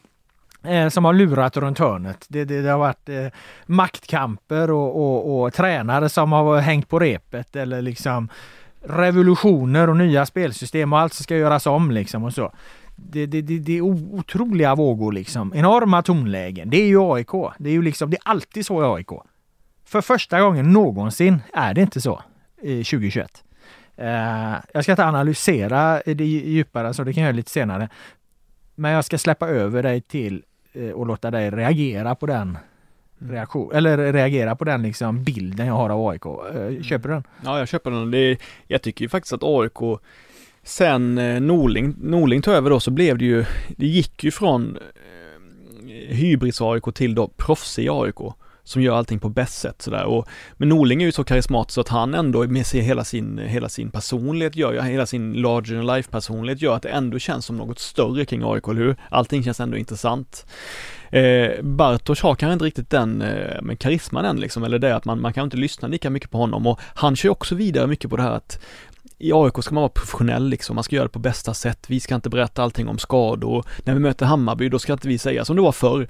[0.63, 2.25] eh, som har lurat runt hörnet.
[2.29, 3.27] Det, det, det har varit eh,
[3.65, 8.29] maktkamper och, och, och, tränare som har hängt på repet eller liksom
[8.83, 12.53] revolutioner och nya spelsystem och allt ska göras om liksom och så.
[12.95, 15.53] det, det, det, det är otroliga vågor liksom.
[15.55, 16.69] Enorma tonlägen.
[16.69, 17.31] Det är ju AIK.
[17.57, 19.09] Det är ju liksom, det är alltid så i AIK.
[19.85, 22.21] För första gången någonsin är det inte så
[22.61, 23.43] i 2021.
[23.95, 27.89] Eh, jag ska inte analysera det djupare, så det kan jag göra lite senare.
[28.75, 30.43] Men jag ska släppa över dig till
[30.73, 32.57] eh, och låta dig reagera på den
[33.29, 36.25] reaktion, eller reagera på den liksom bilden jag har av AIK.
[36.25, 37.23] Uh, köper du den?
[37.45, 38.11] Ja, jag köper den.
[38.11, 38.37] Det
[38.67, 39.99] jag tycker ju faktiskt att AIK
[40.63, 43.45] Sen eh, Norling, Norling tog över då så blev det ju,
[43.77, 48.33] det gick ju från eh, hybris-AIK till då proffsig AIK
[48.63, 50.03] som gör allting på bäst sätt sådär.
[50.03, 50.27] Och,
[50.57, 53.91] men Norling är ju så karismatisk att han ändå med sig hela sin, hela sin
[53.91, 57.79] personlighet gör, hela sin larger than life personlighet gör att det ändå känns som något
[57.79, 58.95] större kring AIK, eller hur?
[59.09, 60.45] Allting känns ändå intressant.
[61.09, 65.05] Eh, Bartosz har kanske inte riktigt den eh, med karisman än liksom, eller det att
[65.05, 68.09] man, man kan inte lyssna lika mycket på honom och han kör också vidare mycket
[68.09, 68.59] på det här att
[69.23, 71.85] i AIK ska man vara professionell liksom, man ska göra det på bästa sätt.
[71.87, 73.65] Vi ska inte berätta allting om skador.
[73.83, 76.07] När vi möter Hammarby, då ska inte vi säga som det var förr.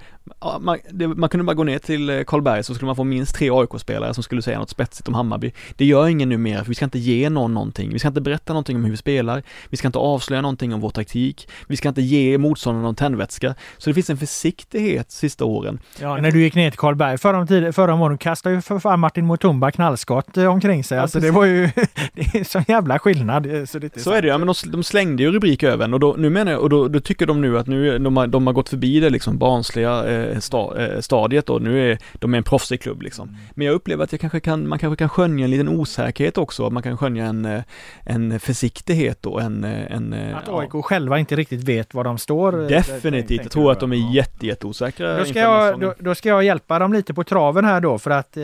[0.60, 3.36] Man, det, man kunde bara gå ner till eh, Karlberg så skulle man få minst
[3.36, 5.52] tre AIK-spelare som skulle säga något spetsigt om Hammarby.
[5.76, 7.94] Det gör ingen nu mer, för vi ska inte ge någon någonting.
[7.94, 9.44] Vi ska inte berätta någonting om hur vi spelar.
[9.70, 11.50] Vi ska inte avslöja någonting om vår taktik.
[11.68, 13.56] Vi ska inte ge motståndaren någon tändvätska.
[13.78, 15.80] Så det finns en försiktighet sista åren.
[16.00, 19.00] Ja, när du gick ner till Karlberg förra, tid, förra morgonen kastade ju för fan
[19.00, 21.00] Martin Mutumba knallskott eh, omkring sig.
[21.00, 21.70] Alltså det var ju,
[22.14, 23.46] det är så jävla skillnad.
[23.46, 25.86] Eh, så, det är, så är det ja, men de, de, slängde ju rubrik över
[25.86, 28.18] en och då, nu menar jag, och då, då, tycker de nu att nu, de
[28.18, 31.98] har, de har gått förbi det liksom barnsliga eh, sta, eh, stadiet och nu är
[32.14, 33.30] de är en proffsig klubb liksom.
[33.30, 33.40] Mm.
[33.52, 36.70] Men jag upplever att jag kanske kan, man kanske kan skönja en liten osäkerhet också,
[36.70, 37.62] man kan skönja en, eh,
[38.04, 40.82] en försiktighet och en, en Att AIK ja.
[40.82, 42.52] själva inte riktigt vet var de står.
[42.52, 45.18] Definitivt, jag tror att de är jätte, jätteosäkra.
[45.18, 48.12] Då ska, jag, då, då, ska jag hjälpa dem lite på traven här då för
[48.12, 48.44] att eh,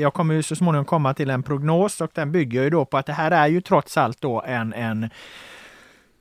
[0.00, 2.98] jag kommer ju så småningom komma till en prognos och den bygger ju då på
[2.98, 5.10] att det här är ju ju trots allt då en, en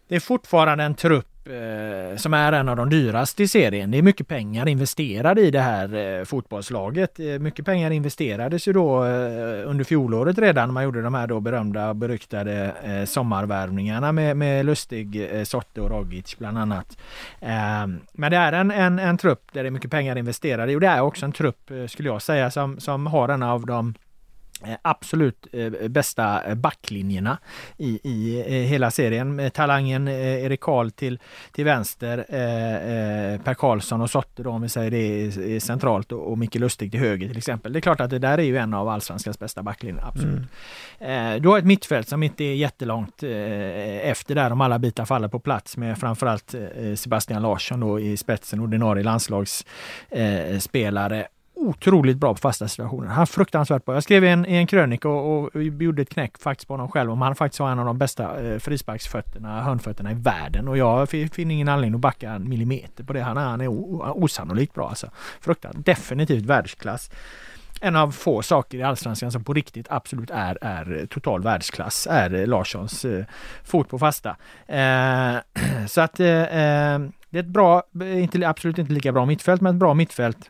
[0.08, 3.92] det är fortfarande en trupp eh, som är en av de dyraste i serien.
[3.92, 7.20] Det är mycket pengar investerade i det här eh, fotbollslaget.
[7.20, 11.28] Eh, mycket pengar investerades ju då eh, under fjolåret redan när man gjorde de här
[11.28, 16.98] då berömda beryktade eh, sommarvärvningarna med, med Lustig, eh, Sotte och Rogic bland annat.
[17.42, 20.82] Ehm, men det är en, en, en trupp där det är mycket pengar investerade och
[20.82, 23.94] det är också en trupp eh, skulle jag säga som, som har en av de
[24.82, 27.38] absolut eh, bästa backlinjerna
[27.78, 29.52] i, i eh, hela serien.
[29.54, 31.20] Talangen Erik Karl till,
[31.52, 32.26] till vänster,
[33.38, 37.28] Per Karlsson och Sotte då om vi säger det centralt och Micke Lustig till höger
[37.28, 37.74] till exempel.
[37.74, 40.42] Det är klart att det där är ju en av allsvenskans bästa backlinjer, absolut.
[41.00, 41.42] Mm.
[41.42, 45.40] Du har ett mittfält som inte är jättelångt efter där om alla bitar faller på
[45.40, 46.56] plats med framförallt
[46.96, 51.28] Sebastian Larsson då i spetsen, ordinarie landslagsspelare
[51.68, 53.08] otroligt bra på fasta situationer.
[53.08, 53.96] Han är fruktansvärt bra.
[53.96, 57.22] Jag skrev en, en krönika och, och gjorde ett knäck faktiskt på honom själv om
[57.22, 61.52] han faktiskt har en av de bästa eh, frisparksfötterna, hörnfötterna i världen och jag finner
[61.52, 63.22] ingen anledning att backa en millimeter på det.
[63.22, 63.68] Han, han är
[64.24, 65.10] osannolikt bra alltså.
[65.42, 67.10] Fruktansvärt, definitivt världsklass
[67.84, 72.48] en av få saker i Allsvenskan som på riktigt absolut är, är total världsklass, är
[72.48, 73.26] Larssons eh,
[73.64, 74.36] fot på fasta.
[74.68, 75.36] Eh,
[75.88, 77.00] så att eh, eh,
[77.30, 80.50] det är ett bra, eh, inte, absolut inte lika bra mittfält, men ett bra mittfält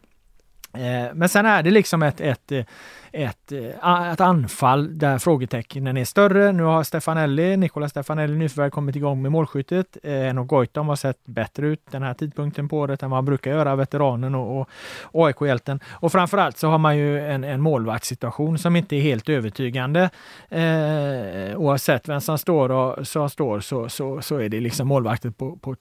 [0.74, 2.66] Eh, men sen är det liksom ett, ett, eh,
[3.14, 6.52] ett, eh, ett anfall där frågetecknen är större.
[6.52, 9.98] Nu har Stefanelli, Nicola Stefanelli nyförvärv kommit igång med målskyttet.
[10.04, 13.26] Eh, och Goitom har sett bättre ut den här tidpunkten på året än vad han
[13.26, 14.68] brukar göra, veteranen och,
[15.02, 15.80] och AIK-hjälten.
[15.90, 20.10] Och framförallt så har man ju en, en målvaktssituation som inte är helt övertygande.
[20.50, 25.38] Eh, oavsett vem som står, och, så, står så, så, så är det liksom målvaktet
[25.38, 25.76] på, på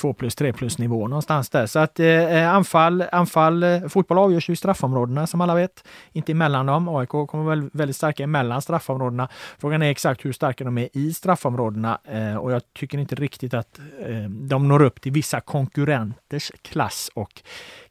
[0.00, 1.66] 2 eh, plus 3 plus nivå någonstans där.
[1.66, 5.84] Så att eh, anfall, anfall, eh, fotboll avgörs ju i straffområdena som alla vet.
[6.12, 6.88] Inte i mellan dem.
[6.88, 9.28] AIK kommer väl väldigt starka mellan straffområdena.
[9.58, 13.54] Frågan är exakt hur starka de är i straffområdena eh, och jag tycker inte riktigt
[13.54, 17.42] att eh, de når upp till vissa konkurrenters klass och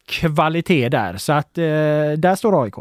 [0.05, 1.17] kvalitet där.
[1.17, 1.63] Så att eh,
[2.17, 2.75] där står AIK.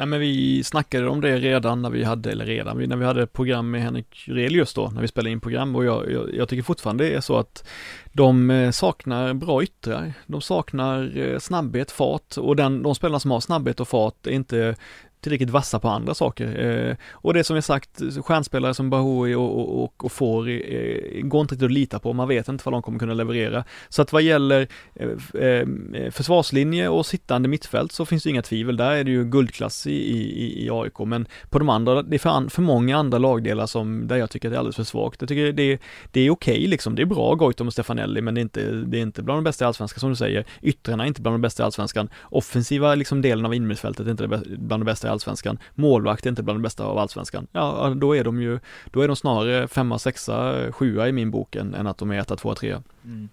[0.00, 3.26] Nej men vi snackade om det redan när vi hade, eller redan, när vi hade
[3.26, 5.76] program med Henrik Relius då, när vi spelade in program.
[5.76, 7.68] Och jag, jag, jag tycker fortfarande det är så att
[8.12, 12.36] de eh, saknar bra yttrar, de saknar eh, snabbhet, fart.
[12.36, 14.76] Och den, de spelarna som har snabbhet och fart är inte
[15.20, 16.66] tillräckligt vassa på andra saker.
[16.66, 21.22] Eh, och det som vi sagt, stjärnspelare som Bahoui och, och, och, och får eh,
[21.22, 23.64] går inte riktigt att lita på, man vet inte vad de kommer kunna leverera.
[23.88, 28.76] Så att vad gäller eh, eh försvarslinje och sittande mittfält så finns det inga tvivel,
[28.76, 32.18] där är det ju guldklass i, i, i AIK, men på de andra, det är
[32.18, 35.22] för, för många andra lagdelar som, där jag tycker att det är alldeles för svagt.
[35.22, 35.78] Jag tycker det,
[36.12, 38.70] det är okej okay, liksom, det är bra Goitom och Stefanelli, men det är inte,
[38.70, 40.44] det är inte bland de bästa i Allsvenskan som du säger.
[40.62, 42.08] Yttrarna är inte bland de bästa i Allsvenskan.
[42.22, 44.28] Offensiva liksom delen av innermittfältet är inte
[44.58, 45.58] bland de bästa i allsvenskan.
[45.74, 47.46] Målvakt är inte bland de bästa av allsvenskan.
[47.52, 48.58] Ja, då är de ju,
[48.90, 52.18] då är de snarare femma, sexa, sjua i min bok än, än att de är
[52.18, 52.82] etta, tvåa, trea.
[53.04, 53.28] Mm.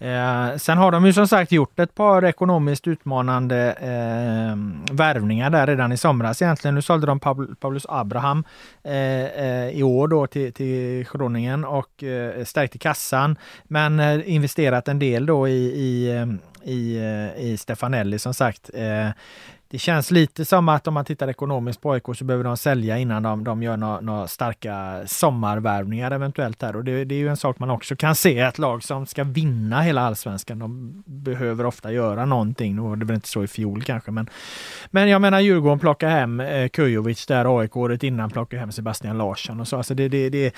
[0.00, 4.56] Eh, sen har de ju som sagt gjort ett par ekonomiskt utmanande eh,
[4.94, 6.74] värvningar där redan i somras egentligen.
[6.74, 7.20] Nu sålde de
[7.60, 8.44] Paulus Abraham
[8.84, 13.36] eh, eh, i år då till, till Groningen och eh, stärkte kassan.
[13.64, 16.26] Men eh, investerat en del då i, i, eh,
[16.72, 19.08] i, eh, i Stefanelli som sagt eh,
[19.70, 22.98] det känns lite som att om man tittar ekonomiskt på AIK så behöver de sälja
[22.98, 26.76] innan de, de gör några, några starka sommarvärvningar eventuellt där.
[26.76, 28.38] Och det, det, är ju en sak man också kan se.
[28.38, 32.76] Ett lag som ska vinna hela allsvenskan, de behöver ofta göra någonting.
[32.76, 34.30] Nu var det väl inte så i fjol kanske, men,
[34.90, 39.18] men jag menar Djurgården plockar hem eh, Kujovic där, AIK året innan plockar hem Sebastian
[39.18, 39.76] Larsson och så.
[39.76, 40.54] Alltså det, det, det,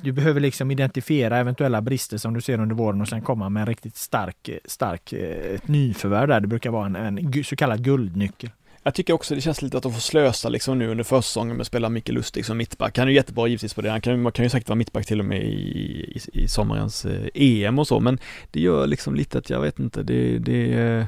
[0.00, 3.60] du behöver liksom identifiera eventuella brister som du ser under våren och sen komma med
[3.60, 6.40] en riktigt stark, stark eh, ett nyförvärv där.
[6.40, 8.50] Det brukar vara en, en så kallad guldnyckel nyckel.
[8.82, 11.60] Jag tycker också det känns lite att de får slösa liksom nu under försäsongen med
[11.60, 12.98] att spela Micke Lustig som mittback.
[12.98, 13.90] Han är ju jättebra givetvis på det.
[13.90, 17.04] Han kan, man kan ju säkert vara mittback till och med i, i, i sommarens
[17.04, 18.18] eh, EM och så, men
[18.50, 21.04] det gör liksom lite att jag vet inte, det, det eh,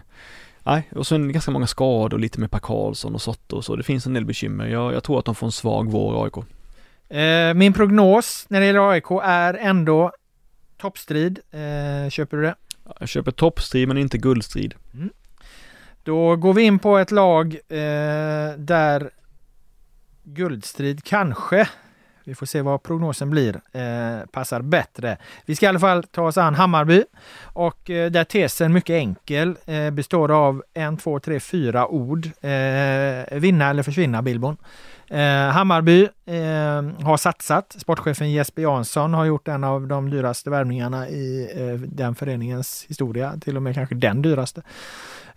[0.65, 3.77] Nej, och sen ganska många skador lite med Per Karlsson och Sotte och så.
[3.77, 4.67] Det finns en del bekymmer.
[4.67, 6.37] Jag, jag tror att de får en svag vår, AIK.
[7.09, 10.13] Eh, min prognos när det gäller AIK är ändå
[10.77, 11.39] toppstrid.
[11.51, 12.55] Eh, köper du det?
[13.01, 14.75] Jag köper toppstrid men inte guldstrid.
[14.95, 15.11] Mm.
[16.05, 19.11] Då går vi in på ett lag eh, där
[20.25, 21.69] guldstrid kanske,
[22.25, 25.19] vi får se vad prognosen blir, eh, passar bättre.
[25.47, 27.05] Vi ska i alla fall ta oss an Hammarby
[27.43, 32.27] och eh, där tesen mycket enkel eh, består av en, två, tre, fyra ord.
[32.27, 34.57] Eh, vinna eller försvinna Bilbon.
[35.09, 37.77] Eh, Hammarby eh, har satsat.
[37.79, 43.35] Sportchefen Jesper Jansson har gjort en av de dyraste värvningarna i eh, den föreningens historia,
[43.41, 44.63] till och med kanske den dyraste.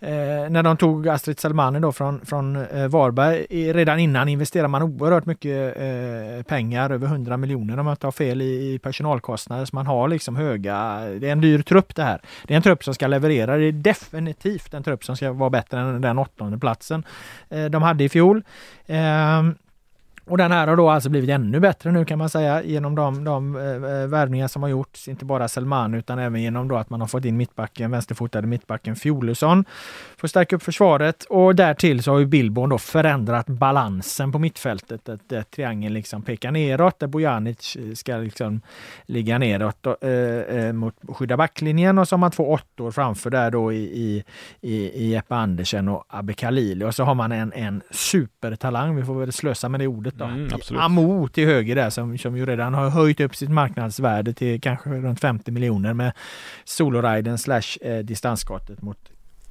[0.00, 4.82] Eh, när de tog Astrid Selmani då från, från eh, Varberg, redan innan investerade man
[4.82, 9.64] oerhört mycket eh, pengar, över 100 miljoner om jag inte har fel i, i personalkostnader.
[9.64, 12.20] Så man har liksom höga, det är en dyr trupp det här.
[12.46, 15.50] Det är en trupp som ska leverera, det är definitivt en trupp som ska vara
[15.50, 17.04] bättre än den åttonde platsen
[17.48, 18.42] eh, de hade i fjol.
[18.86, 19.54] Ehm,
[20.28, 23.24] och den här har då alltså blivit ännu bättre nu kan man säga genom de,
[23.24, 26.90] de eh, eh, värvningar som har gjorts, inte bara Selman utan även genom då att
[26.90, 29.64] man har fått in mittbacken, vänsterfotade mittbacken Fjolusson,
[30.16, 34.38] för att stärka upp försvaret och därtill så har ju Billborn då förändrat balansen på
[34.38, 35.00] mittfältet.
[35.28, 38.60] Där, triangeln liksom pekar neråt, där Bojanic eh, ska liksom
[39.04, 43.30] ligga neråt och, eh, eh, mot skydda backlinjen och så har man två åttor framför
[43.30, 44.24] där då i, i,
[44.60, 49.04] i, i Jeppe Andersen och Abbe Khalili och så har man en, en supertalang, vi
[49.04, 50.24] får väl slösa med det ordet då.
[50.24, 54.60] Mm, Amo till höger där som, som ju redan har höjt upp sitt marknadsvärde till
[54.60, 56.12] kanske runt 50 miljoner med
[56.64, 58.98] soloriden slash eh, distansskottet mot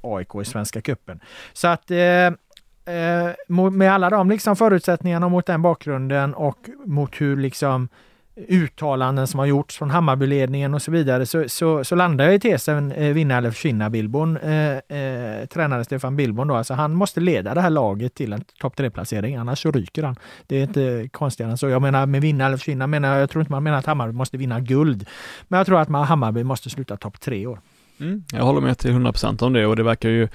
[0.01, 1.19] AIK i Svenska Cupen.
[1.53, 7.37] Så att eh, eh med alla de liksom förutsättningarna mot den bakgrunden och mot hur
[7.37, 7.89] liksom
[8.37, 12.39] uttalanden som har gjorts från Hammarbyledningen och så vidare så, så, så landar jag i
[12.39, 14.37] tesen eh, vinna eller försvinna Billborn.
[14.37, 18.43] Eh, eh, tränare Stefan Billborn då, alltså han måste leda det här laget till en
[18.59, 20.15] topp 3-placering, annars så ryker han.
[20.47, 21.69] Det är inte konstigare än så.
[21.69, 24.37] Jag menar med vinna eller försvinna, menar, jag tror inte man menar att Hammarby måste
[24.37, 25.05] vinna guld.
[25.47, 27.59] Men jag tror att man, Hammarby måste sluta topp tre-år.
[27.99, 30.27] Mm, jag håller med till 100% om det och det verkar ju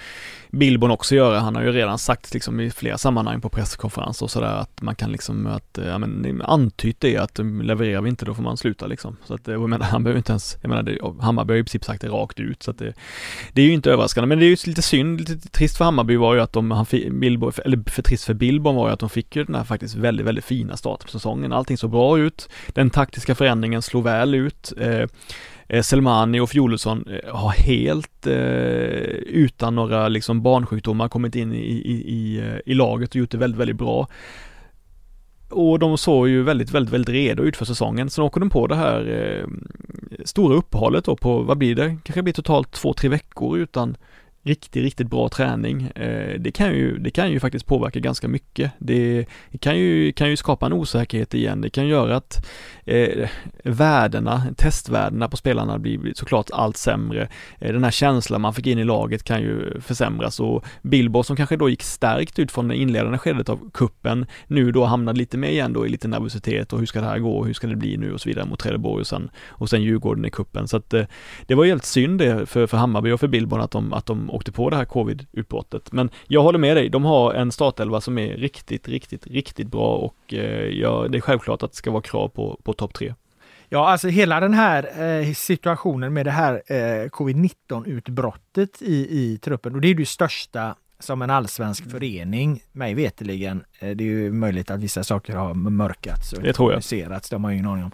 [0.51, 1.41] Bilbon också göra.
[1.41, 4.95] Han har ju redan sagt liksom i flera sammanhang på presskonferenser och sådär att man
[4.95, 8.57] kan liksom att, ja men antytt det att mm, levererar vi inte då får man
[8.57, 9.17] sluta liksom.
[9.25, 11.65] Så att, jag menar, han behöver inte ens, jag menar, det, Hammarby har ju i
[11.65, 12.95] princip sagt det rakt ut så att det,
[13.53, 14.27] det är ju inte överraskande.
[14.27, 16.87] Men det är ju lite synd, lite trist för Hammarby var ju att de, han
[16.87, 19.65] fick, Bilbo, eller för trist för Bilbon var ju att de fick ju den här
[19.65, 21.53] faktiskt väldigt, väldigt fina starten på säsongen.
[21.53, 22.49] Allting såg bra ut.
[22.69, 24.73] Den taktiska förändringen slog väl ut.
[24.79, 25.07] Eh,
[25.73, 28.35] Eh, Selmani och Fjolesson eh, har helt eh,
[29.27, 33.39] utan några liksom barnsjukdomar kommit in i, i, i, eh, i laget och gjort det
[33.39, 34.09] väldigt, väldigt bra.
[35.49, 38.11] Och de såg ju väldigt, väldigt, väldigt redo ut för säsongen.
[38.11, 39.47] Sen åker de på det här eh,
[40.25, 41.97] stora uppehållet då på, vad blir det?
[42.03, 43.97] Kanske blir totalt två, tre veckor utan
[44.43, 45.83] riktigt, riktigt bra träning.
[45.83, 48.73] Eh, det kan ju, det kan ju faktiskt påverka ganska mycket.
[48.79, 49.27] Det,
[49.61, 51.61] kan, ju, kan ju skapa en osäkerhet igen.
[51.61, 52.47] Det kan göra att
[52.85, 53.29] eh,
[53.65, 57.29] värdena, testvärdena på spelarna blir såklart allt sämre.
[57.59, 61.37] Eh, den här känslan man fick in i laget kan ju försämras och Bilbo som
[61.37, 65.39] kanske då gick stärkt ut från det inledande skedet av kuppen nu då hamnade lite
[65.39, 67.77] mer igen då i lite nervositet och hur ska det här gå, hur ska det
[67.77, 70.69] bli nu och så vidare mot Trelleborg och sen, och sen Djurgården i kuppen.
[70.69, 71.05] Så att eh,
[71.47, 74.37] det var helt synd det för, för Hammarby och för Billborn att de, att de
[74.37, 75.93] åkte på det här covid-utbrottet.
[75.93, 79.97] Men jag håller med dig, de har en startelva som är riktigt, riktigt, riktigt bra
[79.97, 83.15] och eh, ja, det är självklart att det ska vara krav på, på topp tre.
[83.69, 89.39] Ja, alltså hela den här eh, situationen med det här eh, covid-19 utbrottet i, i
[89.39, 91.91] truppen och det är det största som en allsvensk Mm.
[91.91, 93.65] förening, mig veteligen.
[93.79, 96.83] Eh, Det är ju möjligt att vissa saker har mörkats och Det tror jag.
[96.91, 97.91] det har man ju ingen aning om.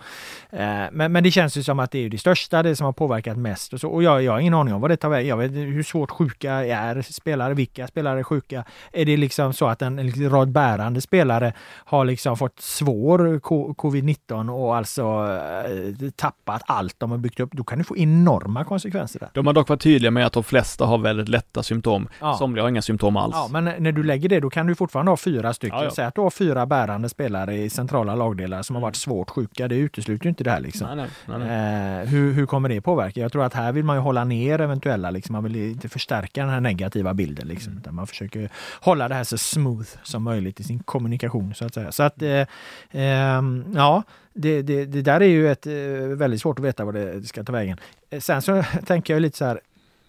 [0.51, 2.93] Eh, Men, men det känns ju som att det är det största, det som har
[2.93, 3.73] påverkat mest.
[3.73, 5.29] Och, så, och jag, jag har ingen aning om vad det tar vägen.
[5.29, 8.65] Jag vet hur svårt sjuka är spelare, vilka spelare är sjuka.
[8.93, 11.53] Är det liksom så att en, en rad bärande spelare
[11.85, 17.53] har liksom fått svår co- covid-19 och alltså eh, tappat allt de har byggt upp,
[17.53, 19.29] då kan det få enorma konsekvenser där.
[19.33, 22.09] De har dock varit tydliga med att de flesta har väldigt lätta symptom.
[22.21, 22.35] Ja.
[22.39, 23.35] Somliga har inga symptom alls.
[23.35, 25.79] Ja, men när du lägger det, då kan du fortfarande ha fyra stycken.
[25.79, 25.91] Ja, ja.
[25.91, 29.69] Säg att du har fyra bärande spelare i centrala lagdelar som har varit svårt sjuka.
[29.69, 30.97] Det utesluter ju inte det här liksom.
[30.97, 32.01] Nej, nej, nej.
[32.03, 33.21] Eh, hur, hur kommer det påverka?
[33.21, 36.41] Jag tror att här vill man ju hålla ner eventuella, liksom, man vill inte förstärka
[36.41, 37.49] den här negativa bilden.
[37.49, 37.95] Liksom, Mm.
[37.97, 38.51] man försöker
[38.81, 41.55] hålla det här så smooth som möjligt i sin kommunikation.
[41.55, 41.93] Så att säga.
[41.93, 42.47] Så att, eh,
[42.91, 44.03] ehm, ja,
[44.35, 45.73] det, det, det där är ju ett, eh,
[46.17, 47.79] väldigt svårt att veta vad det ska ta vägen.
[48.11, 49.61] Eh, Sen så tänker jag lite så här,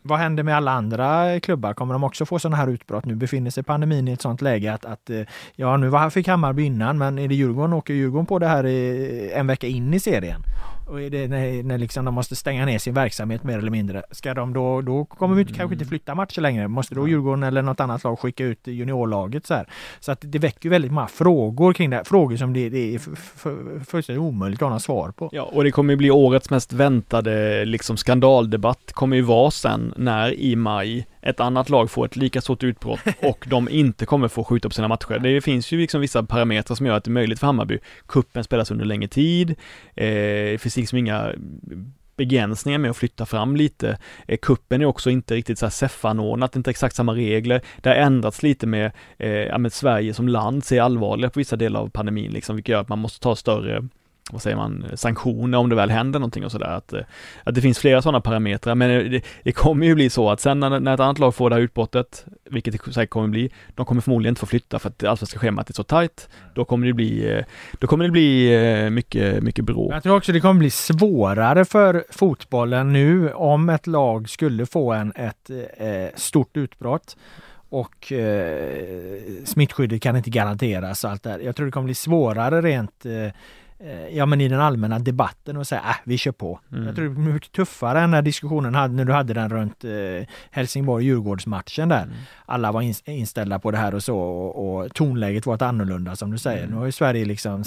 [0.07, 1.73] vad händer med alla andra klubbar?
[1.73, 3.05] Kommer de också få sådana här utbrott?
[3.05, 5.21] Nu befinner sig pandemin i ett sådant läge att, att eh,
[5.55, 8.65] ja, nu var fick Hammarby innan, men är det Djurgården, åker Djurgården på det här
[8.65, 10.41] i, en vecka in i serien?
[10.87, 14.03] Och är det när, när liksom de måste stänga ner sin verksamhet mer eller mindre,
[14.11, 16.67] ska de då, då kommer vi inte, kanske inte flytta matcher längre.
[16.67, 19.67] Måste då Djurgården eller något annat lag skicka ut juniorlaget så här?
[19.99, 22.03] Så att det väcker väldigt många frågor kring det här.
[22.03, 22.99] Frågor som det, det är
[23.85, 25.29] fullständigt omöjligt att ha svar på.
[25.31, 29.93] Ja, och det kommer ju bli årets mest väntade liksom skandaldebatt kommer ju vara sen
[29.97, 34.27] när i maj ett annat lag får ett lika stort utbrott och de inte kommer
[34.27, 35.19] få skjuta på sina matcher.
[35.19, 37.79] Det finns ju liksom vissa parametrar som gör att det är möjligt för Hammarby.
[38.07, 39.49] Kuppen spelas under längre tid,
[39.95, 40.05] eh,
[40.51, 41.33] det finns liksom inga
[42.17, 43.97] begränsningar med att flytta fram lite.
[44.27, 47.61] Eh, kuppen är också inte riktigt så här SEF-anordnat, inte exakt samma regler.
[47.81, 51.55] Det har ändrats lite med, eh, ja, med Sverige som land ser allvarligare på vissa
[51.55, 53.87] delar av pandemin liksom, vilket gör att man måste ta större
[54.31, 56.67] vad säger man, sanktioner om det väl händer någonting och sådär.
[56.67, 57.01] Att, eh,
[57.43, 60.59] att det finns flera sådana parametrar, men det, det kommer ju bli så att sen
[60.59, 63.85] när, när ett annat lag får det här utbrottet, vilket det säkert kommer bli, de
[63.85, 66.29] kommer förmodligen inte få flytta för att det allsvenska schemat är så tajt.
[66.53, 67.45] Då kommer det bli, eh,
[67.79, 69.93] då kommer det bli eh, mycket, mycket bråk.
[69.93, 74.93] Jag tror också det kommer bli svårare för fotbollen nu om ett lag skulle få
[74.93, 77.17] en, ett eh, stort utbrott
[77.69, 81.03] och eh, smittskyddet kan inte garanteras.
[81.03, 81.39] och Allt det.
[81.41, 83.31] Jag tror det kommer bli svårare rent eh,
[84.11, 86.59] Ja men i den allmänna debatten och säga äh, vi kör på.
[86.71, 86.85] Mm.
[86.85, 89.83] Jag tror det blir mycket tuffare än när diskussionen hade, när du hade den runt
[89.83, 89.91] eh,
[90.51, 92.03] Helsingborg-Djurgårdsmatchen där.
[92.03, 92.15] Mm.
[92.45, 96.15] Alla var ins- inställda på det här och så och, och tonläget var ett annorlunda
[96.15, 96.59] som du säger.
[96.63, 96.71] Mm.
[96.71, 97.63] Nu har ju Sverige liksom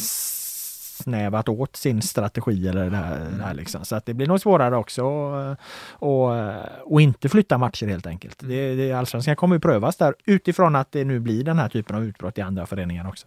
[1.02, 3.38] snävat åt sin strategi eller det här, Mm.
[3.38, 3.84] det här liksom.
[3.84, 5.04] Så att det blir nog svårare också
[5.92, 6.26] och,
[6.92, 8.42] och, inte flytta matcher helt enkelt.
[8.42, 8.54] Mm.
[8.56, 11.96] Det, det, Allsvenskan kommer ju prövas där utifrån att det nu blir den här typen
[11.96, 13.26] av utbrott i andra föreningar också.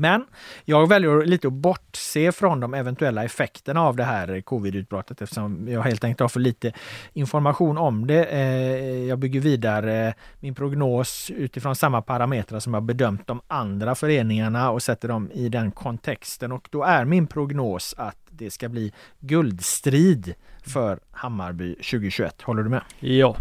[0.00, 0.24] Men
[0.64, 5.82] jag väljer lite att bortse från de eventuella effekterna av det här covid-utbrottet eftersom jag
[5.82, 6.72] helt enkelt har för lite
[7.12, 8.24] information om det.
[8.24, 14.70] Eh, jag bygger vidare min prognos utifrån samma parametrar som jag bedömt de andra föreningarna
[14.70, 16.52] och sätter dem i den kontexten.
[16.52, 22.42] Och då är min prognos att det ska bli guldstrid för Hammarby 2021.
[22.42, 22.82] Håller du med?
[23.00, 23.36] Ja,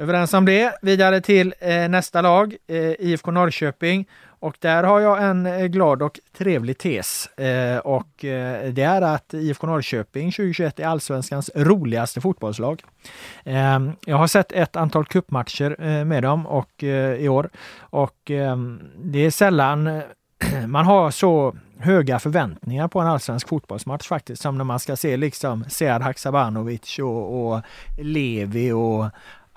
[0.00, 0.78] Överens om det.
[0.82, 4.08] Vidare till eh, nästa lag, eh, IFK Norrköping.
[4.40, 7.26] Och där har jag en eh, glad och trevlig tes.
[7.26, 12.82] Eh, och eh, det är att IFK Norrköping 2021 är allsvenskans roligaste fotbollslag.
[13.44, 17.50] Eh, jag har sett ett antal cupmatcher eh, med dem och, eh, i år.
[17.78, 18.56] Och eh,
[18.96, 20.02] det är sällan eh,
[20.66, 24.42] man har så höga förväntningar på en allsvensk fotbollsmatch faktiskt.
[24.42, 27.60] Som när man ska se liksom Sead Haksabanovic och, och
[27.98, 29.06] Levi och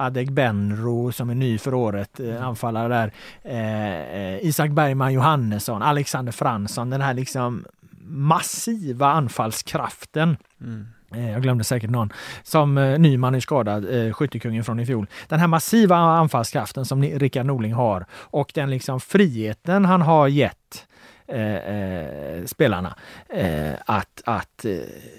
[0.05, 3.11] Adegbenro som är ny för året, eh, anfallare där.
[3.43, 7.65] Eh, eh, Isak Bergman Johannesson, Alexander Fransson, den här liksom
[8.03, 10.37] massiva anfallskraften.
[10.61, 10.87] mm.
[11.15, 12.13] Eh, Jag glömde säkert någon.
[12.43, 15.07] Som eh, Nyman är skadad, skyttekungen från i fjol.
[15.27, 20.87] Den här massiva anfallskraften som Rickard Norling har och den liksom friheten han har gett
[21.31, 22.95] Eh, eh, spelarna
[23.29, 24.71] eh, att, att eh,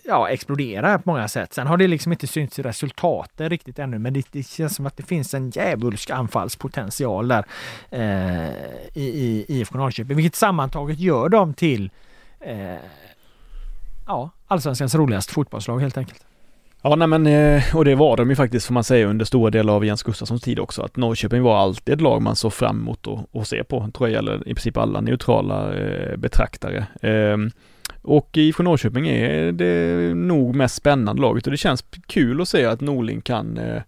[0.05, 1.53] ja, explodera på många sätt.
[1.53, 4.87] Sen har det liksom inte synts i resultaten riktigt ännu, men det, det känns som
[4.87, 7.45] att det finns en djävulsk anfallspotential där
[7.91, 8.51] eh,
[8.95, 11.91] i, i IFK Norrköping, vilket sammantaget gör dem till
[12.41, 12.77] eh,
[14.07, 16.25] ja, allsvenskans roligaste fotbollslag helt enkelt.
[16.85, 19.51] Ja, nej men, eh, och det var de ju faktiskt får man säga under stora
[19.51, 22.81] delar av Jens Gustafssons tid också, att Norrköping var alltid ett lag man såg fram
[22.81, 26.87] emot och, och se på, tror jag gäller i princip alla neutrala eh, betraktare.
[27.01, 27.37] Eh,
[28.03, 32.65] och IFK Norrköping är det nog mest spännande laget och det känns kul att se
[32.65, 33.83] att Norling kan eh,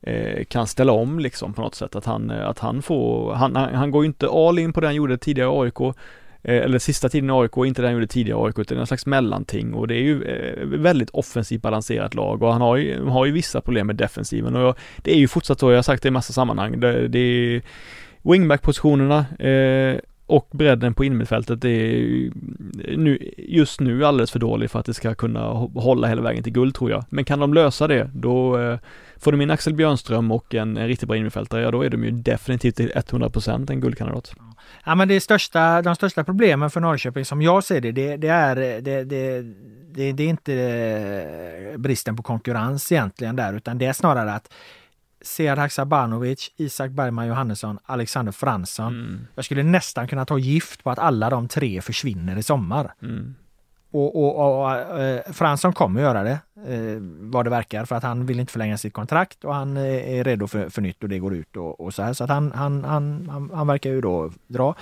[0.00, 3.56] eh kan ställa om liksom på något sätt, att han, eh, att han får, han,
[3.56, 5.96] han, han går ju inte all in på det han gjorde tidigare i AIK,
[6.48, 8.86] Eh, eller sista tiden i AIK, inte den han gjorde tidigare i AIK, utan en
[8.86, 9.74] slags mellanting.
[9.74, 12.42] Och det är ju eh, väldigt offensivt balanserat lag.
[12.42, 14.56] Och han har ju, har ju vissa problem med defensiven.
[14.56, 17.18] Och det är ju fortsatt så, jag har sagt det i massa sammanhang, det, det
[17.18, 17.62] är
[18.22, 21.64] wingback-positionerna eh, och bredden på innermittfältet.
[21.64, 21.70] Är
[22.84, 26.42] eh, nu, just nu alldeles för dålig för att det ska kunna hålla hela vägen
[26.42, 27.04] till guld tror jag.
[27.08, 28.78] Men kan de lösa det, då eh,
[29.20, 32.04] får de in Axel Björnström och en, en riktigt bra innermittfältare, ja då är de
[32.04, 34.34] ju definitivt till 100% en guldkandidat.
[34.84, 38.28] Ja men det största, de största problemen för Norrköping som jag ser det, det, det
[38.28, 43.86] är det, det, det, det är inte eh, bristen på konkurrens egentligen där utan det
[43.86, 44.52] är snarare att
[45.20, 48.94] Sead Haksabanovic, Isak Bergman Johannesson, Alexander Fransson.
[48.94, 49.26] Mm.
[49.34, 52.94] Jag skulle nästan kunna ta gift på att alla de tre försvinner i sommar.
[53.02, 53.34] Mm.
[53.96, 58.02] Och, och, och, och eh, Fransson kommer göra det, eh, vad det verkar, för att
[58.02, 61.08] han vill inte förlänga sitt kontrakt och han eh, är redo för, för nytt och
[61.08, 62.12] det går ut och, och så här.
[62.12, 64.74] Så att han, han, han, han, han verkar ju då dra.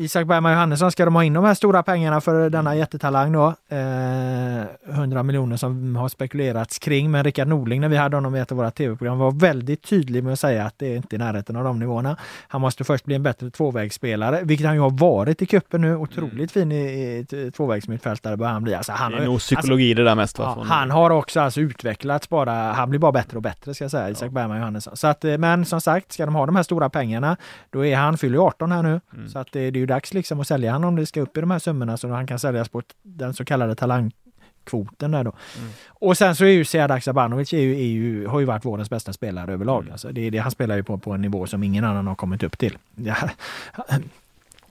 [0.00, 3.54] Isak Bergman Johannesson ska de ha in de här stora pengarna för denna jättetalang då.
[3.68, 7.10] Eh, 100 miljoner som har spekulerats kring.
[7.10, 10.24] Men Rickard Norling när vi hade honom i ett av våra tv-program var väldigt tydlig
[10.24, 12.16] med att säga att det är inte i närheten av de nivåerna.
[12.48, 15.96] Han måste först bli en bättre tvåvägsspelare, vilket han ju har varit i cupen nu.
[15.96, 16.48] Otroligt mm.
[16.48, 18.74] fin i, i tvåvägsmittfältare bör han bli.
[18.74, 20.38] Alltså, han det är nog psykologi alltså, det där mest.
[20.38, 22.52] Ja, han har också alltså utvecklats bara.
[22.52, 24.32] Han blir bara bättre och bättre ska jag säga, Isak ja.
[24.32, 24.96] Bergman Johannesson.
[24.96, 27.36] Så att, eh, men som sagt, ska de ha de här stora pengarna,
[27.70, 29.00] då är han, fyller 18 här nu.
[29.14, 29.28] Mm.
[29.28, 31.36] Så att det, det är ju dags liksom att sälja honom om det ska upp
[31.36, 35.32] i de här summorna så han kan säljas på den så kallade talangkvoten där då.
[35.58, 35.70] Mm.
[35.88, 38.90] Och sen så är ju Sead Aksabanovic är ju, är ju, har ju varit vårens
[38.90, 39.82] bästa spelare överlag.
[39.82, 39.92] Mm.
[39.92, 42.42] Alltså det, det, han spelar ju på, på en nivå som ingen annan har kommit
[42.42, 42.78] upp till.
[42.94, 43.16] Ja,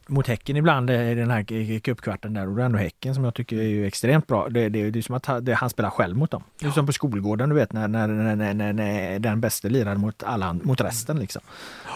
[0.10, 3.34] mot Häcken ibland i den här cupkvarten där och det är ändå Häcken som jag
[3.34, 4.50] tycker är ju extremt bra.
[4.50, 6.44] Det, det, det är som att det, han spelar själv mot dem.
[6.60, 10.00] Det är som på skolgården du vet när, när, när, när, när den bästa lirade
[10.00, 11.42] mot, alla, mot resten liksom.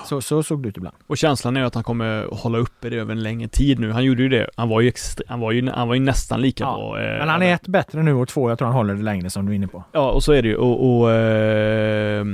[0.05, 0.95] Så, så såg det ut ibland.
[1.07, 3.91] Och känslan är att han kommer hålla uppe det över en längre tid nu.
[3.91, 4.49] Han gjorde ju det.
[4.55, 7.01] Han var ju, extra, han var ju, han var ju nästan lika ja, bra.
[7.01, 9.29] Eh, men han är ett bättre nu och två, jag tror han håller det längre
[9.29, 9.83] som du är inne på.
[9.91, 10.55] Ja, och så är det ju.
[10.55, 12.25] Och, och eh,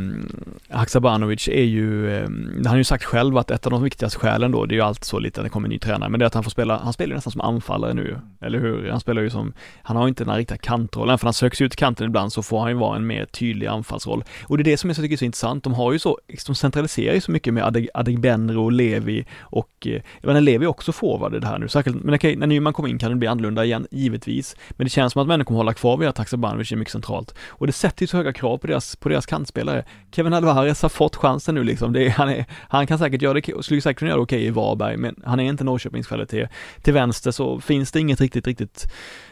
[0.69, 2.23] Haksabanovic är ju, eh,
[2.55, 4.81] han har ju sagt själv att ett av de viktigaste skälen då, det är ju
[4.81, 6.51] alltid så lite när det kommer en ny tränare, men det är att han får
[6.51, 8.89] spela, han spelar ju nästan som anfallare nu, eller hur?
[8.89, 11.75] Han spelar ju som, han har inte den här riktiga kantrollen, för han söks ut
[11.75, 14.23] kanten ibland så får han ju vara en mer tydlig anfallsroll.
[14.47, 16.55] Och det är det som jag tycker är så intressant, de har ju så, de
[16.55, 21.41] centraliserar ju så mycket med Adeg Adegbenro, Levi och, eh, jag menar Levi också forward
[21.41, 23.87] det här nu, särskilt, men okej, när Nyman kommer in kan det bli annorlunda igen,
[23.91, 26.91] givetvis, men det känns som att människor kommer hålla kvar vid att Haksabanovic är mycket
[26.91, 27.35] centralt.
[27.47, 29.85] Och det sätter ju så höga krav på deras, på deras kantspelare.
[30.11, 33.33] Kevin Alvarez har fått chansen nu liksom, det är, han, är, han kan säkert göra
[33.33, 36.47] det, skulle säkert kunna göra det okej i Varberg, men han är inte Norrköpings kvalitet.
[36.81, 38.91] Till vänster så finns det inget riktigt, riktigt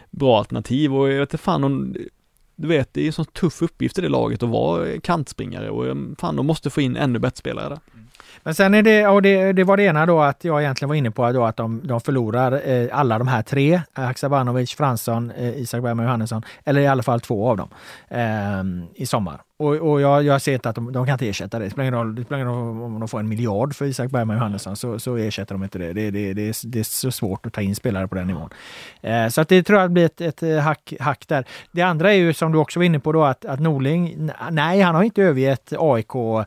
[0.09, 1.95] bra alternativ och jag vet inte fan om
[2.55, 5.85] du vet, det är en sån tuff uppgift i det laget att vara kantspringare och
[5.85, 7.79] mm, fan, de måste få in ännu bättre spelare där.
[7.93, 8.07] Mm.
[8.43, 10.95] Men sen är det, och det, det var det ena då att jag egentligen var
[10.95, 15.57] inne på då att de, de förlorar eh, alla de här tre, Haksabanovic, Fransson, eh,
[15.61, 17.69] Isak Bergman Johannesson, eller i alla fall två av dem,
[18.07, 19.41] eh, i sommar.
[19.59, 21.65] Och, och jag, jag ser inte att de, de kan inte ersätta det.
[21.65, 24.11] Det spelar ingen roll, det spelar ingen roll om de får en miljard för Isak
[24.11, 25.93] Bergman Johannesson så, så ersätter de inte det.
[25.93, 28.49] Det, det, det, är, det är så svårt att ta in spelare på den nivån.
[29.01, 31.45] Eh, så att det tror jag blir ett, ett eh, hack, hack där.
[31.71, 34.81] Det andra är ju som du också var inne på då att, att Norling, nej
[34.81, 36.43] han har inte övergett AIK, eh,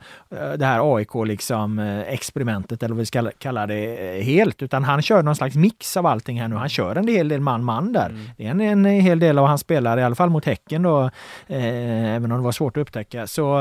[0.56, 5.02] det här AIK liksom eh, experimentet eller vad vi ska kalla det helt, utan han
[5.02, 6.56] kör någon slags mix av allting här nu.
[6.56, 8.08] Han kör en hel del man-man där.
[8.08, 8.30] Mm.
[8.36, 11.10] Det är en, en hel del av hans spelare, i alla fall mot Häcken då,
[11.46, 13.58] eh, även om det var svårt att upptäcka upptäcka så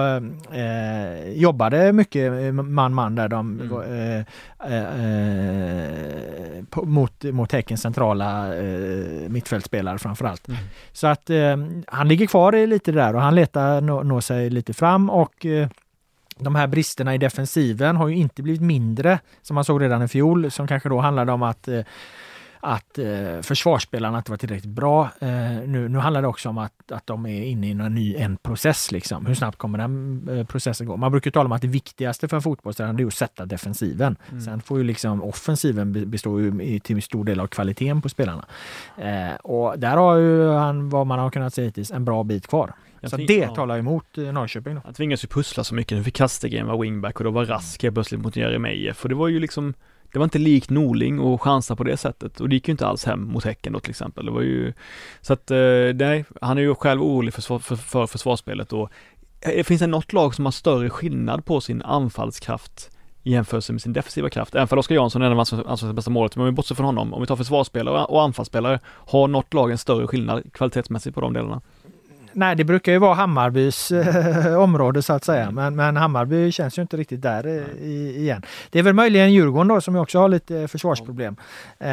[0.51, 3.71] eh, jobbade mycket man-man där de mm.
[3.81, 4.25] eh,
[4.73, 10.47] eh, på, mot, mot Häckens centrala eh, mittfältspelare framförallt.
[10.47, 10.59] Mm.
[10.91, 11.57] Så att eh,
[11.87, 15.67] han ligger kvar lite där och han letar nå, nå sig lite fram och eh,
[16.39, 20.07] de här bristerna i defensiven har ju inte blivit mindre som man såg redan i
[20.07, 21.67] fjol som kanske då handlade om att
[22.59, 25.09] att eh, försvarsspelarna inte var tillräckligt bra.
[25.19, 25.29] Eh,
[25.65, 28.37] nu, nu handlar det också om att, att de är inne i en ny en
[28.37, 28.91] process.
[28.91, 29.25] Liksom.
[29.25, 30.97] Hur snabbt kommer den eh, processen gå?
[30.97, 34.17] Man brukar tala om att det viktigaste för en fotbollstränare är att sätta defensiven.
[34.29, 34.41] Mm.
[34.41, 38.45] Sen får ju liksom offensiven bestå ju till stor del av kvaliteten på spelarna.
[38.97, 42.47] Eh, och där har ju han, vad man har kunnat se hittills, en bra bit
[42.47, 42.73] kvar.
[43.03, 43.55] Så det ja.
[43.55, 44.75] talar emot eh, Norrköping.
[44.75, 44.81] Då.
[44.85, 45.97] Han tvingas ju pussla så mycket.
[45.97, 48.97] Nu fick Kastegren vara wingback och då var Rask helt plötsligt mot Jeremejeff.
[48.97, 49.73] För det var ju liksom
[50.13, 52.87] det var inte likt Norling och chansa på det sättet och det gick ju inte
[52.87, 54.25] alls hem mot Häcken då till exempel.
[54.25, 54.73] Det var ju,
[55.21, 55.57] så att, eh,
[55.95, 58.89] nej, han är ju själv orolig för, för, för försvarsspelet och
[59.41, 62.89] eh, finns det något lag som har större skillnad på sin anfallskraft
[63.23, 64.55] i jämförelse med sin defensiva kraft.
[64.55, 66.75] Även för Oskar Jansson är en av allsvenskans alltså, bästa målet, men om vi bortser
[66.75, 71.15] från honom, om vi tar försvarsspelare och anfallsspelare, har något lag en större skillnad kvalitetsmässigt
[71.15, 71.61] på de delarna?
[72.33, 75.43] Nej, det brukar ju vara Hammarbys eh, område så att säga.
[75.43, 75.55] Mm.
[75.55, 78.41] Men, men Hammarby känns ju inte riktigt där eh, i, igen.
[78.69, 81.35] Det är väl möjligen Djurgården då som också har lite försvarsproblem.
[81.79, 81.89] Eh,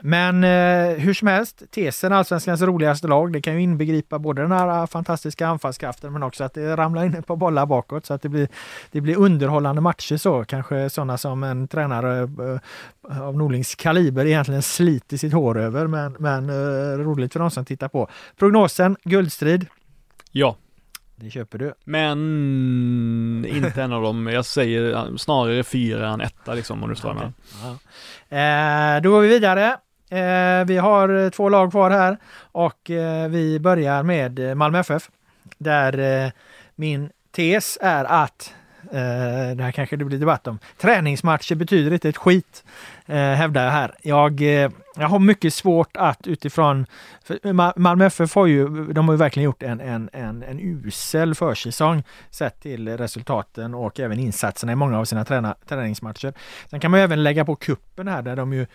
[0.00, 4.52] men eh, hur som helst, tesen allsvenskans roligaste lag, det kan ju inbegripa både den
[4.52, 8.22] här fantastiska anfallskraften men också att det ramlar in ett par bollar bakåt så att
[8.22, 8.48] det blir,
[8.90, 10.44] det blir underhållande matcher så.
[10.44, 12.22] Kanske sådana som en tränare
[13.10, 17.50] eh, av Norlings kaliber egentligen sliter sitt hår över men, men eh, roligt för de
[17.50, 18.08] som tittar på.
[18.38, 19.66] Prognosen, guldstrid.
[20.30, 20.56] Ja.
[21.16, 21.74] Det köper du.
[21.84, 24.26] Men inte en av dem.
[24.26, 27.28] Jag säger snarare fyra än etta liksom om du står okay.
[28.28, 28.96] med.
[28.96, 29.66] Eh, då går vi vidare.
[30.10, 32.18] Eh, vi har två lag kvar här
[32.52, 35.10] och eh, vi börjar med Malmö FF.
[35.58, 36.30] Där eh,
[36.74, 38.54] min tes är att
[38.92, 40.58] Eh, det här kanske det blir debatt om.
[40.78, 42.64] Träningsmatcher betyder inte ett skit,
[43.06, 43.94] eh, hävdar jag här.
[44.02, 46.86] Jag, eh, jag har mycket svårt att utifrån...
[47.76, 52.02] Malmö FF har ju, de har ju verkligen gjort en, en, en, en usel försäsong
[52.30, 56.34] sett till resultaten och även insatserna i många av sina träna, träningsmatcher.
[56.70, 58.66] Sen kan man även lägga på kuppen här där de ju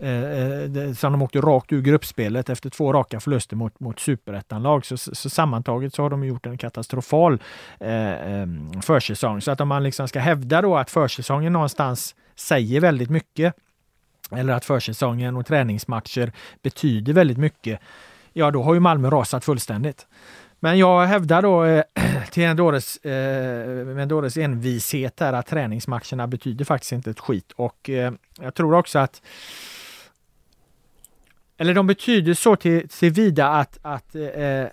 [0.00, 4.86] eh, eh som de åkte rakt ur gruppspelet efter två raka förluster mot, mot superettanlag.
[4.86, 7.42] Så, så sammantaget så har de gjort en katastrofal
[7.80, 9.40] eh, ehm, försäsong.
[9.40, 13.54] Så att om man liksom ska hävda då att försäsongen någonstans säger väldigt mycket
[14.30, 16.32] eller att försäsongen och träningsmatcher
[16.62, 17.80] betyder väldigt mycket,
[18.32, 20.06] ja då har ju Malmö rasat fullständigt.
[20.60, 21.82] Men jag hävdar då eh,
[22.30, 28.12] till Endores eh, Endores envishet här att träningsmatcherna betyder faktiskt inte ett skit och eh,
[28.40, 29.22] jag tror också att
[31.58, 34.66] eller de betyder så till, tillvida att, att eh,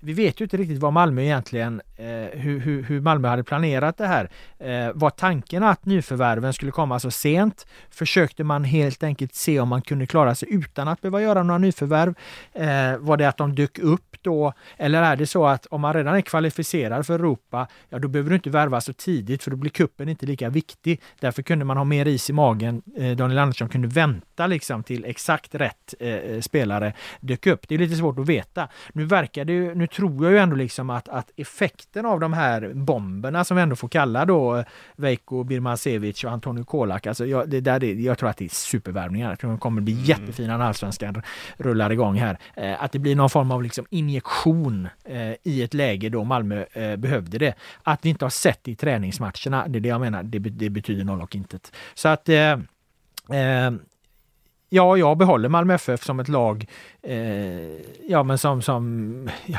[0.00, 2.06] vi vet ju inte riktigt vad Malmö egentligen, eh,
[2.40, 4.30] hur, hur, hur, Malmö hade planerat det här.
[4.58, 7.66] Eh, var tanken att nyförvärven skulle komma så sent?
[7.90, 11.58] Försökte man helt enkelt se om man kunde klara sig utan att behöva göra några
[11.58, 12.14] nyförvärv?
[12.52, 14.52] Eh, var det att de dök upp då?
[14.76, 18.30] Eller är det så att om man redan är kvalificerad för Europa, ja då behöver
[18.30, 21.00] du inte värva så tidigt för då blir kuppen inte lika viktig.
[21.20, 22.82] Därför kunde man ha mer is i magen.
[22.96, 27.68] Eh, Daniel Andersson kunde vänta liksom till exakt rätt eh, eh spelare dök upp.
[27.68, 28.68] Det är lite svårt att veta.
[28.92, 32.32] Nu verkar det ju, nu tror jag ju ändå liksom att, att effekten av de
[32.32, 34.64] här bomberna som vi ändå får kalla då
[34.96, 39.30] Veiko Birmancevic och Antonio Kolak, alltså jag, det där, jag tror att det är supervärvningar.
[39.30, 40.04] Jag tror de kommer bli mm.
[40.04, 41.22] jättefina när allsvenskan
[41.56, 42.38] rullar igång här.
[42.56, 46.64] Eh, att det blir någon form av liksom injektion eh, i ett läge då Malmö
[46.72, 47.54] eh, behövde det.
[47.82, 50.70] Att vi inte har sett det i träningsmatcherna, det är det jag menar, det, det
[50.70, 51.72] betyder noll och intet.
[51.94, 52.56] Så att eh
[54.68, 56.66] ja, jag behåller Malmö FF som ett lag,
[57.02, 57.18] eh,
[58.08, 59.58] ja men som, som ja,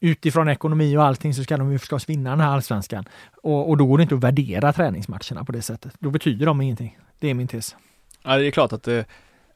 [0.00, 3.04] utifrån ekonomi och allting så ska de ju förstås vinna den här allsvenskan.
[3.42, 5.94] Och, och då går det inte att värdera träningsmatcherna på det sättet.
[5.98, 6.98] Då betyder de ingenting.
[7.18, 7.76] Det är min tes.
[8.22, 9.04] Ja, det är klart att det,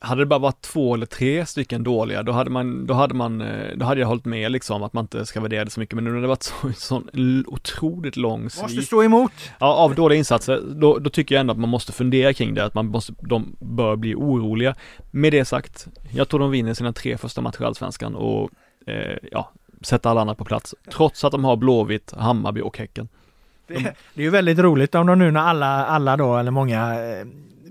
[0.01, 3.41] hade det bara varit två eller tre stycken dåliga, då hade man, då hade man,
[3.41, 5.95] eh, då hade jag hållit med liksom att man inte ska värdera det så mycket,
[5.95, 7.09] men nu när det varit så, sån
[7.47, 8.63] otroligt lång svit.
[8.63, 9.33] Måste stå emot!
[9.59, 12.65] Ja, av dåliga insatser, då, då tycker jag ändå att man måste fundera kring det,
[12.65, 14.75] att man måste, de bör bli oroliga.
[15.11, 18.51] Med det sagt, jag tror de vinner sina tre första matcher i Allsvenskan och
[18.87, 19.53] eh, ja,
[19.83, 20.75] sätta alla andra på plats.
[20.93, 23.09] Trots att de har Blåvitt, Hammarby och Häcken.
[23.67, 23.75] Det,
[24.15, 27.27] det är ju väldigt roligt om de nu när alla, alla då, eller många eh,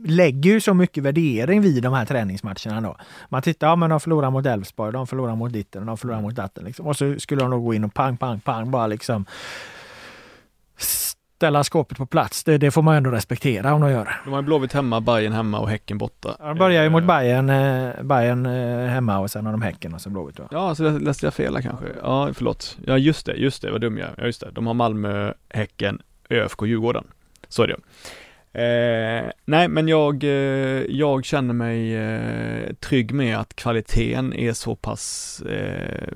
[0.10, 2.98] lägger ju så mycket värdering vid de här träningsmatcherna då.
[3.30, 6.36] Man tittar, ja men de förlorar mot Elfsborg, de förlorar mot ditten, de förlorar mot
[6.36, 6.88] datten liksom.
[6.88, 9.26] Och så skulle de då gå in och pang, pang, pang bara liksom
[11.38, 12.44] ställa skåpet på plats.
[12.44, 14.22] Det, det, får man ändå respektera om de gör.
[14.26, 16.36] De har Blåvitt hemma, Bayern hemma och Häcken borta.
[16.40, 19.94] Ja, de börjar ju mot Bayern, eh, Bayern eh, hemma och sen har de Häcken
[19.94, 20.38] och sen Blåvitt.
[20.38, 20.48] Då.
[20.52, 21.86] Ja, så läste jag fel kanske.
[22.04, 22.78] Ja, förlåt.
[22.86, 24.14] Ja, just det, just det, vad dum jag är.
[24.18, 24.52] Ja, just det.
[24.52, 27.04] De har Malmö, Häcken, ÖFK, Djurgården.
[27.48, 27.78] Så är det.
[28.58, 30.30] Eh, nej, men jag, eh,
[30.90, 36.08] jag känner mig eh, trygg med att kvaliteten är så pass eh,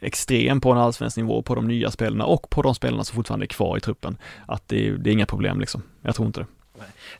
[0.00, 3.44] extrem på en allsvensk nivå på de nya spelarna och på de spelarna som fortfarande
[3.44, 4.16] är kvar i truppen.
[4.46, 5.82] Att det, det är inga problem liksom.
[6.02, 6.46] Jag tror inte det.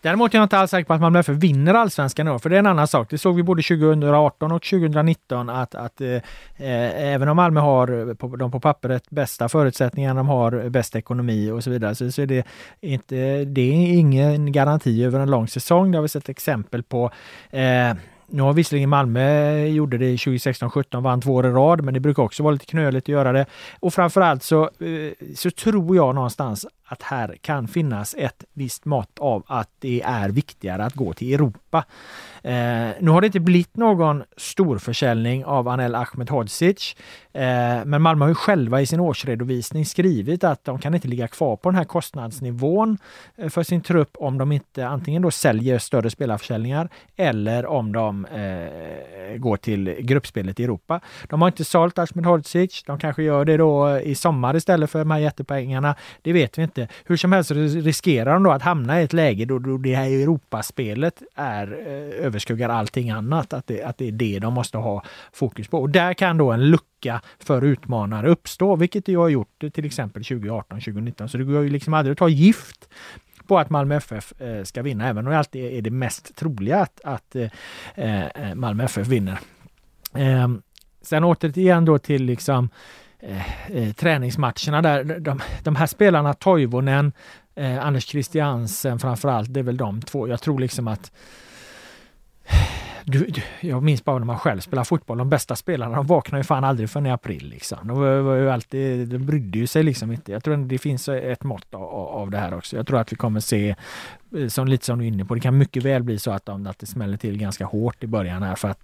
[0.03, 2.57] Däremot är jag inte alls säker på att Malmö FF vinner allsvenskan då, för det
[2.57, 3.11] är en annan sak.
[3.11, 6.09] Det såg vi både 2018 och 2019 att, att eh,
[6.57, 10.97] eh, även om Malmö har eh, på, de på pappret bästa förutsättningarna, de har bäst
[10.97, 12.45] ekonomi och så vidare, så, så är det
[12.81, 15.91] inte, det är ingen garanti över en lång säsong.
[15.91, 17.11] Det har vi sett exempel på.
[17.51, 17.95] Eh,
[18.29, 22.01] nu har visserligen Malmö eh, gjorde det 2016-17, vann två år i rad, men det
[22.01, 23.47] brukar också vara lite knöligt att göra det.
[23.81, 24.71] Och framförallt så,
[25.35, 30.29] så tror jag någonstans att här kan finnas ett visst mått av att det är
[30.29, 31.85] viktigare att gå till Europa.
[32.43, 36.97] Eh, nu har det inte blivit någon storförsäljning av Anel Ahmedhodzic.
[37.33, 41.29] Eh, men Malmö har ju själva i sin årsredovisning skrivit att de kan inte ligga
[41.29, 42.99] kvar på den här kostnadsnivån
[43.37, 48.25] eh, för sin trupp om de inte antingen då säljer större spelarförsäljningar eller om de
[48.25, 51.01] eh, går till gruppspelet i Europa.
[51.29, 52.83] De har inte sålt Ahmedhodzic.
[52.87, 55.95] De kanske gör det då i sommar istället för de här jättepengarna.
[56.23, 56.76] Det vet vi inte.
[56.79, 59.95] Eh, hur som helst riskerar de då att hamna i ett läge då, då det
[59.95, 63.53] här Europaspelet är eh, överskuggar allting annat.
[63.53, 65.79] Att det, att det är det de måste ha fokus på.
[65.79, 70.25] Och där kan då en lucka för utmanare uppstå, vilket det har gjort till exempel
[70.25, 71.29] 2018, 2019.
[71.29, 72.89] Så det går ju liksom aldrig att ta gift
[73.47, 76.81] på att Malmö FF eh, ska vinna, även om det alltid är det mest troliga
[76.81, 77.51] att, att eh,
[77.95, 79.39] eh Malmö FF vinner.
[80.15, 80.49] Eh,
[81.03, 82.69] sen återigen då till liksom
[83.21, 87.13] Eh, eh, träningsmatcherna där de, de här spelarna, Toivonen,
[87.55, 90.29] eh, Anders Christiansen framförallt, det är väl de två.
[90.29, 91.13] Jag tror liksom att
[93.05, 96.39] du, du, jag minns bara när man själv spelade fotboll, de bästa spelarna de vaknar
[96.39, 97.49] ju fan aldrig förrän i april.
[97.49, 97.79] Liksom.
[97.89, 100.33] De, var ju alltid, de brydde ju sig liksom inte.
[100.33, 102.77] Jag tror det finns ett mått av, av det här också.
[102.77, 103.77] Jag tror att vi kommer se,
[104.37, 106.47] eh, som lite som du är inne på, det kan mycket väl bli så att,
[106.47, 108.81] de, att det smäller till ganska hårt i början här för att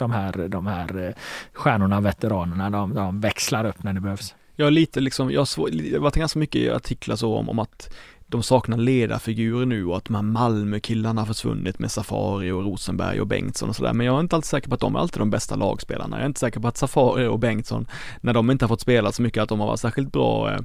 [0.00, 1.14] de här, de här eh,
[1.52, 4.34] stjärnorna, veteranerna, de, de växlar upp när det behövs.
[4.56, 7.94] Jag lite liksom, jag har varit ganska mycket artiklar så om, om att
[8.26, 13.20] de saknar ledarfigurer nu och att de här Malmökillarna har försvunnit med Safari och Rosenberg
[13.20, 13.92] och Bengtsson och sådär.
[13.92, 16.16] Men jag är inte alltid säker på att de är alltid de bästa lagspelarna.
[16.16, 17.86] Jag är inte säker på att Safari och Bengtsson,
[18.20, 20.60] när de inte har fått spela så mycket, att de har varit särskilt bra eh,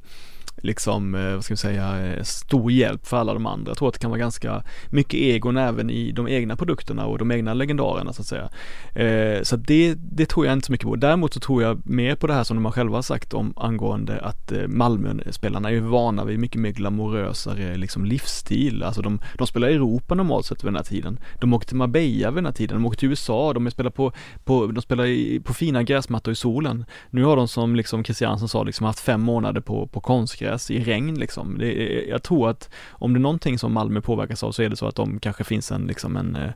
[0.57, 3.69] liksom, eh, vad ska vi säga, eh, stor hjälp för alla de andra.
[3.69, 7.18] Jag tror att det kan vara ganska mycket egon även i de egna produkterna och
[7.18, 8.49] de egna legendarerna så att säga.
[8.95, 10.95] Eh, så det, det tror jag inte så mycket på.
[10.95, 14.19] Däremot så tror jag mer på det här som de har själva sagt om angående
[14.22, 18.84] att eh, Malmö-spelarna är vana vid mycket mer glamorösare liksom livsstil.
[18.84, 21.19] Alltså de, de spelar i Europa normalt sett vid den här tiden.
[21.41, 24.11] De åker till Marbella vid den här tiden, de åker till USA, de spelar på,
[24.44, 26.86] på, de spelar i, på fina gräsmattor i solen.
[27.10, 30.72] Nu har de som liksom Christiansen sa, liksom haft fem månader på, på konstgräs konstgräs
[30.72, 31.57] i regn liksom.
[31.57, 34.76] Det, jag tror att om det är någonting som Malmö påverkas av så är det
[34.76, 36.51] så att de kanske finns en liksom en, eh,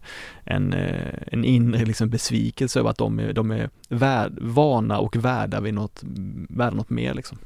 [0.46, 5.16] en, eh, en inre liksom besvikelse över att de är, de är värd, vana och
[5.16, 6.04] värda vid något,
[6.50, 7.38] värda något mer liksom.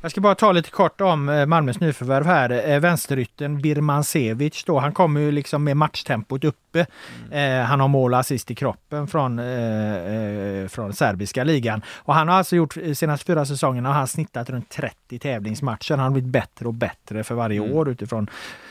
[0.00, 2.80] Jag ska bara ta lite kort om eh, Malmös nyförvärv här.
[2.80, 6.86] Vänsterytten Birman Sevic då, han kommer ju liksom med matchtempot uppe.
[7.32, 7.66] Mm.
[7.66, 11.82] han har mål och assist i kroppen från, eh, från serbiska ligan.
[11.96, 15.90] Och han har alltså gjort, senaste fyra säsongerna har han snittat runt 30 tävlingsmatcher.
[15.90, 17.72] Han har blivit bättre och bättre för varje mm.
[17.72, 18.30] år utifrån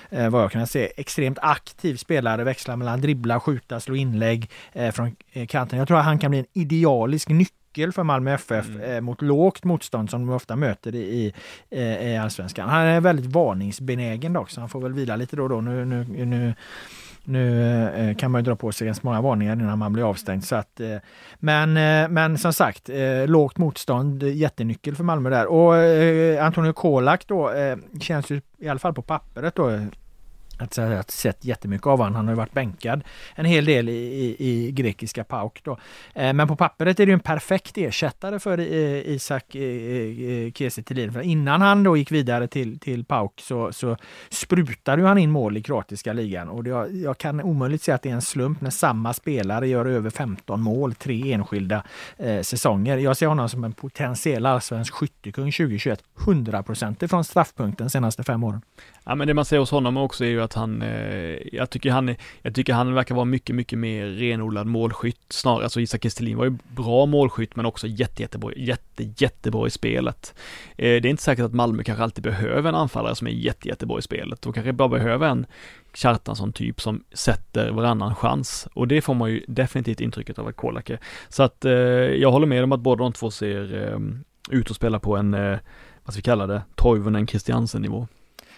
[0.10, 0.92] eh, vad jag kan se.
[0.98, 5.16] Extremt aktiv spelare, växlar mellan dribbla, skjuta, slå inlägg eh, från
[5.48, 5.80] kanten.
[5.80, 8.82] Jag tror att han kan bli en idealisk nyckel nyckel för Malmö FF mm.
[8.82, 11.34] eh, mot lågt motstånd som de ofta möter i,
[11.70, 12.70] i, i allsvenskan.
[12.70, 15.62] Han är väldigt varningsbenägen dock, så han får väl vila lite då och då.
[15.62, 16.54] Nu, nu, nu
[17.30, 20.44] nu eh, kan man ju dra på sig ganska många varningar innan man blir avstängd.
[20.44, 20.98] Så att, eh,
[21.40, 25.46] men, eh, men som sagt, eh, lågt motstånd, jättenyckel för Malmö där.
[25.46, 27.52] Och eh, Antonio Kolak då
[28.02, 29.80] känns ju i alla fall på pappret då
[30.62, 32.16] att jag har sett jättemycket av honom.
[32.16, 33.04] Han har ju varit bänkad
[33.36, 35.62] en hel del i, i, i grekiska PAOK.
[35.64, 35.78] Då.
[36.14, 38.66] Eh, men på pappret är det en perfekt ersättare för eh,
[39.08, 41.22] Isak eh, eh Kiese Thelin.
[41.22, 43.98] innan han då gick vidare till, till PAOK så, så
[44.30, 46.50] sprutade han in mål i kroatiska ligan.
[46.50, 49.86] Och det, jag kan omöjligt säga att det är en slump när samma spelare gör
[49.86, 51.84] över 15 mål, tre enskilda
[52.18, 52.98] eh, säsonger.
[52.98, 56.04] Jag ser honom som en potentiell allsvensk skyttekung 2021.
[56.28, 56.64] 100
[57.08, 58.62] från straffpunkten senaste fem åren.
[59.04, 61.92] Ja men det man ser hos honom också är ju att han, eh, jag tycker
[61.92, 65.64] han, jag tycker han verkar vara mycket, mycket mer renodlad målskytt snarare.
[65.64, 70.34] Alltså Isak Kristelin var ju bra målskytt men också jätte, jättebra, jätte, jättebra i spelet.
[70.78, 73.68] Eh, det är inte säkert att Malmö kanske alltid behöver en anfallare som är jätte,
[73.68, 74.42] jättebra i spelet.
[74.42, 75.46] De kanske bara behöver en
[75.98, 80.56] Kjartansson typ som sätter varannan chans och det får man ju definitivt intrycket av att
[80.56, 80.98] Kolake.
[81.30, 84.00] Så att eh, jag håller med om att båda de två ser eh,
[84.58, 85.58] ut att spela på en, eh,
[86.04, 88.08] vad ska vi kalla det, Toivonen Christiansen nivå.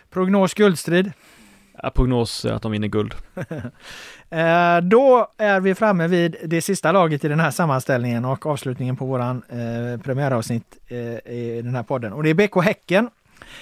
[0.10, 1.11] Prognos guldstrid?
[1.84, 3.14] Eh, prognos eh, att de vinner guld.
[4.30, 8.95] eh, då är vi framme vid det sista laget i den här sammanställningen och avslutningen
[8.95, 12.14] på våran eh, premiäravsnitt eh, i den här podden.
[12.14, 13.10] Och det är BK Häcken.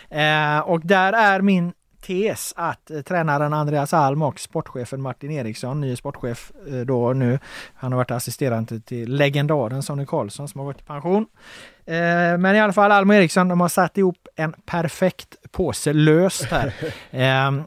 [0.10, 1.74] Eh, och där är min
[2.08, 7.40] tes att eh, tränaren Andreas Alm och sportchefen Martin Eriksson, ny sportchef eh, då nu,
[7.76, 11.26] han har varit assisterande till legendaren Sonny Karlsson som har gått i pension.
[11.86, 15.94] Eh, men i alla fall Alm och Eriksson, de har satt ihop en perfekt påse
[15.94, 16.74] löst här.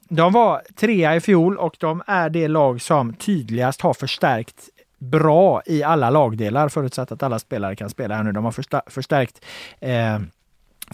[0.14, 4.68] De var trea i fjol och de är det lag som tydligast har förstärkt
[4.98, 8.32] bra i alla lagdelar förutsatt att alla spelare kan spela här nu.
[8.32, 9.44] De har förstärkt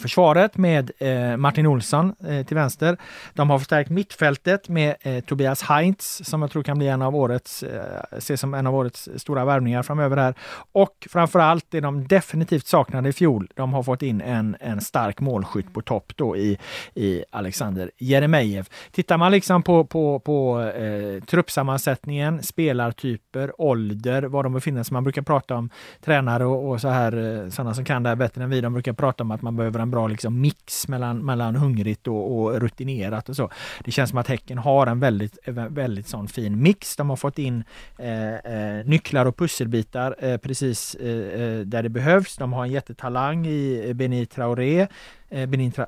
[0.01, 2.97] försvaret med eh, Martin Olsson eh, till vänster.
[3.35, 7.17] De har förstärkt mittfältet med eh, Tobias Heinz som jag tror kan bli en av
[7.17, 10.35] årets, eh, ses som en av årets stora värvningar framöver här.
[10.73, 15.21] Och framförallt det de definitivt saknade i fjol, de har fått in en, en stark
[15.21, 16.59] målskytt på topp då i,
[16.95, 18.71] i Alexander Jeremejeff.
[18.91, 24.93] Tittar man liksom på, på, på eh, truppsammansättningen, spelartyper, ålder, var de befinner sig.
[24.93, 25.71] Man brukar prata om
[26.05, 28.73] tränare och, och så här, eh, sådana som kan det här bättre än vi, de
[28.73, 32.61] brukar prata om att man behöver en bra liksom, mix mellan, mellan hungrigt och, och,
[32.61, 33.51] rutinerat och så.
[33.85, 35.39] Det känns som att Häcken har en väldigt,
[35.69, 36.97] väldigt sån fin mix.
[36.97, 37.65] De har fått in
[37.99, 42.37] eh, eh nycklar och pusselbitar eh, precis eh, eh, där det behövs.
[42.37, 44.87] De har en jättetalang i eh, Beni Traoré
[45.29, 45.87] Eh, Benin, Tra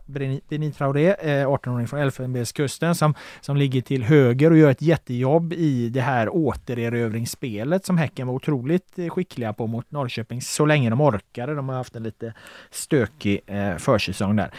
[0.49, 5.53] Benin Traoré, eh, 18-åring från Elfenbenskusten som, som ligger till höger och gör ett jättejobb
[5.53, 10.91] i det här återerövringsspelet som Häcken var otroligt eh, skickliga på mot Norrköping så länge
[10.91, 11.55] de orkade.
[11.55, 12.35] De har haft en lite
[12.71, 13.41] stökig
[13.79, 14.51] försäsong där.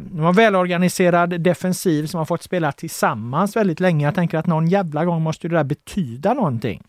[0.00, 4.06] De har välorganiserad defensiv som har fått spela tillsammans väldigt länge.
[4.06, 6.82] Jag tänker att någon jävla gång måste det där betyda någonting.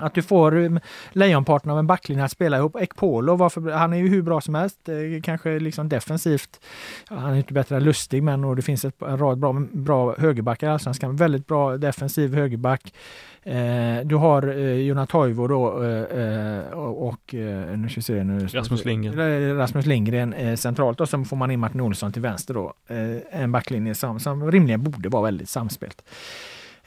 [0.00, 0.80] Att du får um,
[1.12, 2.76] lejonparten av en backlinje att spela ihop.
[2.76, 4.88] Ekpolo, varför, han är ju hur bra som helst.
[5.22, 6.60] Kanske liksom defensivt.
[7.08, 10.14] Han är inte bättre än Lustig, men och det finns ett, en rad bra, bra
[10.18, 11.16] högerbackar i Allsvenskan.
[11.16, 12.92] Väldigt bra defensiv högerback.
[13.42, 18.24] Eh, du har eh, Jona Toivo då eh, eh och eh, nu ska vi se
[18.24, 18.46] nu.
[18.46, 19.56] Rasmus Lindgren.
[19.56, 22.74] Rasmus Lindgren eh, centralt och sen får man in Martin Olsson till vänster då.
[22.88, 26.02] Eh, en backlinje som, som rimligen borde vara väldigt samspelt.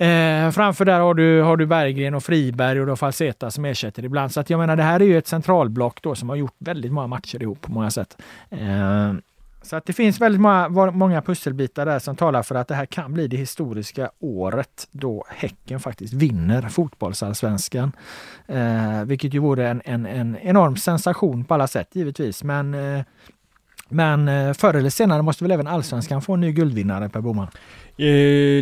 [0.03, 4.05] Eh, framför där har du, har du Berggren och Friberg och då Falseta som ersätter
[4.05, 4.31] ibland.
[4.31, 6.91] Så att jag menar, det här är ju ett centralblock då som har gjort väldigt
[6.91, 8.17] många matcher ihop på många sätt.
[8.49, 9.13] Eh,
[9.61, 12.85] så att det finns väldigt många, många pusselbitar där som talar för att det här
[12.85, 17.91] kan bli det historiska året då Häcken faktiskt vinner fotbollsallsvenskan.
[18.47, 22.43] Eh, vilket ju vore en, en, en enorm sensation på alla sätt givetvis.
[22.43, 23.05] Men, eh,
[23.89, 27.47] men eh, förr eller senare måste väl även allsvenskan få en ny guldvinnare Per Boman?
[27.97, 28.07] Eh,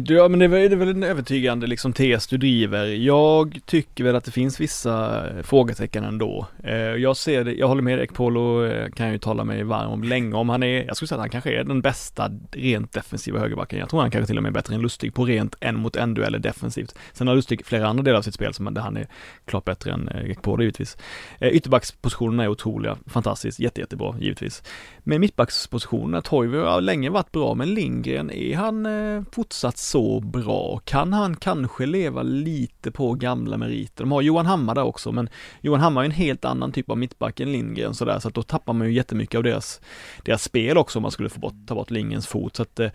[0.03, 2.85] ja men det är väl en övertygande liksom tes du driver.
[2.85, 6.47] Jag tycker väl att det finns vissa eh, frågetecken ändå.
[6.63, 9.91] Eh, jag ser det, jag håller med Ekpolo Polo kan jag ju tala mig varm
[9.91, 12.93] om länge om han är, jag skulle säga att han kanske är den bästa rent
[12.93, 13.79] defensiva högerbacken.
[13.79, 15.95] Jag tror han kanske till och med är bättre än Lustig på rent en mot
[15.95, 16.95] en dueller defensivt.
[17.13, 19.07] Sen har Lustig flera andra delar av sitt spel som där han är
[19.45, 20.97] klart bättre än Ekpolo Polo givetvis.
[21.41, 24.63] Ytterbackspositionerna är otroliga, fantastiskt, jätte, jättebra givetvis.
[24.99, 28.87] Men mittbackspositionerna, Toivo har länge varit bra men Lindgren, är han
[29.31, 30.79] fortsatt så bra?
[30.85, 34.03] Kan han kanske leva lite på gamla meriter?
[34.03, 35.29] De har Johan Hammar där också, men
[35.61, 38.43] Johan Hammar är en helt annan typ av mittback än Lindgren sådär, så att då
[38.43, 39.81] tappar man ju jättemycket av deras,
[40.23, 42.55] deras spel också om man skulle få bort, ta bort Lindgrens fot.
[42.55, 42.89] Så att eh,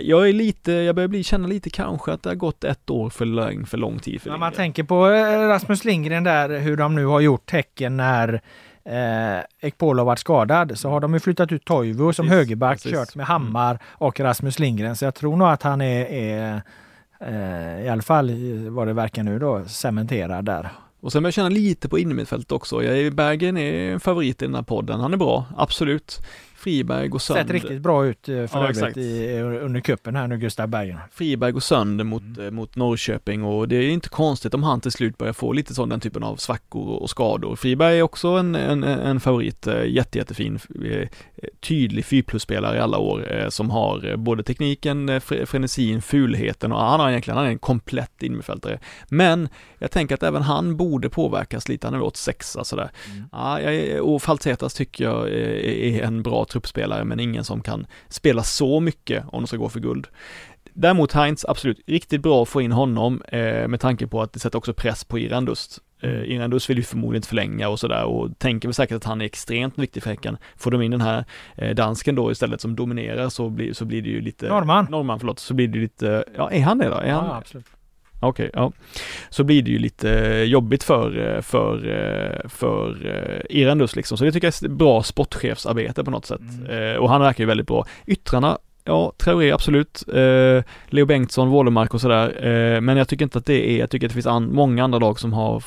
[0.00, 3.10] jag är lite, jag börjar bli, känna lite kanske att det har gått ett år
[3.10, 6.76] för lång, för lång tid för När man tänker på eh, Rasmus Lindgren där, hur
[6.76, 8.42] de nu har gjort tecken när
[8.84, 12.92] eh, Ekpolo varit skadad så har de ju flyttat ut Toivo som precis, högerback, precis.
[12.92, 13.82] kört med Hammar mm.
[13.88, 14.96] och Rasmus Lindgren.
[14.96, 16.62] Så jag tror nog att han är, är
[17.20, 18.30] eh, i alla fall
[18.68, 20.68] vad det verkar nu då, cementerad där.
[21.00, 22.82] Och sen börjar jag känna lite på innermittfältet också.
[22.82, 25.00] Jag, Bergen är en favorit i den här podden.
[25.00, 26.20] Han är bra, absolut.
[26.62, 27.42] Friberg går sönder.
[27.42, 30.98] Sett riktigt bra ut eh, för ja, övrigt i, under kuppen här nu, Gustav Bergen.
[31.12, 32.44] Friberg går sönder mot, mm.
[32.44, 35.74] Eh, mot Norrköping och det är inte konstigt om han till slut börjar få lite
[35.74, 37.56] sån den typen av svackor och skador.
[37.56, 40.58] Friberg är också en, en, en favorit, eh, jätte, jättefin,
[41.60, 47.10] tydlig 4 plus-spelare i alla år som har både tekniken, frenesin, fulheten och han har
[47.10, 48.78] egentligen, han är en komplett innermittfältare.
[49.08, 49.48] Men
[49.78, 52.90] jag tänker att även han borde påverkas lite, han är åt sexa sådär.
[53.06, 53.24] Mm.
[53.32, 58.42] Ja, jag, och Faltetas tycker jag är en bra truppspelare, men ingen som kan spela
[58.42, 60.06] så mycket om de ska gå för guld.
[60.74, 64.38] Däremot Heinz, absolut, riktigt bra att få in honom eh, med tanke på att det
[64.38, 65.78] sätter också press på Irandust.
[66.02, 66.22] Eh.
[66.22, 69.24] Irandust vill ju förmodligen inte förlänga och sådär och tänker väl säkert att han är
[69.24, 70.36] extremt viktig för Häcken.
[70.56, 71.24] Får de in den här
[71.56, 74.48] eh, dansken då istället som dominerar så blir, så blir det ju lite...
[74.48, 74.86] Norrman!
[74.90, 76.94] Norrman, förlåt, så blir det lite, ja är han det då?
[76.94, 77.66] Är ja, han, absolut.
[78.22, 78.72] Okej, okay, ja.
[79.30, 80.08] Så blir det ju lite
[80.46, 82.96] jobbigt för, för, för
[83.50, 84.18] Irandus liksom.
[84.18, 86.40] Så det tycker jag är bra sportchefsarbete på något sätt.
[86.68, 87.00] Mm.
[87.00, 87.86] Och han verkar ju väldigt bra.
[88.06, 90.04] Yttrarna, ja, Traoré absolut.
[90.86, 92.80] Leo Bengtsson, Wålemark och sådär.
[92.80, 94.98] Men jag tycker inte att det är, jag tycker att det finns an, många andra
[94.98, 95.64] lag som har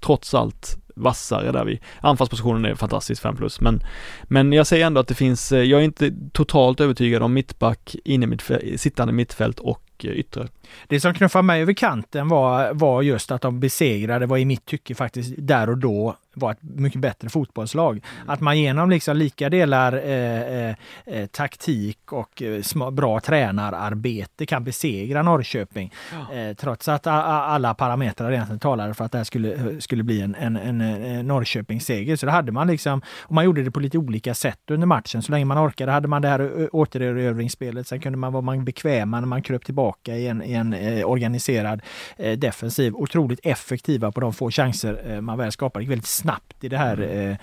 [0.00, 3.80] trots allt vassare där vi, anfallspositionen är fantastisk 5 plus, men,
[4.24, 8.26] men jag säger ändå att det finns, jag är inte totalt övertygad om mittback, inne
[8.26, 10.48] mittfält, sittande mittfält och yttrar.
[10.86, 14.64] Det som knuffade mig över kanten var, var just att de besegrade, var i mitt
[14.64, 18.04] tycke faktiskt där och då var ett mycket bättre fotbollslag.
[18.26, 25.22] Att man genom liksom lika delar eh, eh, taktik och eh, bra tränararbete kan besegra
[25.22, 25.92] Norrköping.
[26.12, 26.34] Ja.
[26.36, 30.34] Eh, trots att alla parametrar egentligen talade för att det här skulle, skulle bli en,
[30.34, 32.16] en, en, en Norrköpingsseger.
[32.16, 35.22] Så det hade man liksom, och man gjorde det på lite olika sätt under matchen.
[35.22, 37.86] Så länge man orkade hade man det här återerövringsspelet.
[37.86, 41.82] Sen kunde man vara bekväma när man kröp tillbaka i en, i en eh, organiserad
[42.16, 42.94] eh, defensiv.
[42.94, 45.80] Otroligt effektiva på de få chanser eh, man väl skapar.
[45.80, 47.36] Gick väldigt snabbt i det här mm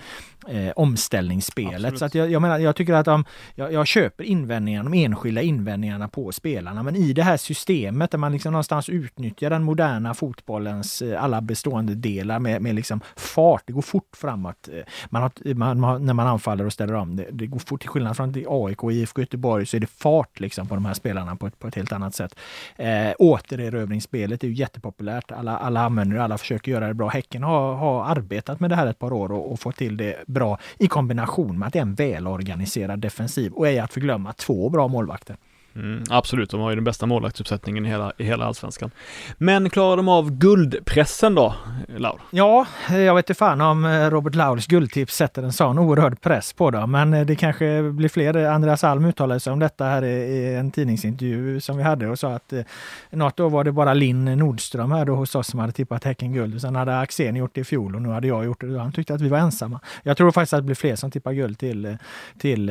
[0.48, 1.74] eh, omställningsspelet.
[1.74, 1.98] Absolut.
[1.98, 3.24] Så att jag, jag, menar, jag tycker att de,
[3.54, 8.18] jag, jag, köper invändningarna, de enskilda invändningarna på spelarna, men i det här systemet där
[8.18, 13.62] man liksom någonstans utnyttjar den moderna fotbollens eh, alla bestående delar med, med liksom fart.
[13.66, 14.68] Det går fort framåt.
[14.72, 17.16] Eh, man har, man, man, när man anfaller och ställer om.
[17.16, 17.80] Det, det går fort.
[17.80, 20.94] Till skillnad från AIK och IFK Göteborg så är det fart liksom på de här
[20.94, 22.34] spelarna på ett, på ett helt annat sätt.
[22.76, 25.32] Eh, återerövringsspelet är ju jättepopulärt.
[25.32, 27.08] Alla, alla använder det, alla försöker göra det bra.
[27.08, 30.27] Häcken har, har arbetat med det här ett par år och, och fått till det
[30.28, 34.68] bra i kombination med att det är en välorganiserad defensiv och är att förglömma två
[34.68, 35.36] bra målvakter.
[35.74, 38.90] Mm, absolut, de har ju den bästa målvaktsuppsättningen i hela, i hela allsvenskan.
[39.38, 41.54] Men klarar de av guldpressen då,
[41.96, 42.20] Laur?
[42.30, 46.52] Ja, jag vet inte fan om eh, Robert Laurs guldtips sätter en sån oerhörd press
[46.52, 48.46] på dem, men eh, det kanske blir fler.
[48.46, 52.32] Andreas Alm uttalade sig om detta här i en tidningsintervju som vi hade och sa
[52.32, 52.62] att eh,
[53.10, 56.32] något år var det bara Linn Nordström här då hos oss som hade tippat Häcken
[56.32, 56.60] guld.
[56.60, 58.78] Sen hade Axén gjort det i fjol och nu hade jag gjort det.
[58.78, 59.80] Han tyckte att vi var ensamma.
[60.02, 61.92] Jag tror faktiskt att det blir fler som tippar guld till, eh,
[62.38, 62.70] till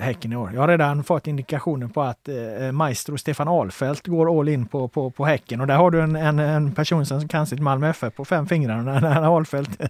[0.00, 0.50] Häcken i år.
[0.54, 4.66] Jag har redan fått indikationer på att eh, eh, maestro Stefan Ahlfeldt går all in
[4.66, 7.60] på, på, på Häcken och där har du en, en, en person som kan sitt
[7.60, 8.82] Malmö FF på fem fingrar.
[8.82, 9.88] När, när Ahlfeldt eh,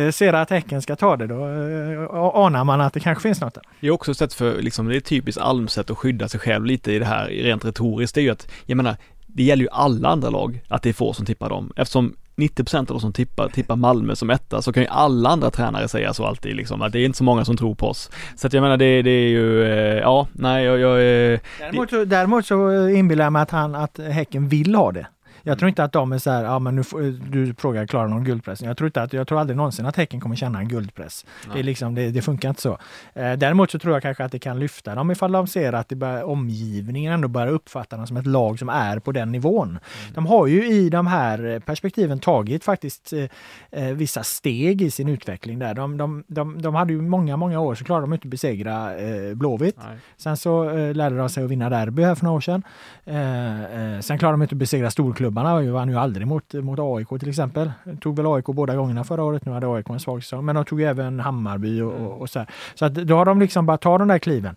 [0.00, 3.40] eh, ser att Häcken ska ta det då eh, anar man att det kanske finns
[3.40, 3.62] något där.
[3.80, 6.64] Det är också ett sätt för, liksom, det är typiskt Almsätt att skydda sig själv
[6.64, 8.14] lite i det här rent retoriskt.
[8.14, 8.96] Det är ju att, jag menar,
[9.26, 12.78] det gäller ju alla andra lag att det är få som tippar dem eftersom 90%
[12.78, 16.14] av de som tippar, tippar Malmö som etta så kan ju alla andra tränare säga
[16.14, 18.10] så alltid liksom att det är inte så många som tror på oss.
[18.36, 21.90] Så att jag menar det, det är ju, eh, ja, nej jag, jag eh, däremot,
[21.90, 25.06] så, däremot så inbillar jag mig att han, att Häcken vill ha det.
[25.48, 27.00] Jag tror inte att de är så här, ja men nu får,
[27.30, 28.62] du frågar klarar någon guldpress.
[28.62, 31.26] Jag tror inte att, jag tror aldrig någonsin att Häcken kommer känna en guldpress.
[31.52, 32.78] Det, är liksom, det, det, funkar inte så.
[33.14, 35.88] Eh, däremot så tror jag kanske att det kan lyfta dem ifall de ser att
[35.88, 39.68] det börjar, omgivningen ändå börjar uppfatta dem som ett lag som är på den nivån.
[39.68, 39.80] Mm.
[40.14, 43.24] De har ju i de här perspektiven tagit faktiskt eh,
[43.70, 45.74] eh, vissa steg i sin utveckling där.
[45.74, 48.98] De, de, de, de hade ju många, många år så klarade de inte att besegra
[48.98, 49.76] eh, Blåvitt.
[49.78, 49.96] Nej.
[50.16, 52.62] Sen så eh, lärde de sig att vinna derby här för några år sedan.
[53.04, 56.78] Eh, eh sen klarade de inte att besegra storklubbar klubbarna vann ju aldrig mot, mot
[56.78, 57.72] AIK till exempel.
[58.00, 59.44] Tog väl AIK båda gångerna förra året.
[59.44, 60.44] Nu hade AIK en svag säsong.
[60.44, 62.48] Men de tog även Hammarby och, och, och så här.
[62.74, 64.56] Så att då har de liksom bara tagit de där kliven.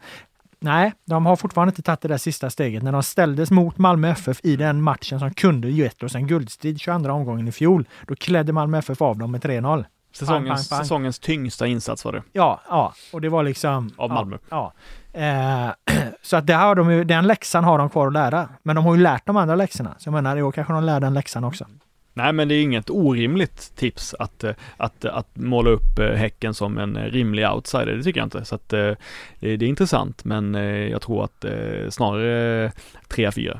[0.59, 2.83] Nej, de har fortfarande inte tagit det där sista steget.
[2.83, 6.79] När de ställdes mot Malmö FF i den matchen som kunde gett oss en guldstrid
[6.79, 9.85] 22 omgången i fjol, då klädde Malmö FF av dem med 3-0.
[10.13, 10.85] Säsongens, pang, pang, pang.
[10.85, 12.23] säsongens tyngsta insats var det.
[12.33, 13.91] Ja, ja, och det var liksom...
[13.97, 14.37] Av Malmö.
[14.49, 14.73] Ja, ja.
[15.13, 15.69] Eh,
[16.21, 18.49] så att det har de ju, den läxan har de kvar att lära.
[18.63, 19.95] Men de har ju lärt de andra läxorna.
[19.97, 21.65] Så jag menar, i år kanske de lär den läxan också.
[22.13, 26.53] Nej men det är inget orimligt tips att, eh, att, att måla upp eh, Häcken
[26.53, 28.45] som en rimlig outsider, det tycker jag inte.
[28.45, 28.95] Så att det,
[29.39, 30.53] det är intressant men
[30.89, 31.45] jag tror att
[31.89, 32.71] snarare
[33.09, 33.59] 3-4.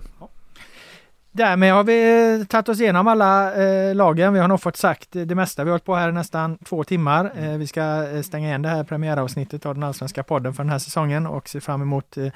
[1.33, 4.33] Därmed har vi tagit oss igenom alla eh, lagen.
[4.33, 5.63] Vi har nog fått sagt det mesta.
[5.63, 7.31] Vi har hållit på här i nästan två timmar.
[7.37, 10.71] Eh, vi ska eh, stänga igen det här premiäravsnittet av den allsvenska podden för den
[10.71, 12.27] här säsongen och se fram emot eh,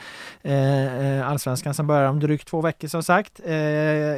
[0.52, 3.42] eh allsvenskan som börjar om drygt två veckor som sagt.
[3.46, 3.54] Eh,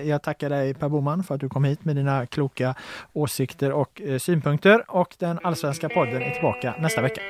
[0.10, 2.76] jag tackar dig Per Boman för att du kom hit med dina kloka
[3.14, 7.22] åsikter och eh, synpunkter och den allsvenska podden är tillbaka nästa vecka.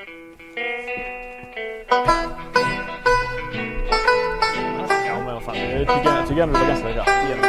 [5.80, 7.47] Jag tycker, jag tycker ändå det var ganska raskt